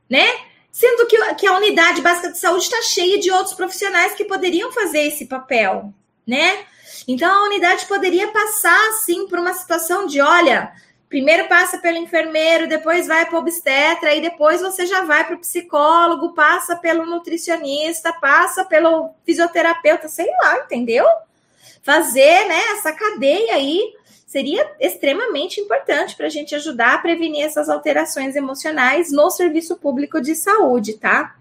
Né? 0.09 0.29
Sendo 0.71 1.07
que, 1.07 1.35
que 1.35 1.47
a 1.47 1.57
unidade 1.57 2.01
básica 2.01 2.31
de 2.31 2.39
saúde 2.39 2.65
está 2.65 2.81
cheia 2.83 3.19
de 3.19 3.31
outros 3.31 3.55
profissionais 3.55 4.15
que 4.15 4.25
poderiam 4.25 4.71
fazer 4.73 5.01
esse 5.01 5.27
papel, 5.27 5.93
né? 6.27 6.65
Então 7.13 7.29
a 7.29 7.47
unidade 7.47 7.87
poderia 7.87 8.29
passar 8.29 8.89
assim 8.91 9.27
por 9.27 9.37
uma 9.41 9.53
situação 9.53 10.07
de, 10.07 10.21
olha, 10.21 10.73
primeiro 11.09 11.49
passa 11.49 11.77
pelo 11.79 11.99
enfermeiro, 11.99 12.69
depois 12.69 13.09
vai 13.09 13.27
para 13.27 13.35
o 13.35 13.41
obstetra, 13.41 14.15
e 14.15 14.21
depois 14.21 14.61
você 14.61 14.87
já 14.87 15.03
vai 15.03 15.27
para 15.27 15.35
o 15.35 15.41
psicólogo, 15.41 16.35
passa 16.35 16.77
pelo 16.77 17.05
nutricionista, 17.05 18.13
passa 18.13 18.65
pelo 18.65 19.11
fisioterapeuta, 19.27 20.07
sei 20.07 20.31
lá, 20.41 20.59
entendeu? 20.59 21.05
Fazer 21.83 22.47
né, 22.47 22.61
essa 22.75 22.93
cadeia 22.93 23.57
aí 23.57 23.93
seria 24.25 24.71
extremamente 24.79 25.61
importante 25.61 26.15
para 26.15 26.27
a 26.27 26.31
gente 26.31 26.55
ajudar 26.55 26.95
a 26.95 26.99
prevenir 26.99 27.45
essas 27.45 27.69
alterações 27.69 28.37
emocionais 28.37 29.11
no 29.11 29.29
serviço 29.31 29.75
público 29.75 30.21
de 30.21 30.37
saúde, 30.37 30.93
tá? 30.93 31.35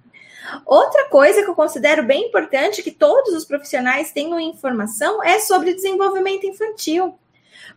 Outra 0.65 1.05
coisa 1.05 1.43
que 1.43 1.49
eu 1.49 1.55
considero 1.55 2.03
bem 2.03 2.27
importante 2.27 2.83
que 2.83 2.91
todos 2.91 3.33
os 3.33 3.45
profissionais 3.45 4.11
tenham 4.11 4.39
informação 4.39 5.23
é 5.23 5.39
sobre 5.39 5.73
desenvolvimento 5.73 6.45
infantil. 6.45 7.17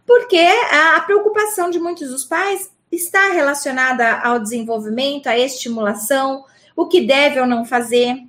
Porque 0.06 0.38
a 0.70 1.00
preocupação 1.00 1.70
de 1.70 1.78
muitos 1.78 2.10
dos 2.10 2.24
pais 2.24 2.70
está 2.90 3.32
relacionada 3.32 4.18
ao 4.20 4.38
desenvolvimento, 4.38 5.26
à 5.26 5.38
estimulação, 5.38 6.44
o 6.76 6.86
que 6.86 7.00
deve 7.00 7.40
ou 7.40 7.46
não 7.46 7.64
fazer. 7.64 8.22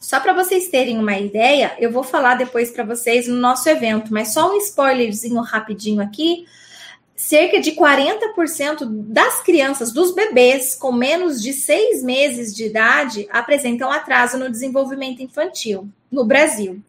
Só 0.00 0.20
para 0.20 0.32
vocês 0.32 0.68
terem 0.68 0.98
uma 0.98 1.18
ideia, 1.18 1.76
eu 1.78 1.90
vou 1.90 2.02
falar 2.02 2.34
depois 2.36 2.70
para 2.70 2.84
vocês 2.84 3.26
no 3.26 3.36
nosso 3.36 3.68
evento, 3.68 4.12
mas 4.12 4.32
só 4.32 4.52
um 4.52 4.58
spoilerzinho 4.58 5.40
rapidinho 5.40 6.02
aqui 6.02 6.46
cerca 7.18 7.60
de 7.60 7.72
40% 7.72 8.86
das 8.86 9.42
crianças, 9.42 9.90
dos 9.90 10.14
bebês 10.14 10.76
com 10.76 10.92
menos 10.92 11.42
de 11.42 11.52
seis 11.52 12.00
meses 12.00 12.54
de 12.54 12.66
idade, 12.66 13.26
apresentam 13.32 13.90
atraso 13.90 14.38
no 14.38 14.48
desenvolvimento 14.48 15.20
infantil 15.20 15.88
no 16.12 16.24
Brasil. 16.24 16.80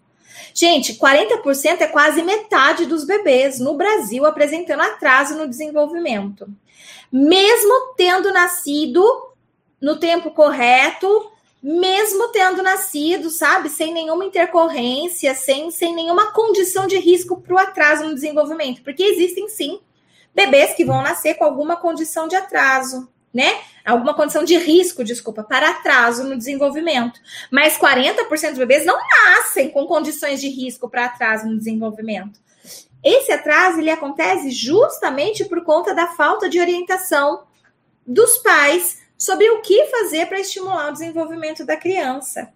Gente, 0.53 0.93
40% 0.93 1.81
é 1.81 1.87
quase 1.87 2.21
metade 2.21 2.85
dos 2.85 3.05
bebês 3.05 3.59
no 3.59 3.73
Brasil 3.73 4.23
apresentando 4.23 4.81
atraso 4.81 5.35
no 5.35 5.47
desenvolvimento. 5.47 6.47
Mesmo 7.11 7.95
tendo 7.97 8.31
nascido 8.31 9.03
no 9.81 9.97
tempo 9.97 10.29
correto, 10.29 11.31
mesmo 11.61 12.27
tendo 12.27 12.61
nascido, 12.61 13.31
sabe, 13.31 13.67
sem 13.67 13.91
nenhuma 13.91 14.25
intercorrência, 14.25 15.33
sem, 15.33 15.71
sem 15.71 15.95
nenhuma 15.95 16.31
condição 16.33 16.85
de 16.85 16.99
risco 16.99 17.41
para 17.41 17.55
o 17.55 17.57
atraso 17.57 18.03
no 18.03 18.13
desenvolvimento, 18.13 18.83
porque 18.83 19.01
existem 19.01 19.49
sim 19.49 19.79
bebês 20.39 20.73
que 20.73 20.85
vão 20.85 21.01
nascer 21.01 21.33
com 21.35 21.43
alguma 21.43 21.75
condição 21.75 22.27
de 22.27 22.35
atraso, 22.35 23.09
né? 23.33 23.59
Alguma 23.85 24.13
condição 24.13 24.45
de 24.45 24.57
risco, 24.57 25.03
desculpa, 25.03 25.43
para 25.43 25.71
atraso 25.71 26.23
no 26.23 26.37
desenvolvimento. 26.37 27.19
Mas 27.51 27.77
40% 27.77 28.49
dos 28.49 28.57
bebês 28.57 28.85
não 28.85 28.97
nascem 28.97 29.69
com 29.69 29.85
condições 29.85 30.39
de 30.39 30.47
risco 30.47 30.89
para 30.89 31.05
atraso 31.05 31.45
no 31.45 31.57
desenvolvimento. 31.57 32.39
Esse 33.03 33.31
atraso 33.33 33.79
ele 33.79 33.89
acontece 33.89 34.49
justamente 34.51 35.43
por 35.45 35.63
conta 35.63 35.93
da 35.93 36.07
falta 36.07 36.49
de 36.49 36.59
orientação 36.59 37.43
dos 38.07 38.37
pais 38.37 38.99
sobre 39.17 39.49
o 39.49 39.61
que 39.61 39.87
fazer 39.87 40.25
para 40.27 40.39
estimular 40.39 40.89
o 40.89 40.93
desenvolvimento 40.93 41.65
da 41.65 41.75
criança. 41.75 42.53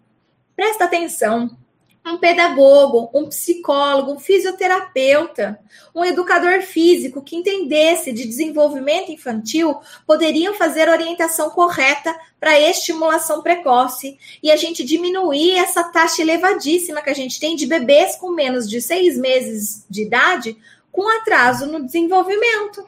Presta 0.56 0.86
atenção 0.86 1.58
um 2.06 2.18
pedagogo, 2.18 3.10
um 3.14 3.30
psicólogo, 3.30 4.12
um 4.12 4.20
fisioterapeuta, 4.20 5.58
um 5.96 6.04
educador 6.04 6.62
físico 6.62 7.22
que 7.22 7.36
entendesse 7.36 8.12
de 8.12 8.26
desenvolvimento 8.26 9.12
infantil 9.12 9.80
poderiam 10.06 10.54
fazer 10.54 10.90
orientação 10.90 11.50
correta 11.50 12.14
para 12.40 12.60
estimulação 12.60 13.42
precoce 13.42 14.18
e 14.42 14.52
a 14.52 14.58
gente 14.58 14.84
diminuir 14.84 15.56
essa 15.56 15.84
taxa 15.84 16.22
elevadíssima 16.22 17.02
que 17.02 17.10
a 17.10 17.16
gente 17.16 17.40
tem 17.40 17.56
de 17.56 17.66
bebês 17.66 18.18
com 18.18 18.32
menos 18.32 18.70
de 18.70 18.82
seis 18.82 19.18
meses 19.18 19.86
de 19.90 20.02
idade 20.02 20.58
com 20.92 21.08
atraso 21.08 21.68
no 21.68 21.86
desenvolvimento. 21.86 22.86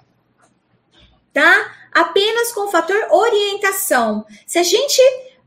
Tá? 1.31 1.73
Apenas 1.93 2.51
com 2.51 2.67
o 2.67 2.71
fator 2.71 2.97
orientação. 3.11 4.25
Se 4.45 4.59
a 4.59 4.63
gente 4.63 5.01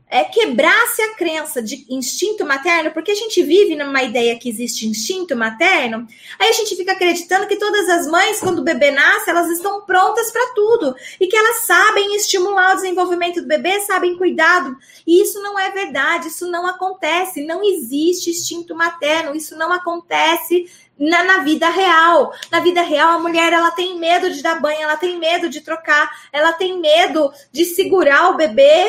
é, 0.09 0.23
quebrasse 0.23 1.01
a 1.03 1.15
crença 1.15 1.61
de 1.61 1.85
instinto 1.87 2.43
materno, 2.43 2.91
porque 2.91 3.11
a 3.11 3.15
gente 3.15 3.43
vive 3.43 3.75
numa 3.75 4.01
ideia 4.01 4.37
que 4.39 4.49
existe 4.49 4.87
instinto 4.87 5.35
materno, 5.35 6.07
aí 6.39 6.49
a 6.49 6.53
gente 6.53 6.75
fica 6.75 6.93
acreditando 6.93 7.45
que 7.45 7.57
todas 7.57 7.87
as 7.87 8.07
mães, 8.07 8.39
quando 8.39 8.59
o 8.59 8.63
bebê 8.63 8.89
nasce, 8.89 9.29
elas 9.29 9.49
estão 9.51 9.81
prontas 9.81 10.31
para 10.31 10.53
tudo 10.55 10.95
e 11.19 11.27
que 11.27 11.37
elas 11.37 11.57
sabem 11.57 12.15
estimular 12.15 12.73
o 12.73 12.75
desenvolvimento 12.75 13.41
do 13.41 13.47
bebê, 13.47 13.81
sabem 13.81 14.17
cuidado. 14.17 14.75
E 15.05 15.21
isso 15.21 15.39
não 15.43 15.59
é 15.59 15.69
verdade, 15.69 16.29
isso 16.29 16.49
não 16.49 16.65
acontece, 16.65 17.45
não 17.45 17.63
existe 17.63 18.31
instinto 18.31 18.75
materno, 18.75 19.35
isso 19.35 19.55
não 19.55 19.71
acontece 19.71 20.65
na, 20.99 21.23
na, 21.23 21.37
vida 21.39 21.69
real. 21.69 22.33
Na 22.51 22.59
vida 22.59 22.81
real, 22.81 23.11
a 23.11 23.19
mulher 23.19 23.53
ela 23.53 23.71
tem 23.71 23.97
medo 23.97 24.29
de 24.29 24.43
dar 24.43 24.59
banho, 24.59 24.81
ela 24.81 24.97
tem 24.97 25.17
medo 25.17 25.49
de 25.49 25.61
trocar, 25.61 26.11
ela 26.31 26.51
tem 26.51 26.79
medo 26.79 27.31
de 27.51 27.65
segurar 27.65 28.29
o 28.29 28.35
bebê, 28.35 28.85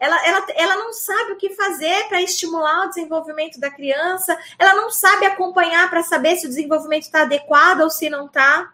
ela, 0.00 0.26
ela, 0.26 0.46
ela 0.56 0.76
não 0.76 0.92
sabe 0.92 1.32
o 1.32 1.36
que 1.36 1.50
fazer 1.50 2.08
para 2.08 2.20
estimular 2.20 2.86
o 2.86 2.88
desenvolvimento 2.88 3.60
da 3.60 3.70
criança, 3.70 4.36
ela 4.58 4.74
não 4.74 4.90
sabe 4.90 5.26
acompanhar 5.26 5.88
para 5.88 6.02
saber 6.02 6.36
se 6.36 6.46
o 6.46 6.48
desenvolvimento 6.48 7.02
está 7.02 7.22
adequado 7.22 7.82
ou 7.82 7.90
se 7.90 8.10
não 8.10 8.26
está. 8.26 8.72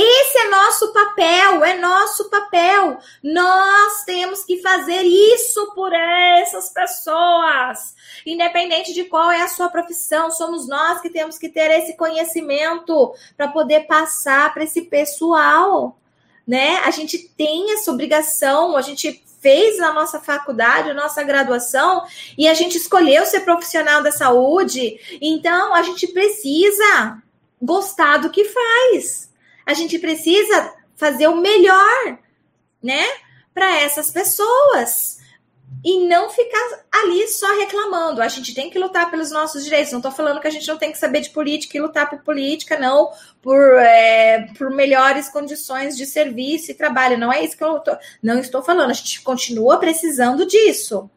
Esse 0.00 0.38
é 0.38 0.48
nosso 0.48 0.92
papel, 0.92 1.64
é 1.64 1.76
nosso 1.76 2.30
papel. 2.30 2.98
Nós 3.20 4.04
temos 4.04 4.44
que 4.44 4.62
fazer 4.62 5.02
isso 5.02 5.74
por 5.74 5.92
essas 5.92 6.68
pessoas. 6.68 7.96
Independente 8.24 8.94
de 8.94 9.06
qual 9.06 9.28
é 9.28 9.42
a 9.42 9.48
sua 9.48 9.68
profissão, 9.68 10.30
somos 10.30 10.68
nós 10.68 11.00
que 11.00 11.10
temos 11.10 11.36
que 11.36 11.48
ter 11.48 11.72
esse 11.72 11.96
conhecimento 11.96 13.12
para 13.36 13.48
poder 13.48 13.88
passar 13.88 14.54
para 14.54 14.62
esse 14.62 14.82
pessoal, 14.82 15.98
né? 16.46 16.76
A 16.84 16.92
gente 16.92 17.18
tem 17.36 17.72
essa 17.72 17.90
obrigação, 17.90 18.76
a 18.76 18.82
gente 18.82 19.24
fez 19.40 19.78
na 19.78 19.92
nossa 19.92 20.20
faculdade, 20.20 20.92
nossa 20.92 21.24
graduação, 21.24 22.04
e 22.38 22.46
a 22.46 22.54
gente 22.54 22.78
escolheu 22.78 23.26
ser 23.26 23.40
profissional 23.40 24.00
da 24.00 24.12
saúde, 24.12 25.18
então 25.20 25.74
a 25.74 25.82
gente 25.82 26.06
precisa 26.06 27.20
gostar 27.60 28.18
do 28.18 28.30
que 28.30 28.44
faz 28.44 29.27
a 29.68 29.74
gente 29.74 29.98
precisa 29.98 30.72
fazer 30.96 31.28
o 31.28 31.36
melhor, 31.36 32.18
né, 32.82 33.04
para 33.52 33.80
essas 33.82 34.10
pessoas 34.10 35.18
e 35.84 36.08
não 36.08 36.30
ficar 36.30 36.86
ali 36.90 37.28
só 37.28 37.46
reclamando. 37.58 38.22
A 38.22 38.28
gente 38.28 38.54
tem 38.54 38.70
que 38.70 38.78
lutar 38.78 39.10
pelos 39.10 39.30
nossos 39.30 39.62
direitos. 39.62 39.92
Não 39.92 39.98
estou 39.98 40.10
falando 40.10 40.40
que 40.40 40.48
a 40.48 40.50
gente 40.50 40.66
não 40.66 40.78
tem 40.78 40.90
que 40.90 40.96
saber 40.96 41.20
de 41.20 41.28
política 41.28 41.76
e 41.76 41.80
lutar 41.82 42.08
por 42.08 42.20
política, 42.20 42.78
não, 42.78 43.10
por, 43.42 43.58
é, 43.78 44.48
por 44.56 44.70
melhores 44.70 45.28
condições 45.28 45.98
de 45.98 46.06
serviço 46.06 46.70
e 46.70 46.74
trabalho. 46.74 47.18
Não 47.18 47.30
é 47.30 47.44
isso 47.44 47.54
que 47.54 47.62
eu 47.62 47.78
tô, 47.80 47.94
não 48.22 48.38
estou 48.38 48.62
falando. 48.62 48.90
A 48.90 48.94
gente 48.94 49.20
continua 49.20 49.78
precisando 49.78 50.46
disso. 50.46 51.10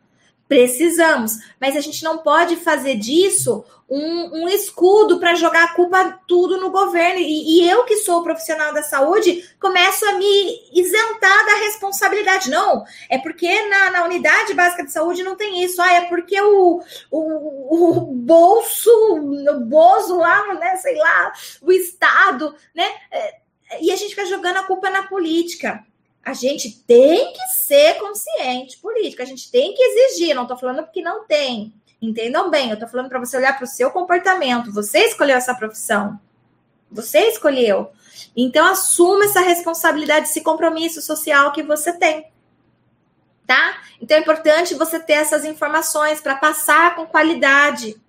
Precisamos, 0.52 1.38
mas 1.62 1.78
a 1.78 1.80
gente 1.80 2.04
não 2.04 2.18
pode 2.18 2.58
fazer 2.58 2.95
disso 2.95 3.64
um, 3.89 4.43
um 4.43 4.49
escudo 4.49 5.18
para 5.18 5.34
jogar 5.34 5.64
a 5.64 5.74
culpa 5.74 6.20
tudo 6.28 6.60
no 6.60 6.70
governo. 6.70 7.22
E, 7.22 7.62
e, 7.62 7.70
eu, 7.70 7.86
que 7.86 7.95
sou 7.95 8.22
profissional 8.22 8.74
da 8.74 8.84
saúde, 8.84 9.49
começo 9.62 10.06
a 10.06 10.16
me 10.16 10.70
isentar 10.74 11.45
da 11.45 11.54
responsabilidade. 11.60 12.49
Não, 12.49 12.84
é 13.10 13.18
porque 13.18 13.47
na, 13.70 13.91
na 13.91 14.04
unidade 14.04 14.54
básica 14.54 14.84
de 14.84 14.91
saúde 14.91 15.24
não 15.24 15.38
tem 15.38 15.64
isso. 15.64 15.82
Ah, 15.82 15.93
é 15.93 16.02
porque 16.10 16.41
o, 16.41 16.84
o, 17.10 17.88
o 17.88 18.02
bolso, 18.08 18.89
o 18.89 19.60
Bozo 19.62 20.18
lá, 20.18 20.54
né, 20.56 20.76
sei 20.76 20.97
lá, 20.97 21.32
o 21.62 21.72
Estado, 21.72 22.54
né? 22.76 22.91
É, 23.10 23.39
e 23.80 23.89
a 23.89 23.95
gente 23.95 24.10
fica 24.10 24.26
jogando 24.26 24.58
a 24.58 24.64
culpa 24.64 24.89
na 24.89 25.04
política 25.04 25.82
a 26.24 26.34
gente 26.34 26.84
tem 26.84 27.34
que 27.34 27.48
ser 27.48 27.96
consciente 28.00 28.78
político, 28.78 29.22
a 29.22 29.26
gente 29.26 29.52
tem 29.52 29.74
que 29.74 29.82
exigir, 29.82 30.36
não 30.36 30.44
estou 30.44 30.58
falando 30.58 30.84
porque 30.84 31.02
não 31.02 31.26
tem. 31.26 31.74
Entendam 32.02 32.50
bem, 32.50 32.70
eu 32.70 32.80
tô 32.80 32.88
falando 32.88 33.10
para 33.10 33.20
você 33.20 33.38
olhar 33.38 33.56
para 33.56 33.66
o 33.66 33.68
seu 33.68 33.92
comportamento. 33.92 34.72
Você 34.72 35.00
escolheu 35.06 35.36
essa 35.36 35.54
profissão. 35.54 36.20
Você 36.92 37.20
escolheu. 37.30 37.92
Então 38.36 38.66
assuma 38.66 39.26
essa 39.26 39.40
responsabilidade, 39.40 40.28
esse 40.28 40.42
compromisso 40.42 41.02
social 41.02 41.52
que 41.52 41.64
você 41.64 41.94
tem. 41.94 42.32
Tá? 43.46 43.82
Então 44.02 44.18
é 44.18 44.22
importante 44.22 44.76
você 44.76 45.00
ter 45.00 45.14
essas 45.14 45.46
informações 45.46 46.22
para 46.22 46.36
passar 46.36 46.96
com 46.96 47.06
qualidade 47.06 48.02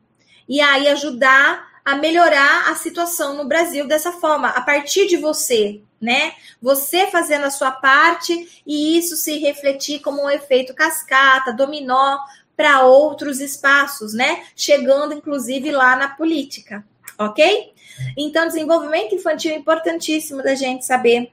e 0.49 0.61
aí 0.61 0.89
ajudar 0.89 1.73
a 1.85 1.97
melhorar 1.97 2.71
a 2.71 2.75
situação 2.77 3.37
no 3.37 3.47
Brasil 3.47 3.87
dessa 3.89 4.13
forma, 4.13 4.49
a 4.49 4.61
partir 4.61 5.09
de 5.09 5.17
você, 5.17 5.83
né? 6.03 6.33
Você 6.61 7.07
fazendo 7.07 7.45
a 7.45 7.51
sua 7.51 7.71
parte 7.71 8.63
e 8.67 8.99
isso 8.99 9.17
se 9.17 9.39
refletir 9.39 10.01
como 10.01 10.25
um 10.25 10.29
efeito 10.29 10.75
cascata, 10.75 11.53
dominó 11.53 12.19
para 12.57 12.83
outros 12.83 13.41
espaços, 13.41 14.13
né? 14.13 14.43
Chegando 14.57 15.15
inclusive 15.15 15.71
lá 15.71 15.95
na 15.95 16.09
política, 16.09 16.85
ok? 17.17 17.73
Então, 18.17 18.47
desenvolvimento 18.47 19.15
infantil 19.15 19.53
é 19.53 19.57
importantíssimo 19.57 20.43
da 20.43 20.55
gente 20.55 20.85
saber. 20.85 21.31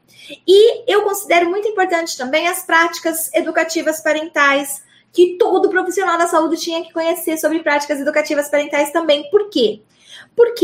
E 0.48 0.92
eu 0.92 1.02
considero 1.04 1.50
muito 1.50 1.68
importante 1.68 2.16
também 2.16 2.48
as 2.48 2.64
práticas 2.64 3.34
educativas 3.34 4.02
parentais, 4.02 4.84
que 5.12 5.38
todo 5.38 5.70
profissional 5.70 6.18
da 6.18 6.28
saúde 6.28 6.58
tinha 6.58 6.84
que 6.84 6.94
conhecer 6.94 7.38
sobre 7.38 7.60
práticas 7.64 8.00
educativas 8.00 8.50
parentais 8.50 8.92
também. 8.92 9.30
Por 9.32 9.50
quê? 9.50 9.82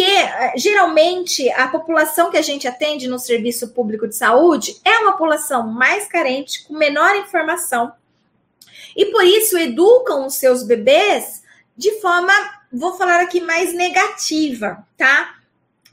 Eh, 0.02 0.54
geralmente 0.58 1.50
a 1.52 1.68
população 1.68 2.32
que 2.32 2.38
a 2.38 2.42
gente 2.42 2.68
atende 2.68 3.08
no 3.08 3.20
serviço 3.20 3.70
público 3.70 4.08
de 4.08 4.16
saúde 4.16 4.80
é 4.86 5.00
uma 5.00 5.14
população 5.14 5.68
mais 5.68 6.08
carente, 6.08 6.64
com 6.66 6.74
menor 6.76 7.16
informação, 7.16 7.92
e 8.96 9.06
por 9.08 9.26
isso 9.26 9.58
educam 9.58 10.26
os 10.26 10.36
seus 10.36 10.64
bebês 10.64 11.44
de 11.78 12.00
forma, 12.00 12.32
vou 12.72 12.96
falar 12.96 13.20
aqui, 13.20 13.42
mais 13.42 13.74
negativa, 13.74 14.86
tá? 14.98 15.36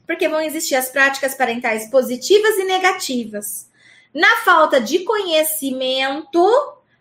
Porque 0.06 0.28
vão 0.28 0.40
existir 0.40 0.76
as 0.76 0.88
práticas 0.88 1.34
parentais 1.34 1.90
positivas 1.90 2.56
e 2.56 2.64
negativas. 2.64 3.68
Na 4.14 4.36
falta 4.44 4.80
de 4.80 5.00
conhecimento, 5.00 6.46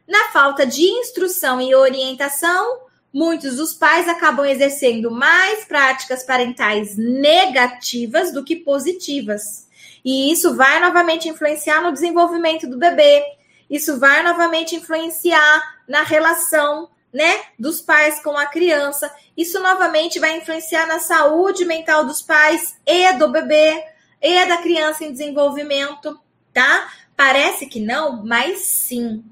na 0.07 0.29
falta 0.29 0.65
de 0.65 0.81
instrução 0.81 1.61
e 1.61 1.75
orientação, 1.75 2.79
muitos 3.13 3.57
dos 3.57 3.73
pais 3.73 4.07
acabam 4.07 4.45
exercendo 4.45 5.11
mais 5.11 5.65
práticas 5.65 6.23
parentais 6.23 6.97
negativas 6.97 8.31
do 8.31 8.43
que 8.43 8.55
positivas. 8.55 9.67
E 10.03 10.31
isso 10.31 10.55
vai 10.55 10.79
novamente 10.79 11.29
influenciar 11.29 11.81
no 11.81 11.91
desenvolvimento 11.91 12.67
do 12.67 12.77
bebê. 12.77 13.23
Isso 13.69 13.99
vai 13.99 14.23
novamente 14.23 14.75
influenciar 14.75 15.81
na 15.87 16.03
relação, 16.03 16.89
né, 17.13 17.41
dos 17.59 17.81
pais 17.81 18.21
com 18.21 18.37
a 18.37 18.45
criança. 18.45 19.13
Isso 19.35 19.59
novamente 19.59 20.19
vai 20.19 20.37
influenciar 20.37 20.87
na 20.87 20.99
saúde 20.99 21.65
mental 21.65 22.05
dos 22.05 22.21
pais 22.21 22.77
e 22.85 23.11
do 23.13 23.29
bebê 23.29 23.83
e 24.21 24.45
da 24.45 24.57
criança 24.57 25.03
em 25.03 25.11
desenvolvimento, 25.11 26.19
tá? 26.53 26.89
Parece 27.15 27.65
que 27.67 27.79
não, 27.79 28.25
mas 28.25 28.59
sim. 28.61 29.23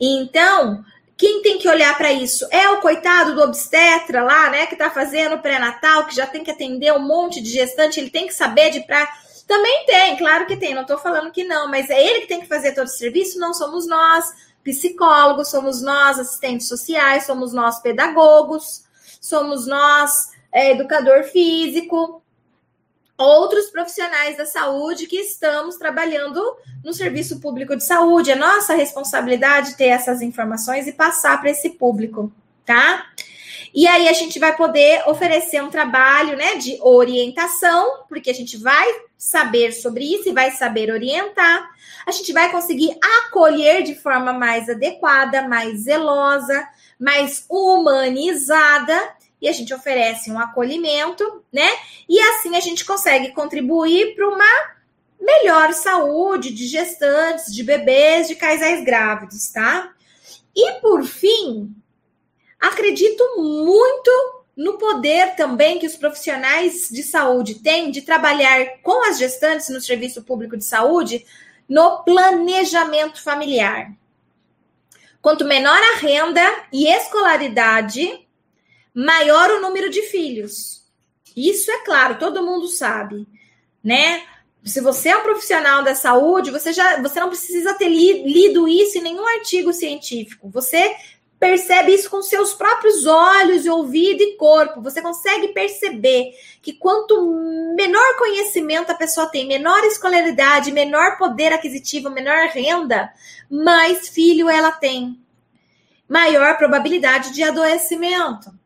Então, 0.00 0.84
quem 1.18 1.42
tem 1.42 1.58
que 1.58 1.68
olhar 1.68 1.98
para 1.98 2.12
isso? 2.12 2.46
É 2.48 2.70
o 2.70 2.80
coitado 2.80 3.34
do 3.34 3.42
obstetra 3.42 4.22
lá, 4.22 4.50
né, 4.50 4.66
que 4.66 4.74
está 4.74 4.88
fazendo 4.88 5.40
pré-natal, 5.40 6.06
que 6.06 6.14
já 6.14 6.28
tem 6.28 6.44
que 6.44 6.50
atender 6.52 6.92
um 6.92 7.04
monte 7.04 7.42
de 7.42 7.50
gestante, 7.50 7.98
ele 7.98 8.08
tem 8.08 8.28
que 8.28 8.32
saber 8.32 8.70
de 8.70 8.80
pra. 8.82 9.04
Também 9.44 9.84
tem, 9.84 10.16
claro 10.16 10.46
que 10.46 10.56
tem, 10.56 10.74
não 10.74 10.82
estou 10.82 10.96
falando 10.96 11.32
que 11.32 11.42
não, 11.42 11.68
mas 11.68 11.90
é 11.90 12.00
ele 12.00 12.20
que 12.20 12.28
tem 12.28 12.40
que 12.40 12.46
fazer 12.46 12.72
todo 12.72 12.86
o 12.86 12.90
serviço, 12.90 13.40
não 13.40 13.52
somos 13.52 13.88
nós, 13.88 14.26
psicólogos, 14.62 15.48
somos 15.50 15.82
nós, 15.82 16.20
assistentes 16.20 16.68
sociais, 16.68 17.26
somos 17.26 17.52
nós, 17.52 17.80
pedagogos, 17.80 18.84
somos 19.20 19.66
nós, 19.66 20.12
é, 20.52 20.70
educador 20.70 21.24
físico, 21.24 22.22
outros 23.18 23.66
profissionais 23.66 24.36
da 24.36 24.46
saúde 24.46 25.06
que 25.06 25.16
estamos 25.16 25.76
trabalhando 25.76 26.40
no 26.84 26.94
serviço 26.94 27.40
público 27.40 27.76
de 27.76 27.84
saúde. 27.84 28.30
É 28.30 28.36
nossa 28.36 28.74
responsabilidade 28.74 29.76
ter 29.76 29.86
essas 29.86 30.22
informações 30.22 30.86
e 30.86 30.92
passar 30.92 31.40
para 31.40 31.50
esse 31.50 31.70
público, 31.70 32.32
tá? 32.64 33.06
E 33.74 33.86
aí 33.86 34.08
a 34.08 34.12
gente 34.12 34.38
vai 34.38 34.56
poder 34.56 35.02
oferecer 35.06 35.62
um 35.62 35.68
trabalho, 35.68 36.36
né, 36.36 36.54
de 36.54 36.78
orientação, 36.80 38.04
porque 38.08 38.30
a 38.30 38.34
gente 38.34 38.56
vai 38.56 38.86
saber 39.16 39.72
sobre 39.72 40.04
isso 40.04 40.28
e 40.28 40.32
vai 40.32 40.52
saber 40.52 40.90
orientar. 40.90 41.68
A 42.06 42.12
gente 42.12 42.32
vai 42.32 42.50
conseguir 42.50 42.96
acolher 43.26 43.82
de 43.82 43.94
forma 43.94 44.32
mais 44.32 44.70
adequada, 44.70 45.46
mais 45.46 45.80
zelosa, 45.80 46.66
mais 46.98 47.44
humanizada 47.48 49.17
e 49.40 49.48
a 49.48 49.52
gente 49.52 49.72
oferece 49.72 50.30
um 50.30 50.38
acolhimento, 50.38 51.44
né? 51.52 51.68
E 52.08 52.18
assim 52.20 52.56
a 52.56 52.60
gente 52.60 52.84
consegue 52.84 53.32
contribuir 53.32 54.14
para 54.14 54.28
uma 54.28 54.78
melhor 55.20 55.72
saúde 55.72 56.50
de 56.50 56.66
gestantes, 56.66 57.52
de 57.52 57.62
bebês, 57.62 58.28
de 58.28 58.34
casais 58.34 58.84
grávidos, 58.84 59.48
tá? 59.48 59.92
E 60.54 60.80
por 60.80 61.04
fim, 61.04 61.74
acredito 62.60 63.22
muito 63.36 64.10
no 64.56 64.76
poder 64.76 65.36
também 65.36 65.78
que 65.78 65.86
os 65.86 65.96
profissionais 65.96 66.88
de 66.90 67.02
saúde 67.04 67.56
têm 67.56 67.92
de 67.92 68.02
trabalhar 68.02 68.80
com 68.82 69.08
as 69.08 69.18
gestantes 69.18 69.68
no 69.68 69.80
serviço 69.80 70.24
público 70.24 70.56
de 70.56 70.64
saúde 70.64 71.24
no 71.68 72.02
planejamento 72.02 73.22
familiar. 73.22 73.92
Quanto 75.22 75.44
menor 75.44 75.78
a 75.78 75.98
renda 75.98 76.42
e 76.72 76.88
escolaridade, 76.88 78.26
maior 78.94 79.50
o 79.50 79.60
número 79.60 79.90
de 79.90 80.02
filhos. 80.02 80.78
Isso 81.36 81.70
é 81.70 81.84
claro, 81.84 82.18
todo 82.18 82.44
mundo 82.44 82.66
sabe, 82.66 83.26
né? 83.82 84.22
Se 84.64 84.80
você 84.80 85.10
é 85.10 85.16
um 85.16 85.22
profissional 85.22 85.82
da 85.82 85.94
saúde, 85.94 86.50
você 86.50 86.72
já 86.72 87.00
você 87.00 87.20
não 87.20 87.28
precisa 87.28 87.74
ter 87.74 87.88
li, 87.88 88.24
lido 88.24 88.66
isso 88.66 88.98
em 88.98 89.02
nenhum 89.02 89.26
artigo 89.26 89.72
científico. 89.72 90.50
Você 90.50 90.94
percebe 91.38 91.94
isso 91.94 92.10
com 92.10 92.20
seus 92.20 92.52
próprios 92.54 93.06
olhos, 93.06 93.66
ouvido 93.66 94.20
e 94.20 94.36
corpo. 94.36 94.82
Você 94.82 95.00
consegue 95.00 95.48
perceber 95.48 96.32
que 96.60 96.72
quanto 96.72 97.32
menor 97.76 98.16
conhecimento 98.18 98.90
a 98.90 98.96
pessoa 98.96 99.28
tem, 99.28 99.46
menor 99.46 99.84
escolaridade, 99.84 100.72
menor 100.72 101.16
poder 101.16 101.52
aquisitivo, 101.52 102.10
menor 102.10 102.48
renda, 102.48 103.10
mais 103.48 104.08
filho 104.08 104.50
ela 104.50 104.72
tem. 104.72 105.22
Maior 106.08 106.56
probabilidade 106.56 107.32
de 107.32 107.44
adoecimento 107.44 108.57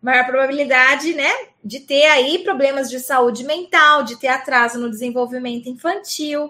maior 0.00 0.26
probabilidade, 0.26 1.14
né, 1.14 1.30
de 1.62 1.80
ter 1.80 2.06
aí 2.06 2.38
problemas 2.38 2.88
de 2.88 3.00
saúde 3.00 3.44
mental, 3.44 4.02
de 4.02 4.16
ter 4.16 4.28
atraso 4.28 4.78
no 4.78 4.90
desenvolvimento 4.90 5.68
infantil. 5.68 6.48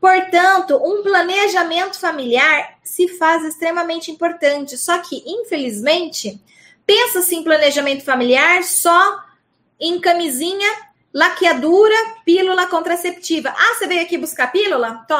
Portanto, 0.00 0.76
um 0.76 1.02
planejamento 1.02 1.98
familiar 1.98 2.78
se 2.82 3.08
faz 3.08 3.44
extremamente 3.44 4.10
importante. 4.10 4.76
Só 4.76 4.98
que, 4.98 5.22
infelizmente, 5.24 6.40
pensa-se 6.84 7.34
em 7.34 7.44
planejamento 7.44 8.04
familiar 8.04 8.62
só 8.64 9.22
em 9.80 10.00
camisinha, 10.00 10.68
laqueadura, 11.14 11.94
pílula 12.24 12.66
contraceptiva. 12.66 13.50
Ah, 13.50 13.74
você 13.74 13.86
veio 13.86 14.02
aqui 14.02 14.18
buscar 14.18 14.50
pílula? 14.50 15.04
Tó. 15.08 15.14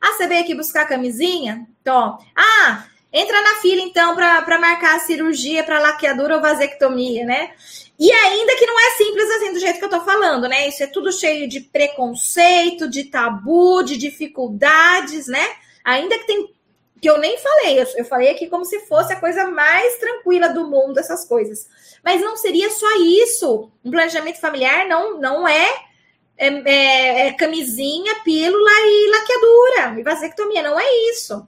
Ah, 0.00 0.12
você 0.16 0.26
veio 0.26 0.42
aqui 0.42 0.54
buscar 0.54 0.86
camisinha? 0.86 1.66
Tó. 1.84 2.18
Ah, 2.34 2.84
Entra 3.12 3.42
na 3.42 3.56
fila, 3.56 3.82
então, 3.82 4.14
para 4.14 4.58
marcar 4.58 4.96
a 4.96 5.00
cirurgia 5.00 5.64
para 5.64 5.80
laqueadura 5.80 6.36
ou 6.36 6.40
vasectomia, 6.40 7.24
né? 7.24 7.50
E 7.98 8.10
ainda 8.10 8.56
que 8.56 8.64
não 8.64 8.80
é 8.80 8.90
simples 8.92 9.30
assim, 9.30 9.52
do 9.52 9.58
jeito 9.58 9.78
que 9.78 9.84
eu 9.84 9.90
tô 9.90 10.00
falando, 10.00 10.48
né? 10.48 10.68
Isso 10.68 10.82
é 10.82 10.86
tudo 10.86 11.12
cheio 11.12 11.48
de 11.48 11.60
preconceito, 11.60 12.88
de 12.88 13.04
tabu, 13.04 13.82
de 13.82 13.96
dificuldades, 13.96 15.26
né? 15.26 15.46
Ainda 15.84 16.18
que 16.18 16.26
tem. 16.26 16.54
Que 16.98 17.08
eu 17.08 17.18
nem 17.18 17.36
falei, 17.38 17.80
eu, 17.96 18.04
falei 18.04 18.30
aqui 18.30 18.46
como 18.46 18.64
se 18.64 18.80
fosse 18.80 19.12
a 19.12 19.18
coisa 19.18 19.46
mais 19.50 19.96
tranquila 19.98 20.50
do 20.50 20.68
mundo, 20.68 20.98
essas 20.98 21.26
coisas. 21.26 21.66
Mas 22.04 22.20
não 22.20 22.36
seria 22.36 22.70
só 22.70 22.86
isso. 23.00 23.70
Um 23.82 23.90
planejamento 23.90 24.38
familiar 24.38 24.86
não, 24.86 25.18
não 25.18 25.48
é, 25.48 25.66
é, 26.36 26.48
é, 26.48 27.26
é 27.28 27.32
camisinha, 27.32 28.20
pílula 28.22 28.70
e 28.70 29.10
laqueadura, 29.10 30.00
e 30.00 30.02
vasectomia, 30.02 30.62
não 30.62 30.78
é 30.78 30.84
isso. 31.10 31.46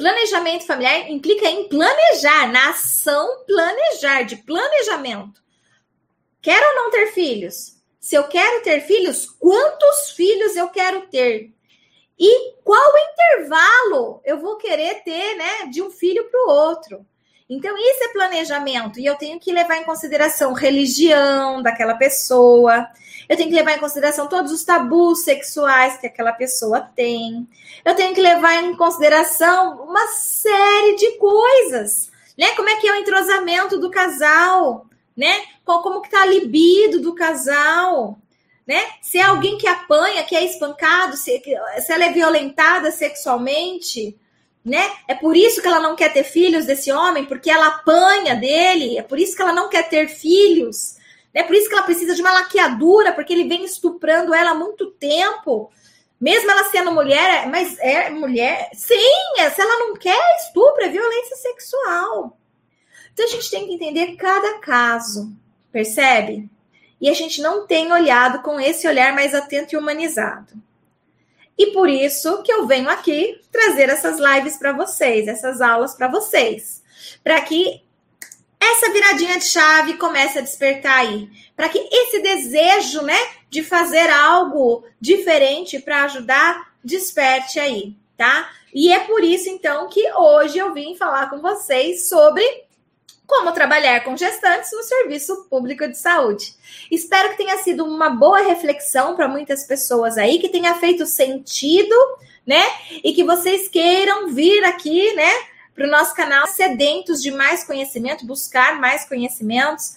Planejamento 0.00 0.64
familiar 0.64 1.10
implica 1.10 1.46
em 1.46 1.68
planejar, 1.68 2.50
na 2.50 2.70
ação 2.70 3.44
planejar, 3.46 4.22
de 4.22 4.36
planejamento. 4.36 5.42
Quero 6.40 6.66
ou 6.68 6.74
não 6.74 6.90
ter 6.90 7.08
filhos? 7.08 7.76
Se 8.00 8.14
eu 8.14 8.26
quero 8.26 8.62
ter 8.62 8.80
filhos, 8.80 9.26
quantos 9.26 10.12
filhos 10.12 10.56
eu 10.56 10.70
quero 10.70 11.06
ter? 11.08 11.52
E 12.18 12.54
qual 12.64 12.92
intervalo 13.12 14.22
eu 14.24 14.40
vou 14.40 14.56
querer 14.56 15.02
ter, 15.04 15.34
né, 15.34 15.66
de 15.66 15.82
um 15.82 15.90
filho 15.90 16.30
para 16.30 16.46
o 16.46 16.48
outro? 16.48 17.06
Então, 17.50 17.76
isso 17.76 18.04
é 18.04 18.12
planejamento. 18.12 19.00
E 19.00 19.04
eu 19.04 19.16
tenho 19.16 19.40
que 19.40 19.52
levar 19.52 19.76
em 19.76 19.84
consideração 19.84 20.52
religião 20.52 21.60
daquela 21.60 21.94
pessoa, 21.94 22.88
eu 23.30 23.36
tenho 23.36 23.48
que 23.48 23.54
levar 23.54 23.76
em 23.76 23.80
consideração 23.80 24.28
todos 24.28 24.50
os 24.50 24.64
tabus 24.64 25.22
sexuais 25.22 25.96
que 25.98 26.06
aquela 26.08 26.32
pessoa 26.32 26.80
tem. 26.80 27.48
Eu 27.84 27.94
tenho 27.94 28.12
que 28.12 28.20
levar 28.20 28.54
em 28.62 28.74
consideração 28.76 29.84
uma 29.84 30.06
série 30.08 30.96
de 30.96 31.12
coisas. 31.12 32.10
né? 32.36 32.52
Como 32.56 32.68
é 32.68 32.76
que 32.76 32.88
é 32.88 32.92
o 32.92 32.96
entrosamento 32.96 33.78
do 33.78 33.88
casal, 33.88 34.86
né? 35.16 35.44
Como 35.64 36.02
que 36.02 36.10
tá 36.10 36.22
a 36.22 36.26
libido 36.26 37.00
do 37.00 37.14
casal, 37.14 38.18
né? 38.66 38.80
Se 39.00 39.18
é 39.18 39.22
alguém 39.22 39.56
que 39.58 39.68
apanha, 39.68 40.24
que 40.24 40.34
é 40.34 40.44
espancado, 40.44 41.16
se, 41.16 41.40
se 41.80 41.92
ela 41.92 42.06
é 42.06 42.12
violentada 42.12 42.90
sexualmente, 42.90 44.18
né? 44.64 44.90
É 45.08 45.14
por 45.14 45.36
isso 45.36 45.60
que 45.60 45.66
ela 45.66 45.80
não 45.80 45.96
quer 45.96 46.12
ter 46.12 46.24
filhos 46.24 46.66
desse 46.66 46.92
homem, 46.92 47.24
porque 47.24 47.50
ela 47.50 47.68
apanha 47.68 48.34
dele, 48.34 48.98
é 48.98 49.02
por 49.02 49.18
isso 49.18 49.34
que 49.34 49.42
ela 49.42 49.52
não 49.52 49.68
quer 49.68 49.88
ter 49.88 50.08
filhos, 50.08 50.96
é 51.32 51.42
por 51.42 51.54
isso 51.54 51.68
que 51.68 51.74
ela 51.74 51.84
precisa 51.84 52.14
de 52.14 52.20
uma 52.20 52.32
laqueadura, 52.32 53.12
porque 53.12 53.32
ele 53.32 53.48
vem 53.48 53.64
estuprando 53.64 54.34
ela 54.34 54.50
há 54.50 54.54
muito 54.54 54.90
tempo. 54.92 55.70
Mesmo 56.20 56.50
ela 56.50 56.64
sendo 56.64 56.92
mulher, 56.92 57.48
mas 57.48 57.78
é 57.78 58.10
mulher. 58.10 58.68
Sim, 58.74 59.38
é, 59.38 59.48
se 59.48 59.60
ela 59.60 59.78
não 59.78 59.94
quer 59.94 60.20
estupro, 60.36 60.84
é 60.84 60.88
violência 60.88 61.36
sexual. 61.36 62.36
Então 63.12 63.24
a 63.24 63.28
gente 63.28 63.50
tem 63.50 63.66
que 63.66 63.74
entender 63.74 64.16
cada 64.16 64.58
caso, 64.58 65.32
percebe? 65.72 66.48
E 67.00 67.08
a 67.08 67.14
gente 67.14 67.40
não 67.40 67.66
tem 67.66 67.90
olhado 67.90 68.42
com 68.42 68.60
esse 68.60 68.86
olhar 68.86 69.14
mais 69.14 69.34
atento 69.34 69.74
e 69.74 69.78
humanizado. 69.78 70.52
E 71.60 71.72
por 71.72 71.90
isso 71.90 72.42
que 72.42 72.50
eu 72.50 72.66
venho 72.66 72.88
aqui 72.88 73.38
trazer 73.52 73.90
essas 73.90 74.18
lives 74.18 74.56
para 74.56 74.72
vocês, 74.72 75.28
essas 75.28 75.60
aulas 75.60 75.94
para 75.94 76.08
vocês, 76.08 76.82
para 77.22 77.38
que 77.42 77.82
essa 78.58 78.90
viradinha 78.90 79.38
de 79.38 79.44
chave 79.44 79.98
comece 79.98 80.38
a 80.38 80.40
despertar 80.40 81.00
aí, 81.00 81.28
para 81.54 81.68
que 81.68 81.78
esse 81.92 82.22
desejo, 82.22 83.02
né, 83.02 83.18
de 83.50 83.62
fazer 83.62 84.08
algo 84.08 84.86
diferente 84.98 85.78
para 85.78 86.04
ajudar 86.04 86.72
desperte 86.82 87.60
aí, 87.60 87.94
tá? 88.16 88.50
E 88.72 88.90
é 88.90 89.00
por 89.00 89.22
isso 89.22 89.50
então 89.50 89.86
que 89.90 90.10
hoje 90.14 90.56
eu 90.56 90.72
vim 90.72 90.96
falar 90.96 91.28
com 91.28 91.42
vocês 91.42 92.08
sobre 92.08 92.42
como 93.30 93.52
trabalhar 93.52 94.02
com 94.02 94.16
gestantes 94.16 94.72
no 94.72 94.82
serviço 94.82 95.46
público 95.48 95.86
de 95.86 95.96
saúde. 95.96 96.54
Espero 96.90 97.30
que 97.30 97.36
tenha 97.36 97.56
sido 97.58 97.84
uma 97.84 98.10
boa 98.10 98.40
reflexão 98.40 99.14
para 99.14 99.28
muitas 99.28 99.64
pessoas 99.64 100.18
aí, 100.18 100.40
que 100.40 100.48
tenha 100.48 100.74
feito 100.74 101.06
sentido, 101.06 101.94
né? 102.44 102.62
E 103.04 103.12
que 103.12 103.22
vocês 103.22 103.68
queiram 103.68 104.34
vir 104.34 104.64
aqui, 104.64 105.14
né, 105.14 105.30
para 105.74 105.86
o 105.86 105.90
nosso 105.90 106.14
canal 106.14 106.46
sedentos 106.48 107.22
de 107.22 107.30
mais 107.30 107.62
conhecimento, 107.62 108.26
buscar 108.26 108.80
mais 108.80 109.08
conhecimentos. 109.08 109.94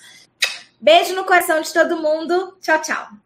Beijo 0.79 1.15
no 1.15 1.25
coração 1.25 1.59
de 1.59 1.73
todo 1.73 2.01
mundo. 2.01 2.55
Tchau, 2.61 2.79
tchau. 2.81 3.22